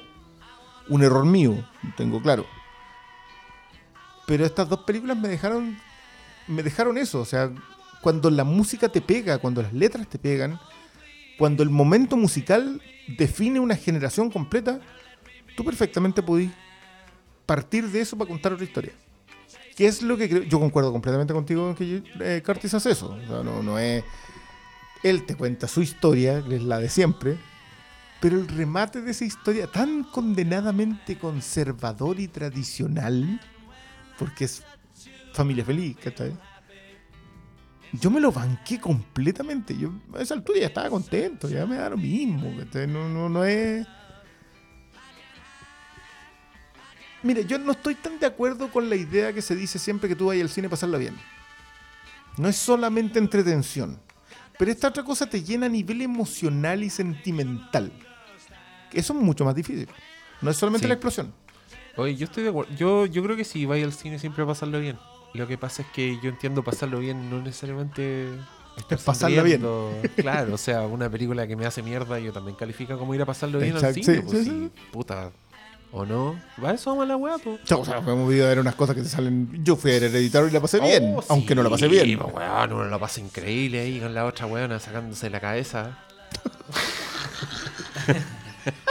Un 0.88 1.02
error 1.02 1.26
mío, 1.26 1.68
tengo 1.96 2.22
claro. 2.22 2.46
Pero 4.26 4.46
estas 4.46 4.68
dos 4.68 4.80
películas 4.80 5.16
me 5.16 5.28
dejaron. 5.28 5.76
Me 6.46 6.62
dejaron 6.62 6.96
eso. 6.96 7.20
O 7.20 7.24
sea, 7.24 7.50
cuando 8.00 8.30
la 8.30 8.44
música 8.44 8.88
te 8.88 9.00
pega, 9.00 9.38
cuando 9.38 9.62
las 9.62 9.72
letras 9.72 10.06
te 10.08 10.18
pegan, 10.18 10.60
cuando 11.38 11.62
el 11.62 11.70
momento 11.70 12.16
musical 12.16 12.80
define 13.18 13.60
una 13.60 13.76
generación 13.76 14.30
completa, 14.30 14.80
tú 15.56 15.64
perfectamente 15.64 16.22
podís 16.22 16.50
partir 17.46 17.88
de 17.88 18.00
eso 18.00 18.16
para 18.16 18.28
contar 18.28 18.52
otra 18.52 18.64
historia. 18.64 18.92
¿Qué 19.76 19.86
es 19.86 20.02
lo 20.02 20.16
que? 20.16 20.46
Yo 20.48 20.58
concuerdo 20.58 20.90
completamente 20.90 21.34
contigo 21.34 21.68
en 21.68 21.74
que 21.74 22.02
eh, 22.20 22.42
Curtis 22.44 22.74
hace 22.74 22.92
eso. 22.92 23.10
O 23.10 23.26
sea, 23.26 23.42
no, 23.42 23.78
es. 23.78 24.04
Él 25.02 25.26
te 25.26 25.34
cuenta 25.34 25.68
su 25.68 25.82
historia, 25.82 26.42
que 26.42 26.56
es 26.56 26.62
la 26.62 26.78
de 26.78 26.88
siempre, 26.88 27.36
pero 28.20 28.36
el 28.36 28.48
remate 28.48 29.02
de 29.02 29.10
esa 29.10 29.24
historia 29.24 29.66
tan 29.66 30.04
condenadamente 30.04 31.18
conservador 31.18 32.18
y 32.18 32.28
tradicional, 32.28 33.38
porque 34.18 34.46
es 34.46 34.64
familia 35.34 35.64
feliz, 35.64 35.96
¿cachai? 36.02 36.34
Yo 37.92 38.10
me 38.10 38.20
lo 38.20 38.32
banqué 38.32 38.80
completamente. 38.80 39.76
Yo 39.76 39.92
a 40.14 40.22
esa 40.22 40.34
altura 40.34 40.58
ya 40.58 40.66
estaba 40.66 40.88
contento, 40.88 41.48
ya 41.48 41.66
me 41.66 41.76
da 41.76 41.90
lo 41.90 41.98
mismo. 41.98 42.50
No, 42.88 43.08
no, 43.08 43.28
no 43.28 43.44
es. 43.44 43.86
Mire, 47.26 47.44
yo 47.44 47.58
no 47.58 47.72
estoy 47.72 47.96
tan 47.96 48.18
de 48.20 48.26
acuerdo 48.26 48.70
con 48.70 48.88
la 48.88 48.94
idea 48.96 49.32
que 49.32 49.42
se 49.42 49.56
dice 49.56 49.78
siempre 49.78 50.08
que 50.08 50.14
tú 50.14 50.26
vayas 50.26 50.44
al 50.44 50.50
cine 50.50 50.68
a 50.68 50.70
pasarla 50.70 50.96
bien. 50.98 51.16
No 52.36 52.48
es 52.48 52.56
solamente 52.56 53.18
entretención. 53.18 53.98
Pero 54.58 54.70
esta 54.70 54.88
otra 54.88 55.02
cosa 55.02 55.28
te 55.28 55.42
llena 55.42 55.66
a 55.66 55.68
nivel 55.68 56.02
emocional 56.02 56.84
y 56.84 56.88
sentimental. 56.90 57.92
Eso 58.92 59.12
es 59.12 59.18
mucho 59.18 59.44
más 59.44 59.54
difícil. 59.54 59.88
No 60.40 60.50
es 60.50 60.56
solamente 60.56 60.84
Sí. 60.84 60.88
la 60.88 60.94
explosión. 60.94 61.34
Oye, 61.96 62.14
yo 62.14 62.24
estoy 62.26 62.44
de 62.44 62.50
acuerdo. 62.50 62.72
Yo, 62.76 63.06
yo 63.06 63.22
creo 63.24 63.36
que 63.36 63.44
si 63.44 63.66
vais 63.66 63.84
al 63.84 63.92
cine 63.92 64.18
siempre 64.18 64.44
a 64.44 64.46
pasarlo 64.46 64.78
bien. 64.80 64.98
Lo 65.34 65.46
que 65.48 65.58
pasa 65.58 65.82
es 65.82 65.88
que 65.88 66.18
yo 66.22 66.30
entiendo 66.30 66.62
pasarlo 66.62 67.00
bien, 67.00 67.28
no 67.28 67.42
necesariamente 67.42 68.28
Es 68.88 69.02
pasarla 69.02 69.42
bien. 69.42 69.62
Claro, 70.16 70.54
o 70.54 70.58
sea, 70.58 70.82
una 70.82 71.10
película 71.10 71.46
que 71.46 71.56
me 71.56 71.66
hace 71.66 71.82
mierda, 71.82 72.18
yo 72.20 72.32
también 72.32 72.56
califica 72.56 72.96
como 72.96 73.14
ir 73.14 73.22
a 73.22 73.26
pasarlo 73.26 73.58
bien 73.58 73.76
al 73.76 73.92
cine. 73.94 74.14
sí, 74.16 74.20
pues, 74.22 74.44
sí, 74.44 74.44
sí, 74.44 74.70
puta. 74.92 75.32
¿O 75.98 76.04
no? 76.04 76.38
Va 76.62 76.72
eso 76.72 76.90
vamos 76.90 77.04
a 77.04 77.06
la 77.08 77.16
weá, 77.16 77.38
pues. 77.38 77.58
O 77.72 77.82
sea, 77.82 77.96
hemos 77.96 78.30
ido 78.30 78.44
a 78.44 78.48
ver 78.50 78.58
unas 78.58 78.74
cosas 78.74 78.94
que 78.94 79.00
te 79.00 79.08
salen. 79.08 79.64
Yo 79.64 79.76
fui 79.76 79.92
a 79.92 79.94
ver 79.94 80.04
Hereditario 80.04 80.46
y 80.48 80.50
la 80.50 80.60
pasé 80.60 80.78
bien, 80.78 81.14
Oh, 81.16 81.24
aunque 81.30 81.54
no 81.54 81.62
la 81.62 81.70
pasé 81.70 81.86
sí, 81.88 81.92
bien. 81.92 82.18
pues, 82.18 82.34
weón, 82.34 82.72
uno 82.74 82.84
lo 82.84 83.00
pasa 83.00 83.18
increíble 83.20 83.80
ahí 83.80 83.98
con 83.98 84.12
la 84.12 84.26
otra 84.26 84.44
weona 84.44 84.78
sacándose 84.78 85.30
la 85.30 85.40
cabeza. 85.40 85.96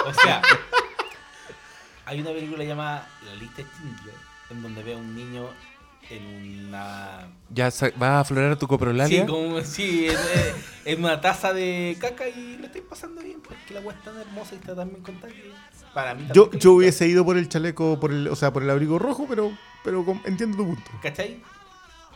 O 0.07 0.13
sea, 0.13 0.41
hay 2.05 2.21
una 2.21 2.31
película 2.31 2.63
llamada 2.63 3.07
La 3.25 3.35
lista 3.35 3.57
de 3.61 3.67
Schindler, 3.69 4.15
en 4.51 4.61
donde 4.61 4.83
ve 4.83 4.93
a 4.93 4.97
un 4.97 5.13
niño 5.15 5.49
en 6.09 6.65
una... 6.67 7.27
Ya 7.49 7.69
va 8.01 8.17
a 8.17 8.19
aflorar 8.21 8.57
tu 8.57 8.67
coprolalia. 8.67 9.21
Sí, 9.21 9.27
como, 9.27 9.59
sí, 9.61 10.07
en, 10.07 10.93
en 10.93 10.99
una 11.03 11.19
taza 11.19 11.51
de 11.51 11.97
caca 11.99 12.27
y 12.29 12.57
lo 12.57 12.67
estoy 12.67 12.81
pasando 12.81 13.21
bien, 13.21 13.41
porque 13.41 13.73
la 13.73 13.81
weá 13.81 13.95
es 13.97 14.03
tan 14.03 14.17
hermosa 14.17 14.55
y 14.55 14.59
está 14.59 14.75
tan 14.75 14.89
bien 14.89 15.01
contada 15.03 15.33
para 15.95 16.13
mí 16.13 16.27
Yo, 16.33 16.51
yo 16.51 16.73
hubiese 16.73 17.07
ido 17.07 17.25
por 17.25 17.37
el 17.37 17.49
chaleco, 17.49 17.99
por 17.99 18.11
el, 18.11 18.27
o 18.27 18.35
sea, 18.35 18.53
por 18.53 18.61
el 18.61 18.69
abrigo 18.69 18.99
rojo, 18.99 19.25
pero, 19.27 19.51
pero 19.83 20.05
com- 20.05 20.21
entiendo 20.25 20.57
tu 20.57 20.65
punto. 20.67 20.91
¿Cachai? 21.01 21.41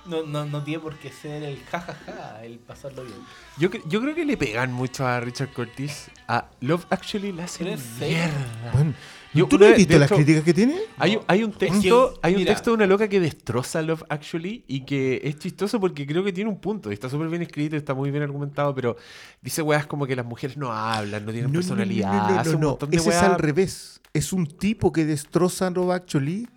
No, 0.05 0.23
no, 0.23 0.45
no 0.45 0.63
tiene 0.63 0.79
por 0.81 0.95
qué 0.97 1.11
ser 1.11 1.43
el 1.43 1.63
jajaja, 1.65 2.43
el 2.43 2.57
pasarlo 2.59 3.03
bien. 3.03 3.17
Yo, 3.57 3.69
yo 3.87 4.01
creo 4.01 4.13
que 4.15 4.25
le 4.25 4.37
pegan 4.37 4.71
mucho 4.71 5.05
a 5.07 5.19
Richard 5.19 5.51
Curtis. 5.53 6.09
A 6.27 6.45
Love 6.61 6.85
Actually 6.89 7.31
la 7.31 7.45
hacen 7.45 7.67
mierda. 7.99 8.71
Bueno, 8.73 8.93
Yo 9.33 9.47
¿Tú 9.47 9.59
no 9.59 9.67
has 9.67 9.77
visto 9.77 9.97
las 9.99 10.09
hecho, 10.09 10.15
críticas 10.15 10.43
que 10.43 10.53
tiene? 10.53 10.75
Hay, 10.97 11.43
un 11.43 11.51
texto, 11.51 12.13
hay 12.21 12.33
un 12.33 12.39
mira. 12.39 12.53
texto 12.53 12.71
de 12.71 12.75
una 12.75 12.87
loca 12.87 13.07
que 13.07 13.19
destroza 13.19 13.81
Love 13.81 14.03
Actually 14.09 14.63
y 14.67 14.81
que 14.85 15.21
es 15.23 15.37
chistoso 15.37 15.79
porque 15.79 16.07
creo 16.07 16.23
que 16.23 16.33
tiene 16.33 16.49
un 16.49 16.59
punto. 16.59 16.89
y 16.89 16.93
Está 16.93 17.09
súper 17.09 17.29
bien 17.29 17.43
escrito, 17.43 17.75
está 17.75 17.93
muy 17.93 18.09
bien 18.09 18.23
argumentado, 18.23 18.73
pero 18.73 18.97
dice 19.41 19.61
weas 19.61 19.85
como 19.85 20.07
que 20.07 20.15
las 20.15 20.25
mujeres 20.25 20.57
no 20.57 20.71
hablan, 20.71 21.25
no 21.25 21.31
tienen 21.31 21.51
No, 21.51 21.59
no, 21.59 21.61
no, 21.61 21.67
personalidad, 21.67 22.11
no, 22.11 22.29
no, 22.33 22.39
hace 22.39 22.55
un 22.55 22.61
montón 22.61 22.89
de 22.89 22.97
Ese 22.97 23.09
es 23.09 23.15
al 23.17 23.37
revés. 23.37 24.01
Es 24.13 24.33
un 24.33 24.47
tipo 24.47 24.91
que 24.91 25.05
destroza 25.05 25.69
Love 25.69 25.91
Actually 25.91 26.47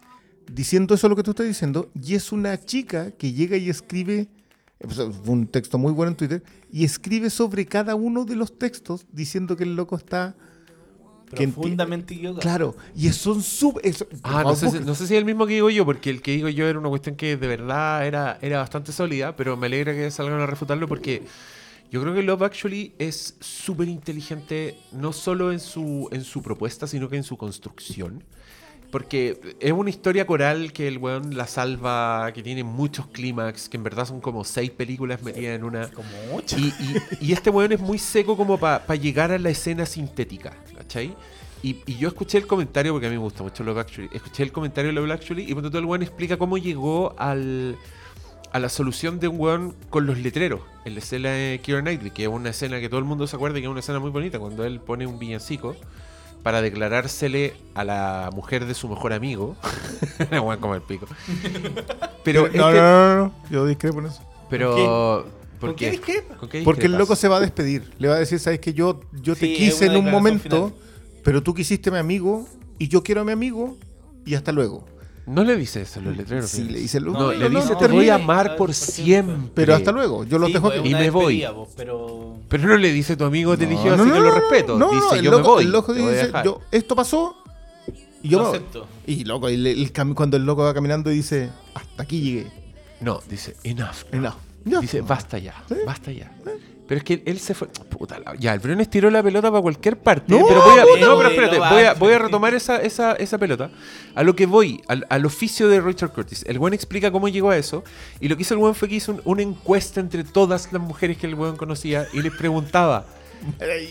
diciendo 0.50 0.94
eso 0.94 1.08
lo 1.08 1.16
que 1.16 1.22
tú 1.22 1.30
estás 1.32 1.46
diciendo 1.46 1.90
y 1.94 2.14
es 2.14 2.32
una 2.32 2.58
chica 2.58 3.10
que 3.12 3.32
llega 3.32 3.56
y 3.56 3.70
escribe 3.70 4.20
eh, 4.20 4.28
pues, 4.80 4.96
fue 4.96 5.32
un 5.34 5.46
texto 5.46 5.78
muy 5.78 5.92
bueno 5.92 6.10
en 6.10 6.16
Twitter 6.16 6.42
y 6.70 6.84
escribe 6.84 7.30
sobre 7.30 7.66
cada 7.66 7.94
uno 7.94 8.24
de 8.24 8.36
los 8.36 8.58
textos 8.58 9.06
diciendo 9.12 9.56
que 9.56 9.64
el 9.64 9.76
loco 9.76 9.96
está 9.96 10.34
Profundamente 11.36 12.14
claro 12.40 12.76
y 12.94 13.06
es- 13.08 13.16
son 13.16 13.42
sub 13.42 13.80
eso- 13.82 14.06
Ah, 14.22 14.42
no 14.44 14.54
sé, 14.56 14.66
si, 14.70 14.80
no 14.86 14.94
sé 14.94 15.06
si 15.06 15.14
es 15.14 15.18
el 15.18 15.24
mismo 15.24 15.46
que 15.46 15.54
digo 15.54 15.70
yo, 15.70 15.84
porque 15.84 16.10
el 16.10 16.20
que 16.22 16.32
digo 16.32 16.48
yo 16.48 16.66
era 16.68 16.78
una 16.78 16.88
cuestión 16.88 17.16
que 17.16 17.36
de 17.36 17.46
verdad 17.46 18.06
era, 18.06 18.38
era 18.42 18.58
bastante 18.58 18.92
sólida, 18.92 19.34
pero 19.36 19.56
me 19.56 19.66
alegra 19.66 19.92
que 19.94 20.10
salgan 20.10 20.40
a 20.40 20.46
refutarlo 20.46 20.86
porque 20.88 21.22
yo 21.90 22.00
creo 22.00 22.14
que 22.14 22.22
Love 22.22 22.42
Actually 22.42 22.94
es 22.98 23.36
súper 23.40 23.88
inteligente, 23.88 24.78
no 24.92 25.12
solo 25.12 25.52
en 25.52 25.60
su, 25.60 26.08
en 26.12 26.24
su 26.24 26.42
propuesta, 26.42 26.86
sino 26.86 27.08
que 27.08 27.16
en 27.16 27.22
su 27.24 27.36
construcción. 27.36 28.24
Porque 28.92 29.40
es 29.58 29.72
una 29.72 29.88
historia 29.90 30.26
coral 30.26 30.72
que 30.72 30.86
el 30.86 30.98
weón 30.98 31.34
la 31.36 31.46
salva, 31.46 32.30
que 32.34 32.42
tiene 32.42 32.62
muchos 32.62 33.06
clímax, 33.06 33.68
que 33.70 33.78
en 33.78 33.82
verdad 33.82 34.04
son 34.06 34.20
como 34.20 34.44
seis 34.44 34.70
películas 34.70 35.22
metidas 35.22 35.56
en 35.56 35.64
una. 35.64 35.88
Como 35.90 36.08
ocho. 36.34 36.56
Y, 36.58 36.66
y- 36.66 37.28
y 37.28 37.32
este 37.32 37.48
weón 37.50 37.72
es 37.72 37.80
muy 37.80 37.98
seco 37.98 38.36
como 38.36 38.58
para 38.58 38.94
llegar 38.94 39.32
a 39.32 39.38
la 39.38 39.48
escena 39.48 39.86
sintética, 39.86 40.52
¿cachai? 40.76 41.14
Y, 41.62 41.78
y 41.86 41.96
yo 41.96 42.08
escuché 42.08 42.36
el 42.38 42.46
comentario, 42.46 42.92
porque 42.92 43.06
a 43.06 43.10
mí 43.10 43.16
me 43.16 43.22
gusta 43.22 43.42
mucho 43.42 43.64
Love 43.64 43.78
Actually, 43.78 44.10
escuché 44.12 44.42
el 44.42 44.52
comentario 44.52 44.90
de 44.90 44.94
Love 45.00 45.10
Actually 45.12 45.50
y 45.50 45.54
por 45.54 45.62
todo 45.62 45.78
el 45.78 45.84
weón 45.86 46.02
explica 46.02 46.36
cómo 46.36 46.58
llegó 46.58 47.14
al, 47.18 47.78
a 48.52 48.58
la 48.58 48.68
solución 48.68 49.20
de 49.20 49.28
un 49.28 49.40
weón 49.40 49.74
con 49.88 50.04
los 50.04 50.18
letreros 50.18 50.60
en 50.84 50.94
la 50.94 50.98
escena 51.00 51.30
de 51.30 51.60
Keira 51.62 51.80
Knightley, 51.80 52.10
que 52.10 52.24
es 52.24 52.28
una 52.28 52.50
escena 52.50 52.78
que 52.78 52.88
todo 52.90 52.98
el 52.98 53.06
mundo 53.06 53.26
se 53.26 53.36
acuerda 53.36 53.58
que 53.58 53.62
es 53.64 53.70
una 53.70 53.80
escena 53.80 54.00
muy 54.00 54.10
bonita, 54.10 54.38
cuando 54.38 54.64
él 54.66 54.80
pone 54.80 55.06
un 55.06 55.18
villancico 55.18 55.76
para 56.42 56.60
declarársele 56.62 57.54
a 57.74 57.84
la 57.84 58.30
mujer 58.34 58.66
de 58.66 58.74
su 58.74 58.88
mejor 58.88 59.12
amigo. 59.12 59.56
Como 60.60 60.74
el 60.74 60.82
pico. 60.82 61.06
Pero, 62.24 62.42
no, 62.42 62.46
este- 62.46 62.58
no, 62.58 62.72
no, 62.72 63.16
no, 63.16 63.34
yo 63.50 63.66
discrepo 63.66 64.00
en 64.00 64.06
eso 64.06 64.22
pero 64.48 65.26
¿por 65.58 65.70
¿Con 65.70 65.76
qué 65.76 65.90
discrepa? 65.92 66.36
¿Con 66.36 66.48
qué 66.50 66.60
porque 66.62 66.86
el 66.86 66.92
loco 66.92 67.16
se 67.16 67.26
va 67.26 67.38
a 67.38 67.40
despedir 67.40 67.90
le 67.98 68.08
va 68.08 68.16
a 68.16 68.18
decir 68.18 68.38
sabes 68.38 68.60
que 68.60 68.74
yo 68.74 69.00
yo 69.22 69.34
te 69.34 69.46
Sí, 69.46 69.54
quise 69.54 69.86
en 69.86 69.96
un 69.96 70.10
momento 70.10 70.42
final. 70.68 70.74
pero 71.24 71.42
tú 71.42 71.54
quisiste 71.54 71.90
mi 71.90 71.96
amigo 71.96 72.46
y 72.78 72.88
yo 72.88 73.02
quiero 73.02 73.22
a 73.22 73.24
mi 73.24 73.32
amigo 73.32 73.76
y 74.26 74.34
hasta 74.34 74.52
luego. 74.52 74.84
No 75.24 75.44
le 75.44 75.56
dice 75.56 75.82
eso 75.82 76.00
a 76.00 76.02
los 76.02 76.16
letreros. 76.16 76.50
Sí, 76.50 76.64
le 76.64 76.80
dice 76.80 77.00
No, 77.00 77.12
no, 77.12 77.32
le 77.32 77.48
no, 77.48 77.60
dice 77.60 77.72
no, 77.72 77.78
te 77.78 77.86
voy 77.88 78.08
a 78.08 78.16
amar 78.16 78.56
por 78.56 78.74
siempre. 78.74 79.50
Pero 79.54 79.74
hasta 79.76 79.92
luego, 79.92 80.24
yo 80.24 80.38
los 80.38 80.48
Sí, 80.48 80.52
dejo 80.54 80.66
pues, 80.68 80.80
aquí. 80.80 80.88
Y 80.90 80.94
me 80.94 81.10
voy. 81.10 81.44
pero... 81.76 82.36
Pero 82.48 82.68
no 82.68 82.76
le 82.76 82.92
dice 82.92 83.16
tu 83.16 83.24
amigo 83.24 83.56
te 83.56 83.64
eligió, 83.64 83.96
No, 83.96 84.02
así 84.02 84.08
no, 84.10 84.14
que 84.14 84.20
no, 84.20 84.26
lo 84.26 84.34
no, 84.34 84.40
respeto. 84.40 84.78
no, 84.78 84.92
no, 84.92 85.00
dice 85.00 85.18
el 85.18 85.22
yo 85.24 85.30
loco, 85.30 85.42
me 85.42 85.54
voy. 85.54 85.64
el 85.64 85.70
loco 85.72 85.94
dice, 85.94 86.32
yo, 86.44 86.60
esto 86.70 86.96
pasó 86.96 87.36
y 88.22 88.28
yo 88.28 88.38
Lo 88.38 88.44
me 88.44 88.50
voy. 88.50 88.58
acepto. 88.58 88.86
Y 89.06 89.24
loco, 89.24 89.48
y 89.48 89.56
le- 89.56 89.70
el 89.72 89.92
cuando 90.14 90.36
el 90.36 90.44
loco 90.44 90.62
va 90.64 90.74
caminando 90.74 91.10
y 91.10 91.16
dice, 91.16 91.50
hasta 91.74 92.02
aquí 92.02 92.20
llegué. 92.20 92.50
No, 93.00 93.20
dice 93.28 93.56
enough. 93.62 94.04
No, 94.12 94.36
ya. 94.64 94.80
Dice, 94.80 95.00
basta 95.00 95.38
ya, 95.38 95.54
Sí. 95.68 95.74
basta 95.86 96.12
ya. 96.12 96.30
Pero 96.92 96.98
es 96.98 97.04
que 97.04 97.22
él 97.24 97.38
se 97.40 97.54
fue. 97.54 97.68
Puta 97.68 98.18
la- 98.18 98.34
Ya, 98.38 98.52
el 98.52 98.60
Briones 98.60 98.90
tiró 98.90 99.10
la 99.10 99.22
pelota 99.22 99.50
para 99.50 99.62
cualquier 99.62 99.96
parte. 99.96 100.26
No, 100.30 100.44
pero 100.46 100.60
voy 100.62 100.78
a, 100.78 100.82
no, 101.00 101.16
pero 101.16 101.28
espérate, 101.30 101.56
voy 101.58 101.66
a, 101.84 101.92
va- 101.94 101.94
voy 101.94 102.12
a 102.12 102.18
retomar 102.18 102.52
esa, 102.52 102.82
esa, 102.82 103.12
esa 103.14 103.38
pelota. 103.38 103.70
A 104.14 104.22
lo 104.22 104.36
que 104.36 104.44
voy, 104.44 104.82
al, 104.88 105.06
al 105.08 105.24
oficio 105.24 105.68
de 105.68 105.80
Richard 105.80 106.12
Curtis. 106.12 106.44
El 106.46 106.58
buen 106.58 106.74
explica 106.74 107.10
cómo 107.10 107.28
llegó 107.30 107.48
a 107.48 107.56
eso. 107.56 107.82
Y 108.20 108.28
lo 108.28 108.36
que 108.36 108.42
hizo 108.42 108.52
el 108.52 108.58
buen 108.60 108.74
fue 108.74 108.90
que 108.90 108.96
hizo 108.96 109.12
un- 109.12 109.22
una 109.24 109.40
encuesta 109.40 110.00
entre 110.00 110.22
todas 110.22 110.70
las 110.70 110.82
mujeres 110.82 111.16
que 111.16 111.26
el 111.26 111.34
buen 111.34 111.56
conocía 111.56 112.06
y 112.12 112.20
les 112.20 112.32
preguntaba. 112.34 113.06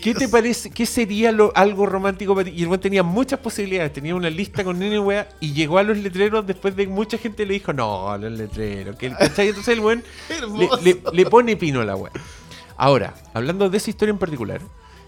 ¿Qué 0.00 0.14
te 0.14 0.28
parece? 0.28 0.70
¿Qué 0.70 0.86
sería 0.86 1.30
lo, 1.32 1.52
algo 1.54 1.84
romántico 1.84 2.34
para 2.34 2.44
ti? 2.48 2.52
Y 2.56 2.62
el 2.62 2.68
buen 2.68 2.80
tenía 2.80 3.02
muchas 3.02 3.38
posibilidades. 3.40 3.92
Tenía 3.92 4.14
una 4.14 4.30
lista 4.30 4.62
con 4.64 4.78
nene 4.78 4.98
wea 5.00 5.28
y 5.40 5.52
llegó 5.52 5.76
a 5.78 5.82
los 5.82 5.98
letreros 5.98 6.46
después 6.46 6.74
de 6.76 6.86
que 6.86 6.90
mucha 6.92 7.18
gente 7.18 7.44
le 7.44 7.54
dijo, 7.54 7.72
no, 7.72 8.16
los 8.16 8.32
letreros. 8.32 8.96
Que 8.96 9.06
el, 9.08 9.16
¿cachai? 9.16 9.48
Entonces 9.48 9.74
el 9.74 9.80
buen 9.80 10.04
le, 10.56 10.68
le- 10.82 11.02
le 11.12 11.26
pone 11.26 11.56
pino 11.56 11.80
a 11.80 11.84
la 11.84 11.96
wea. 11.96 12.12
Ahora, 12.82 13.14
hablando 13.32 13.70
de 13.70 13.76
esa 13.76 13.90
historia 13.90 14.10
en 14.10 14.18
particular, 14.18 14.60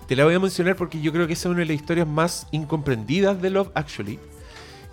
te 0.06 0.14
la 0.14 0.24
voy 0.24 0.32
a 0.32 0.38
mencionar 0.38 0.76
porque 0.76 1.00
yo 1.00 1.10
creo 1.10 1.26
que 1.26 1.32
esa 1.32 1.48
es 1.48 1.50
una 1.50 1.58
de 1.58 1.66
las 1.66 1.74
historias 1.74 2.06
más 2.06 2.46
incomprendidas 2.52 3.42
de 3.42 3.50
Love 3.50 3.72
Actually. 3.74 4.20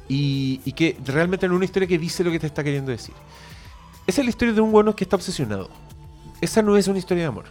Y, 0.10 0.62
y 0.66 0.72
que 0.72 0.98
realmente 1.06 1.46
es 1.46 1.52
una 1.52 1.64
historia 1.64 1.88
que 1.88 2.00
dice 2.00 2.24
lo 2.24 2.32
que 2.32 2.40
te 2.40 2.48
está 2.48 2.64
queriendo 2.64 2.90
decir. 2.90 3.14
Esa 4.08 4.22
es 4.22 4.26
la 4.26 4.30
historia 4.32 4.56
de 4.56 4.62
un 4.62 4.72
bueno 4.72 4.96
que 4.96 5.04
está 5.04 5.16
obsesionado. 5.16 5.70
Esa 6.42 6.64
no 6.64 6.76
es 6.76 6.88
una 6.88 6.98
historia 6.98 7.22
de 7.22 7.28
amor. 7.28 7.46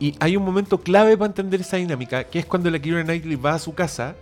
Y 0.00 0.14
hay 0.20 0.38
un 0.38 0.42
momento 0.42 0.80
clave 0.80 1.18
para 1.18 1.26
entender 1.26 1.60
esa 1.60 1.76
dinámica, 1.76 2.24
que 2.24 2.38
es 2.38 2.46
cuando 2.46 2.70
la 2.70 2.78
Keira 2.78 3.04
Knightley 3.04 3.36
va 3.36 3.52
a 3.52 3.58
su 3.58 3.74
casa 3.74 4.16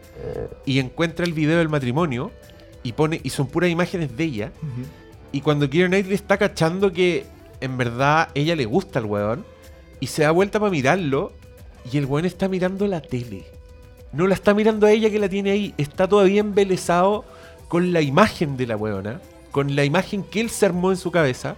y 0.67 0.81
encuentra 0.81 1.25
el 1.25 1.33
video 1.33 1.59
del 1.59 1.69
matrimonio 1.69 2.33
y 2.83 2.91
pone 2.91 3.21
y 3.23 3.31
son 3.31 3.47
puras 3.47 3.71
imágenes 3.71 4.17
de 4.17 4.25
ella. 4.25 4.53
Y 5.31 5.43
cuando 5.43 5.71
Keira 5.71 5.87
Knightley 5.87 6.17
está 6.17 6.39
cachando 6.39 6.93
que 6.93 7.25
en 7.61 7.79
verdad 7.79 8.31
ella 8.35 8.57
le 8.57 8.65
gusta 8.65 8.99
al 8.99 9.05
weón 9.05 9.45
y 10.01 10.07
se 10.07 10.23
da 10.23 10.31
vuelta 10.31 10.59
para 10.59 10.71
mirarlo 10.71 11.33
y 11.91 11.99
el 11.99 12.07
weón 12.07 12.25
está 12.25 12.49
mirando 12.49 12.87
la 12.87 13.01
tele. 13.01 13.45
No 14.13 14.27
la 14.27 14.35
está 14.35 14.55
mirando 14.55 14.87
a 14.87 14.91
ella 14.91 15.11
que 15.11 15.19
la 15.19 15.29
tiene 15.29 15.53
ahí, 15.53 15.75
está 15.79 16.09
todavía 16.09 16.41
embelesado 16.41 17.25
con 17.69 17.93
la 17.93 18.01
imagen 18.01 18.57
de 18.57 18.67
la 18.67 18.77
weona, 18.77 19.21
con 19.53 19.77
la 19.77 19.85
imagen 19.85 20.25
que 20.25 20.41
él 20.41 20.51
se 20.51 20.67
armó 20.67 20.91
en 20.91 20.97
su 20.97 21.11
cabeza 21.11 21.57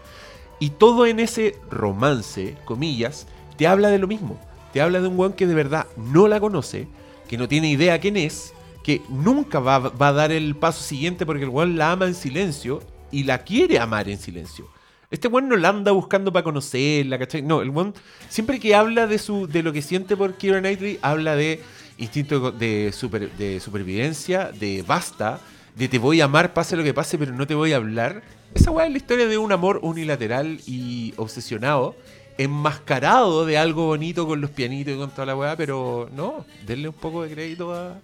y 0.60 0.70
todo 0.70 1.06
en 1.06 1.18
ese 1.18 1.56
romance, 1.70 2.56
comillas, 2.64 3.26
te 3.56 3.66
habla 3.66 3.88
de 3.88 3.98
lo 3.98 4.06
mismo. 4.06 4.38
Te 4.72 4.80
habla 4.80 5.00
de 5.00 5.08
un 5.08 5.18
weón 5.18 5.32
que 5.34 5.46
de 5.46 5.54
verdad 5.54 5.86
no 5.96 6.28
la 6.28 6.40
conoce, 6.40 6.88
que 7.28 7.36
no 7.36 7.48
tiene 7.48 7.70
idea 7.70 8.00
quién 8.00 8.16
es, 8.16 8.54
que 8.82 9.02
nunca 9.08 9.60
va, 9.60 9.78
va 9.78 10.08
a 10.08 10.12
dar 10.12 10.32
el 10.32 10.56
paso 10.56 10.82
siguiente 10.82 11.26
porque 11.26 11.44
el 11.44 11.50
weón 11.50 11.76
la 11.76 11.92
ama 11.92 12.06
en 12.06 12.14
silencio 12.14 12.82
y 13.10 13.24
la 13.24 13.38
quiere 13.38 13.78
amar 13.78 14.08
en 14.08 14.18
silencio. 14.18 14.66
Este 15.12 15.28
weón 15.28 15.48
no 15.48 15.56
la 15.56 15.68
anda 15.68 15.92
buscando 15.92 16.32
para 16.32 16.42
conocerla, 16.42 17.18
¿cachai? 17.18 17.42
No, 17.42 17.62
el 17.62 17.70
weón 17.70 17.94
siempre 18.28 18.58
que 18.58 18.74
habla 18.74 19.06
de 19.06 19.18
su 19.18 19.46
de 19.46 19.62
lo 19.62 19.72
que 19.72 19.82
siente 19.82 20.16
por 20.16 20.34
Keira 20.34 20.58
Knightley, 20.58 20.98
habla 21.02 21.36
de 21.36 21.60
instinto 21.98 22.50
de, 22.50 22.90
super- 22.92 23.30
de 23.36 23.60
supervivencia, 23.60 24.50
de 24.52 24.82
basta, 24.82 25.38
de 25.76 25.86
te 25.88 25.98
voy 25.98 26.20
a 26.20 26.24
amar 26.24 26.52
pase 26.54 26.76
lo 26.76 26.82
que 26.82 26.94
pase, 26.94 27.18
pero 27.18 27.32
no 27.32 27.46
te 27.46 27.54
voy 27.54 27.72
a 27.72 27.76
hablar. 27.76 28.22
Esa 28.54 28.70
weá 28.70 28.86
es 28.86 28.90
la 28.92 28.98
historia 28.98 29.26
de 29.28 29.38
un 29.38 29.52
amor 29.52 29.78
unilateral 29.82 30.60
y 30.66 31.14
obsesionado, 31.16 31.94
enmascarado 32.38 33.44
de 33.46 33.58
algo 33.58 33.86
bonito 33.86 34.26
con 34.26 34.40
los 34.40 34.50
pianitos 34.50 34.94
y 34.94 34.96
con 34.98 35.10
toda 35.10 35.26
la 35.26 35.36
weá, 35.36 35.56
pero 35.56 36.08
no, 36.14 36.44
denle 36.66 36.88
un 36.88 36.94
poco 36.94 37.22
de 37.22 37.30
crédito 37.32 37.72
a, 37.74 37.98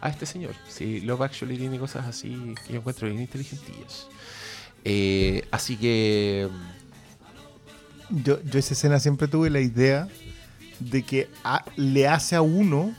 a 0.00 0.08
este 0.08 0.26
señor. 0.26 0.54
Sí, 0.68 1.00
Love 1.02 1.22
Actually 1.22 1.56
tiene 1.58 1.78
cosas 1.78 2.06
así 2.06 2.54
que 2.66 2.72
yo 2.74 2.78
encuentro 2.78 3.08
bien 3.08 3.20
inteligentillas. 3.20 4.08
Eh, 4.88 5.42
así 5.50 5.76
que. 5.76 6.48
Yo, 8.08 8.40
yo 8.44 8.58
esa 8.60 8.74
escena 8.74 9.00
siempre 9.00 9.26
tuve 9.26 9.50
la 9.50 9.58
idea 9.60 10.06
de 10.78 11.02
que 11.02 11.28
a- 11.42 11.64
le 11.74 12.06
hace 12.06 12.36
a 12.36 12.40
uno, 12.40 12.94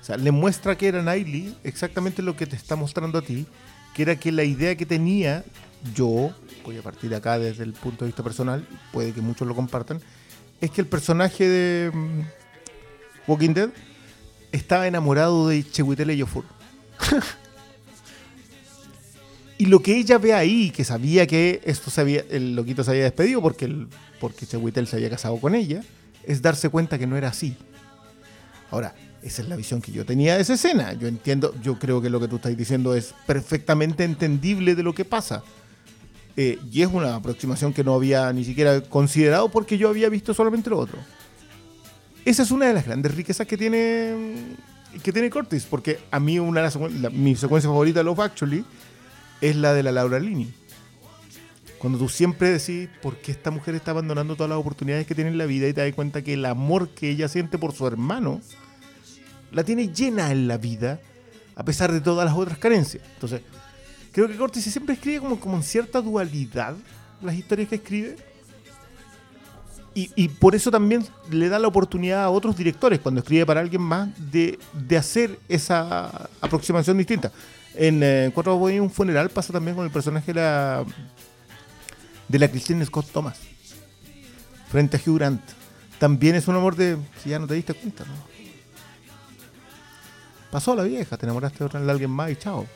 o 0.00 0.04
sea, 0.04 0.18
le 0.18 0.30
muestra 0.30 0.76
que 0.76 0.88
era 0.88 1.00
Niley 1.02 1.56
exactamente 1.64 2.20
lo 2.20 2.36
que 2.36 2.44
te 2.46 2.54
está 2.54 2.76
mostrando 2.76 3.16
a 3.18 3.22
ti, 3.22 3.46
que 3.94 4.02
era 4.02 4.16
que 4.16 4.30
la 4.32 4.44
idea 4.44 4.76
que 4.76 4.84
tenía 4.84 5.42
yo, 5.94 6.34
voy 6.66 6.76
a 6.76 6.82
partir 6.82 7.08
de 7.08 7.16
acá 7.16 7.38
desde 7.38 7.64
el 7.64 7.72
punto 7.72 8.04
de 8.04 8.10
vista 8.10 8.22
personal, 8.22 8.66
puede 8.92 9.12
que 9.12 9.22
muchos 9.22 9.48
lo 9.48 9.54
compartan, 9.54 10.02
es 10.60 10.70
que 10.70 10.82
el 10.82 10.86
personaje 10.86 11.48
de 11.48 11.90
mm, 11.96 12.20
Walking 13.26 13.54
Dead 13.54 13.70
estaba 14.52 14.86
enamorado 14.86 15.48
de 15.48 15.64
Chewitel 15.64 16.10
Ejiofor. 16.10 16.44
Y 19.58 19.66
lo 19.66 19.80
que 19.80 19.96
ella 19.96 20.18
ve 20.18 20.34
ahí, 20.34 20.70
que 20.70 20.84
sabía 20.84 21.26
que 21.26 21.60
esto 21.64 21.90
se 21.90 22.00
había, 22.02 22.24
el 22.30 22.54
loquito 22.54 22.84
se 22.84 22.90
había 22.90 23.04
despedido 23.04 23.40
porque, 23.40 23.64
el, 23.64 23.88
porque 24.20 24.46
Chewitel 24.46 24.86
se 24.86 24.96
había 24.96 25.08
casado 25.08 25.38
con 25.38 25.54
ella, 25.54 25.82
es 26.24 26.42
darse 26.42 26.68
cuenta 26.68 26.98
que 26.98 27.06
no 27.06 27.16
era 27.16 27.28
así. 27.28 27.56
Ahora, 28.70 28.94
esa 29.22 29.42
es 29.42 29.48
la 29.48 29.56
visión 29.56 29.80
que 29.80 29.92
yo 29.92 30.04
tenía 30.04 30.36
de 30.36 30.42
esa 30.42 30.54
escena. 30.54 30.92
Yo 30.92 31.08
entiendo, 31.08 31.54
yo 31.62 31.78
creo 31.78 32.02
que 32.02 32.10
lo 32.10 32.20
que 32.20 32.28
tú 32.28 32.36
estás 32.36 32.54
diciendo 32.56 32.94
es 32.94 33.14
perfectamente 33.26 34.04
entendible 34.04 34.74
de 34.74 34.82
lo 34.82 34.94
que 34.94 35.04
pasa. 35.06 35.42
Eh, 36.36 36.58
y 36.70 36.82
es 36.82 36.88
una 36.92 37.14
aproximación 37.14 37.72
que 37.72 37.82
no 37.82 37.94
había 37.94 38.30
ni 38.34 38.44
siquiera 38.44 38.82
considerado 38.82 39.48
porque 39.50 39.78
yo 39.78 39.88
había 39.88 40.10
visto 40.10 40.34
solamente 40.34 40.68
lo 40.68 40.78
otro. 40.78 40.98
Esa 42.26 42.42
es 42.42 42.50
una 42.50 42.66
de 42.66 42.74
las 42.74 42.84
grandes 42.84 43.14
riquezas 43.14 43.46
que 43.46 43.56
tiene 43.56 44.54
que 45.02 45.12
tiene 45.12 45.28
Cortis, 45.30 45.64
porque 45.64 45.98
a 46.10 46.18
mí 46.18 46.38
una 46.38 46.62
la- 47.00 47.10
mi 47.10 47.36
secuencia 47.36 47.68
favorita 47.68 48.00
de 48.00 48.04
Love 48.04 48.20
Actually 48.20 48.64
es 49.40 49.56
la 49.56 49.74
de 49.74 49.82
la 49.82 49.92
Laura 49.92 50.18
Lini. 50.18 50.52
Cuando 51.78 51.98
tú 51.98 52.08
siempre 52.08 52.50
decís 52.50 52.88
por 53.02 53.16
qué 53.18 53.32
esta 53.32 53.50
mujer 53.50 53.74
está 53.74 53.90
abandonando 53.90 54.34
todas 54.34 54.50
las 54.50 54.58
oportunidades 54.58 55.06
que 55.06 55.14
tiene 55.14 55.30
en 55.30 55.38
la 55.38 55.46
vida 55.46 55.68
y 55.68 55.72
te 55.72 55.82
das 55.82 55.94
cuenta 55.94 56.22
que 56.22 56.34
el 56.34 56.44
amor 56.46 56.88
que 56.88 57.10
ella 57.10 57.28
siente 57.28 57.58
por 57.58 57.72
su 57.72 57.86
hermano 57.86 58.40
la 59.52 59.62
tiene 59.62 59.88
llena 59.88 60.30
en 60.32 60.48
la 60.48 60.56
vida 60.56 61.00
a 61.54 61.64
pesar 61.64 61.92
de 61.92 62.00
todas 62.00 62.24
las 62.26 62.36
otras 62.36 62.58
carencias. 62.58 63.02
Entonces, 63.14 63.42
creo 64.12 64.28
que 64.28 64.36
Cortis 64.36 64.64
siempre 64.64 64.94
escribe 64.94 65.20
como, 65.20 65.40
como 65.40 65.56
en 65.56 65.62
cierta 65.62 66.00
dualidad 66.00 66.74
las 67.22 67.34
historias 67.34 67.68
que 67.68 67.76
escribe. 67.76 68.16
Y, 69.94 70.10
y 70.14 70.28
por 70.28 70.54
eso 70.54 70.70
también 70.70 71.06
le 71.30 71.48
da 71.48 71.58
la 71.58 71.68
oportunidad 71.68 72.24
a 72.24 72.28
otros 72.28 72.54
directores, 72.54 73.00
cuando 73.00 73.20
escribe 73.20 73.46
para 73.46 73.60
alguien 73.60 73.80
más, 73.80 74.10
de, 74.30 74.58
de 74.74 74.96
hacer 74.98 75.38
esa 75.48 76.28
aproximación 76.42 76.98
distinta. 76.98 77.32
En 77.76 78.02
eh, 78.02 78.30
Cuatro 78.34 78.56
Bodas 78.56 78.74
y 78.76 78.80
un 78.80 78.90
funeral 78.90 79.30
pasa 79.30 79.52
también 79.52 79.76
con 79.76 79.84
el 79.84 79.90
personaje 79.90 80.32
de 80.32 80.40
la, 80.40 80.84
de 82.28 82.38
la 82.38 82.48
Christine 82.48 82.84
Scott 82.86 83.06
Thomas, 83.12 83.38
frente 84.70 84.96
a 84.96 85.00
Hugh 85.04 85.16
Grant. 85.16 85.42
También 85.98 86.34
es 86.36 86.48
un 86.48 86.56
amor 86.56 86.74
de, 86.76 86.96
si 87.22 87.30
ya 87.30 87.38
no 87.38 87.46
te 87.46 87.54
diste 87.54 87.74
cuenta, 87.74 88.04
¿no? 88.04 88.12
Pasó 90.50 90.72
a 90.72 90.76
la 90.76 90.82
vieja, 90.84 91.16
te 91.16 91.26
enamoraste 91.26 91.64
de 91.68 91.90
alguien 91.90 92.10
más 92.10 92.30
y 92.30 92.36
chao. 92.36 92.66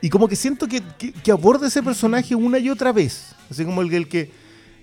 Y 0.00 0.10
como 0.10 0.28
que 0.28 0.36
siento 0.36 0.68
que, 0.68 0.82
que, 0.98 1.12
que 1.12 1.30
aborda 1.32 1.66
ese 1.66 1.82
personaje 1.82 2.34
una 2.34 2.58
y 2.58 2.68
otra 2.68 2.92
vez. 2.92 3.34
Así 3.50 3.64
como 3.64 3.82
el, 3.82 3.88
que- 3.90 3.96
el 3.96 4.08
que 4.08 4.30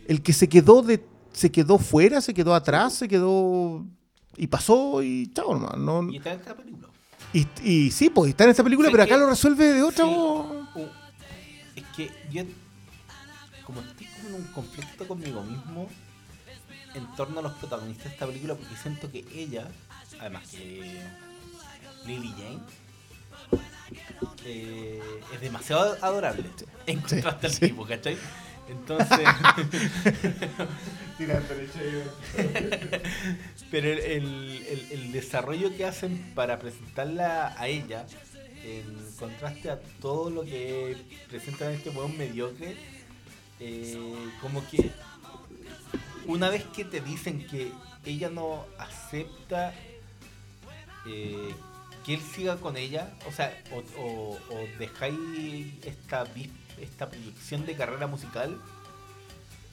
el 0.07 0.21
que 0.21 0.33
se 0.33 0.49
quedó 0.49 0.81
de 0.81 1.03
se 1.31 1.51
quedó 1.51 1.77
fuera, 1.77 2.19
se 2.19 2.33
quedó 2.33 2.53
atrás, 2.55 2.93
se 2.93 3.07
quedó 3.07 3.85
y 4.35 4.47
pasó 4.47 5.01
y 5.03 5.31
chao 5.31 5.53
nomás. 5.53 5.77
No, 5.77 6.11
Y 6.11 6.17
está 6.17 6.33
en 6.33 6.39
esta 6.39 6.55
película. 6.57 6.87
Y, 7.33 7.47
y 7.63 7.91
sí, 7.91 8.09
pues 8.09 8.29
está 8.31 8.43
en 8.45 8.49
esta 8.51 8.63
película, 8.63 8.89
pero 8.91 9.03
acá 9.03 9.15
que- 9.15 9.19
lo 9.21 9.29
resuelve 9.29 9.73
de 9.73 9.83
otra. 9.83 10.05
Sí. 10.05 10.11
o- 10.15 10.67
Uh, 10.75 10.87
es 11.75 11.83
que 11.95 12.09
yo, 12.31 12.43
como 13.65 13.81
estoy 13.81 14.05
como 14.07 14.29
en 14.29 14.35
un 14.35 14.43
conflicto 14.53 15.07
conmigo 15.07 15.43
mismo 15.43 15.89
en 16.95 17.05
torno 17.15 17.39
a 17.39 17.43
los 17.43 17.53
protagonistas 17.53 18.05
de 18.05 18.11
esta 18.11 18.25
película, 18.27 18.55
porque 18.55 18.75
siento 18.75 19.11
que 19.11 19.25
ella, 19.35 19.67
además 20.19 20.47
que 20.49 21.01
Lily 22.05 22.29
Jane, 22.31 22.59
eh, 24.45 25.01
es 25.33 25.41
demasiado 25.41 25.97
adorable 26.01 26.49
en 26.85 26.97
Sí, 27.07 27.15
contraste 27.15 27.47
al 27.47 27.53
sí. 27.53 27.59
tipo, 27.67 27.85
¿cachai? 27.85 28.17
Entonces. 28.71 29.19
Pero 33.69 33.87
el, 33.91 33.99
el- 33.99 34.65
el- 34.67 34.87
el 34.91 35.11
desarrollo 35.11 35.75
que 35.75 35.85
hacen 35.85 36.17
para 36.35 36.59
presentarla 36.59 37.53
a 37.57 37.67
ella, 37.67 38.05
en 38.63 38.83
contraste 39.19 39.69
a 39.71 39.79
todo 40.01 40.29
lo 40.29 40.43
que 40.43 40.97
presentan 41.29 41.71
este 41.73 41.89
hueón 41.89 42.17
mediocre, 42.17 42.75
eh, 43.59 43.97
como 44.41 44.67
que 44.69 44.91
una 46.25 46.49
vez 46.49 46.63
que 46.75 46.85
te 46.85 47.01
dicen 47.01 47.45
que 47.47 47.71
ella 48.05 48.29
no 48.29 48.65
acepta 48.77 49.73
eh, 51.07 51.53
que 52.05 52.13
él 52.15 52.21
siga 52.21 52.57
con 52.57 52.77
ella, 52.77 53.11
o 53.27 53.31
sea, 53.31 53.55
o, 53.71 53.79
o- 54.01 54.39
o 54.49 54.67
dejáis 54.79 55.15
esta, 55.83 56.23
vi- 56.25 56.51
esta 56.81 57.09
proyección 57.09 57.65
de 57.65 57.75
carrera 57.75 58.07
musical 58.07 58.57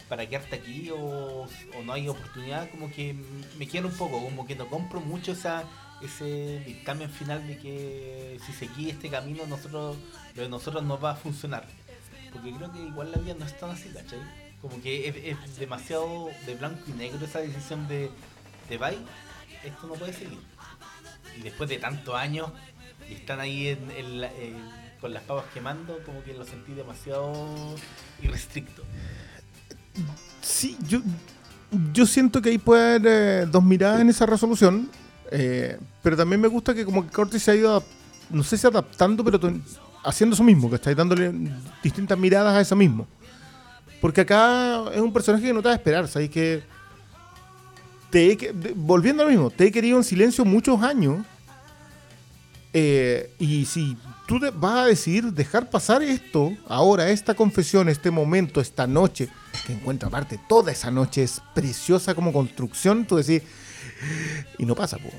para 0.08 0.26
quedarte 0.26 0.56
aquí 0.56 0.90
o, 0.90 1.46
no 1.84 1.92
hay 1.92 2.08
oportunidad, 2.08 2.70
como 2.70 2.90
que 2.90 3.14
me 3.58 3.66
quiero 3.68 3.88
un 3.88 3.94
poco, 3.94 4.22
como 4.22 4.46
que 4.46 4.54
no 4.56 4.68
compro 4.68 5.00
mucho 5.00 5.32
esa 5.32 5.64
ese 6.00 6.60
dictamen 6.60 7.10
final 7.10 7.44
de 7.48 7.58
que 7.58 8.38
si 8.46 8.52
seguí 8.52 8.88
este 8.88 9.10
camino 9.10 9.44
nosotros 9.48 9.96
lo 10.36 10.42
de 10.42 10.48
nosotros 10.48 10.84
no 10.84 10.98
va 10.98 11.10
a 11.12 11.16
funcionar. 11.16 11.66
Porque 12.32 12.52
creo 12.52 12.72
que 12.72 12.78
igual 12.78 13.10
la 13.10 13.18
vida 13.18 13.34
no 13.36 13.44
es 13.44 13.58
tan 13.58 13.70
así, 13.70 13.88
¿cachai? 13.88 14.20
Como 14.62 14.80
que 14.80 15.08
es, 15.08 15.56
demasiado 15.58 16.28
de 16.46 16.54
blanco 16.54 16.80
y 16.86 16.92
negro 16.92 17.24
esa 17.26 17.40
decisión 17.40 17.88
de 17.88 18.10
te 18.68 18.78
vais, 18.78 18.98
esto 19.64 19.86
no 19.88 19.94
puede 19.94 20.12
seguir. 20.12 20.38
Y 21.36 21.42
después 21.42 21.68
de 21.68 21.78
tantos 21.78 22.14
años 22.14 22.50
y 23.10 23.14
están 23.14 23.40
ahí 23.40 23.68
en, 23.68 24.20
la- 24.20 24.32
en- 24.34 24.87
con 25.00 25.12
las 25.12 25.22
papas 25.22 25.44
quemando, 25.54 25.98
como 26.04 26.22
que 26.22 26.34
lo 26.34 26.44
sentí 26.44 26.72
demasiado 26.72 27.74
irrestricto. 28.22 28.82
Sí, 30.40 30.76
yo, 30.86 31.00
yo 31.92 32.06
siento 32.06 32.40
que 32.40 32.50
ahí 32.50 32.58
puede 32.58 32.96
haber 32.96 33.02
eh, 33.06 33.46
dos 33.50 33.62
miradas 33.62 34.00
en 34.00 34.08
esa 34.08 34.26
resolución. 34.26 34.90
eh, 35.30 35.78
pero 36.02 36.16
también 36.16 36.40
me 36.40 36.48
gusta 36.48 36.74
que 36.74 36.84
como 36.84 37.04
que 37.04 37.12
Curtis 37.12 37.42
se 37.42 37.50
ha 37.50 37.54
ido, 37.54 37.84
no 38.30 38.42
sé 38.42 38.56
si 38.56 38.66
adaptando, 38.66 39.22
pero 39.24 39.38
haciendo 40.04 40.34
eso 40.34 40.44
mismo, 40.44 40.68
que 40.70 40.76
está 40.76 40.94
dándole 40.94 41.32
distintas 41.82 42.18
miradas 42.18 42.54
a 42.54 42.60
eso 42.60 42.76
mismo. 42.76 43.06
Porque 44.00 44.20
acá 44.22 44.84
es 44.94 45.00
un 45.00 45.12
personaje 45.12 45.44
que 45.44 45.52
no 45.52 45.60
te 45.60 45.68
va 45.68 45.74
a 45.74 45.76
esperar, 45.76 46.08
¿sabes? 46.08 46.30
Que 46.30 46.62
te 48.10 48.52
volviendo 48.74 49.22
a 49.22 49.26
lo 49.26 49.30
mismo, 49.30 49.50
te 49.50 49.66
he 49.66 49.72
querido 49.72 49.98
en 49.98 50.04
silencio 50.04 50.44
muchos 50.44 50.82
años. 50.82 51.18
Eh, 52.72 53.34
y 53.38 53.64
si 53.64 53.96
tú 54.26 54.38
vas 54.54 54.76
a 54.76 54.84
decidir 54.86 55.32
dejar 55.32 55.70
pasar 55.70 56.02
esto, 56.02 56.52
ahora, 56.68 57.08
esta 57.10 57.34
confesión, 57.34 57.88
este 57.88 58.10
momento, 58.10 58.60
esta 58.60 58.86
noche, 58.86 59.28
que 59.66 59.72
encuentro 59.72 60.08
aparte, 60.08 60.38
toda 60.48 60.70
esa 60.70 60.90
noche 60.90 61.22
es 61.22 61.40
preciosa 61.54 62.14
como 62.14 62.32
construcción, 62.32 63.06
tú 63.06 63.16
decís, 63.16 63.42
y 64.58 64.66
no 64.66 64.74
pasa, 64.74 64.98
pues. 64.98 65.14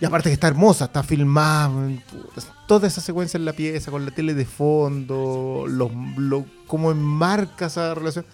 Y 0.00 0.04
aparte 0.04 0.28
que 0.28 0.34
está 0.34 0.48
hermosa, 0.48 0.86
está 0.86 1.02
filmada, 1.02 1.70
puta, 2.10 2.42
toda 2.66 2.88
esa 2.88 3.00
secuencia 3.00 3.38
en 3.38 3.44
la 3.44 3.52
pieza, 3.52 3.90
con 3.90 4.04
la 4.04 4.10
tele 4.10 4.34
de 4.34 4.44
fondo, 4.44 5.64
los, 5.68 5.90
lo, 6.16 6.44
cómo 6.66 6.90
enmarca 6.90 7.66
esa 7.66 7.94
relación. 7.94 8.26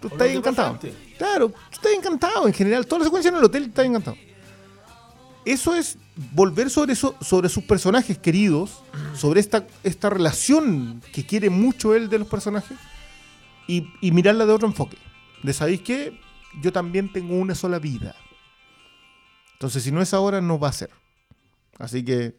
Tú 0.00 0.08
estás 0.08 0.28
encantado. 0.28 0.78
Claro, 1.16 1.48
tú 1.48 1.56
estás 1.72 1.92
encantado 1.92 2.46
en 2.46 2.52
general. 2.52 2.86
Toda 2.86 3.00
la 3.00 3.04
secuencia 3.06 3.30
en 3.30 3.36
el 3.36 3.44
hotel 3.44 3.64
está 3.64 3.82
encantado. 3.84 4.16
Eso 5.44 5.74
es 5.74 5.96
volver 6.32 6.70
sobre 6.70 6.94
eso, 6.94 7.16
sobre 7.20 7.48
sus 7.48 7.64
personajes 7.64 8.18
queridos, 8.18 8.82
sobre 9.14 9.40
esta, 9.40 9.66
esta 9.84 10.10
relación 10.10 11.02
que 11.12 11.26
quiere 11.26 11.50
mucho 11.50 11.94
él 11.94 12.08
de 12.08 12.18
los 12.18 12.28
personajes, 12.28 12.78
y, 13.68 14.12
mirarla 14.12 14.46
de 14.46 14.52
otro 14.52 14.68
enfoque. 14.68 14.96
De 15.42 15.52
sabéis 15.52 15.82
que 15.82 16.18
yo 16.62 16.72
también 16.72 17.12
tengo 17.12 17.36
una 17.36 17.54
sola 17.54 17.78
vida. 17.78 18.14
Entonces, 19.54 19.82
si 19.82 19.90
no 19.90 20.00
es 20.00 20.14
ahora, 20.14 20.40
no 20.40 20.58
va 20.58 20.68
a 20.68 20.72
ser. 20.72 20.90
Así 21.78 22.04
que 22.04 22.36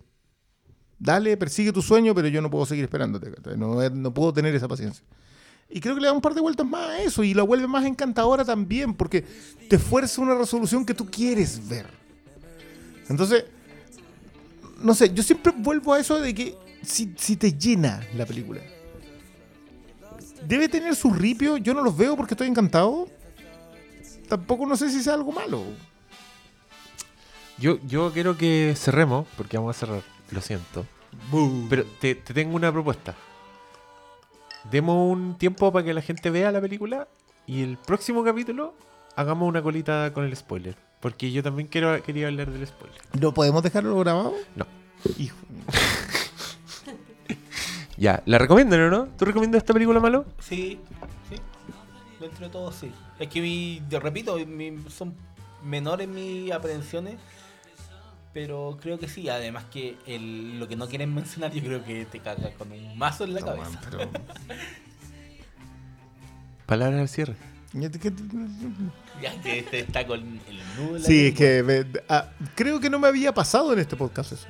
dale, 0.98 1.36
persigue 1.38 1.74
tu 1.74 1.82
sueño, 1.82 2.16
pero 2.16 2.28
yo 2.28 2.42
no 2.42 2.50
puedo 2.50 2.66
seguir 2.66 2.86
esperándote. 2.86 3.32
No, 3.58 3.90
no 3.90 4.14
puedo 4.14 4.34
tener 4.34 4.56
esa 4.56 4.68
paciencia. 4.68 5.04
Y 5.70 5.82
creo 5.82 5.96
que 5.96 6.02
le 6.02 6.08
da 6.08 6.14
un 6.14 6.22
par 6.22 6.34
de 6.34 6.42
vueltas 6.42 6.66
más 6.66 6.90
a 6.90 7.02
eso 7.02 7.24
y 7.24 7.34
la 7.34 7.44
vuelve 7.44 7.68
más 7.68 7.86
encantadora 7.86 8.46
también, 8.46 8.94
porque 8.94 9.26
te 9.70 9.78
fuerza 9.78 10.22
una 10.22 10.36
resolución 10.36 10.86
que 10.86 10.94
tú 10.94 11.06
quieres 11.06 11.68
ver. 11.68 11.88
Entonces, 13.10 13.46
no 14.82 14.94
sé, 14.94 15.14
yo 15.14 15.24
siempre 15.24 15.54
vuelvo 15.56 15.94
a 15.94 16.00
eso 16.00 16.20
de 16.20 16.34
que 16.34 16.58
si, 16.84 17.14
si 17.18 17.36
te 17.36 17.54
llena 17.54 18.02
la 18.16 18.26
película. 18.26 18.62
Debe 20.46 20.70
tener 20.70 20.96
su 20.96 21.12
ripio, 21.12 21.58
yo 21.58 21.74
no 21.74 21.82
los 21.82 21.98
veo 21.98 22.16
porque 22.16 22.34
estoy 22.34 22.48
encantado. 22.48 23.08
Tampoco 24.28 24.66
no 24.66 24.78
sé 24.78 24.90
si 24.90 25.02
sea 25.02 25.14
algo 25.14 25.32
malo. 25.32 25.64
Yo, 27.58 27.80
yo 27.88 28.12
quiero 28.14 28.38
que 28.38 28.76
cerremos, 28.78 29.28
porque 29.36 29.58
vamos 29.58 29.76
a 29.76 29.80
cerrar, 29.80 30.04
lo 30.32 30.42
siento. 30.42 30.86
Pero 31.70 31.86
te, 32.00 32.16
te 32.16 32.34
tengo 32.34 32.56
una 32.56 32.72
propuesta. 32.72 33.16
Demos 34.70 35.12
un 35.12 35.38
tiempo 35.38 35.72
para 35.72 35.86
que 35.86 35.94
la 35.94 36.02
gente 36.02 36.30
vea 36.30 36.52
la 36.52 36.62
película 36.62 37.08
y 37.46 37.64
el 37.64 37.78
próximo 37.78 38.24
capítulo 38.24 38.76
hagamos 39.16 39.48
una 39.48 39.62
colita 39.62 40.12
con 40.14 40.26
el 40.26 40.36
spoiler. 40.36 40.87
Porque 41.00 41.32
yo 41.32 41.42
también 41.44 41.68
quiero, 41.68 42.02
quería 42.04 42.28
hablar 42.28 42.52
del 42.52 42.66
spoiler. 42.68 43.00
¿No 43.20 43.34
podemos 43.34 43.64
dejarlo 43.64 43.98
grabado? 44.00 44.34
No. 44.56 44.66
Hijo. 45.18 45.38
Ya, 48.00 48.22
¿la 48.28 48.38
recomiendan 48.38 48.80
o 48.82 48.90
no? 48.92 49.08
¿Tú 49.18 49.26
recomiendas 49.26 49.58
esta 49.64 49.74
película, 49.74 50.00
Malo? 50.00 50.24
Sí, 50.40 50.80
sí. 51.30 51.36
Dentro 52.20 52.46
de 52.46 52.52
todo, 52.52 52.72
sí. 52.72 52.92
Es 53.18 53.28
que, 53.28 53.42
mi, 53.42 53.82
te 53.90 54.00
repito, 54.00 54.38
mi- 54.46 54.78
son 54.88 55.16
menores 55.64 56.08
mis 56.08 56.52
aprehensiones. 56.52 57.16
Pero 58.34 58.78
creo 58.80 59.00
que 59.00 59.08
sí. 59.10 59.30
Además 59.30 59.64
que 59.72 59.98
el- 60.06 60.60
lo 60.60 60.68
que 60.68 60.76
no 60.76 60.88
quieren 60.88 61.12
mencionar, 61.12 61.52
yo 61.52 61.64
creo 61.64 61.84
que 61.84 62.06
te 62.06 62.20
caga 62.20 62.52
con 62.52 62.72
un 62.72 62.96
mazo 63.00 63.24
en 63.24 63.34
la 63.34 63.40
No, 63.40 63.46
cabeza. 63.48 63.70
man, 63.72 63.80
pero- 63.90 64.10
Palabras 66.68 67.00
al 67.02 67.10
cierre. 67.10 67.36
Ya 67.82 67.90
te- 67.90 68.00
que- 68.00 68.14
este 69.60 69.80
está 69.80 70.06
con 70.06 70.20
el 70.20 70.60
nudo 70.78 71.00
Sí, 71.00 71.28
es 71.28 71.34
que 71.36 71.64
me- 71.64 71.86
ah, 72.10 72.30
creo 72.56 72.80
que 72.80 72.90
no 72.90 73.00
me 73.00 73.08
había 73.08 73.34
pasado 73.34 73.74
en 73.74 73.80
este 73.80 73.96
podcast 73.96 74.32
eso. 74.34 74.48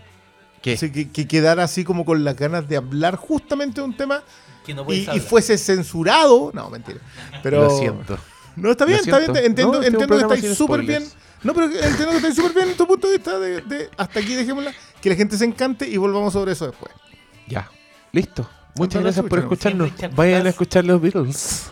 ¿Qué? 0.62 0.74
Así 0.74 0.92
que, 0.92 1.10
que 1.10 1.28
quedara 1.28 1.64
así 1.64 1.84
como 1.84 2.04
con 2.06 2.24
las 2.24 2.36
ganas 2.36 2.68
de 2.68 2.78
hablar 2.78 3.16
justamente 3.16 3.82
de 3.82 3.86
un 3.86 3.96
tema 3.96 4.24
Que 4.66 4.74
no 4.74 4.86
y, 4.92 5.06
fuese 5.20 5.58
censurado. 5.58 6.52
No, 6.54 6.70
mentira. 6.70 7.00
Pero, 7.44 7.64
Lo 7.64 7.78
siento. 7.78 8.18
No, 8.56 8.72
está 8.72 8.86
bien, 8.86 9.00
está 9.00 9.20
bien. 9.20 9.32
Entiendo, 9.38 9.80
No, 9.80 9.84
entiendo 9.84 10.28
que 10.28 10.36
estáis 10.36 10.58
súper 10.58 10.82
bien. 10.82 11.06
No, 11.44 11.54
pero 11.54 11.68
entiendo 11.68 12.10
que 12.10 12.16
estáis 12.18 12.36
súper 12.36 12.54
bien 12.54 12.70
en 12.70 12.76
tu 12.78 12.88
punto 12.88 13.08
de 13.08 13.14
vista 13.18 13.38
de, 13.40 13.62
de- 13.62 13.90
hasta 13.96 14.20
aquí 14.20 14.34
dejémosla. 14.36 14.74
Que 15.02 15.10
la 15.10 15.16
gente 15.16 15.38
se 15.38 15.46
encante 15.46 15.88
y 15.88 15.96
volvamos 15.98 16.34
sobre 16.34 16.54
eso 16.54 16.66
después. 16.68 16.92
Ya. 17.48 17.70
Listo. 18.12 18.50
Muchas 18.76 19.02
gracias 19.04 19.26
por 19.26 19.40
escucharnos. 19.40 19.92
Vayan 20.16 20.46
a 20.46 20.50
escuchar 20.50 20.84
los 20.86 21.00
Beatles. 21.02 21.72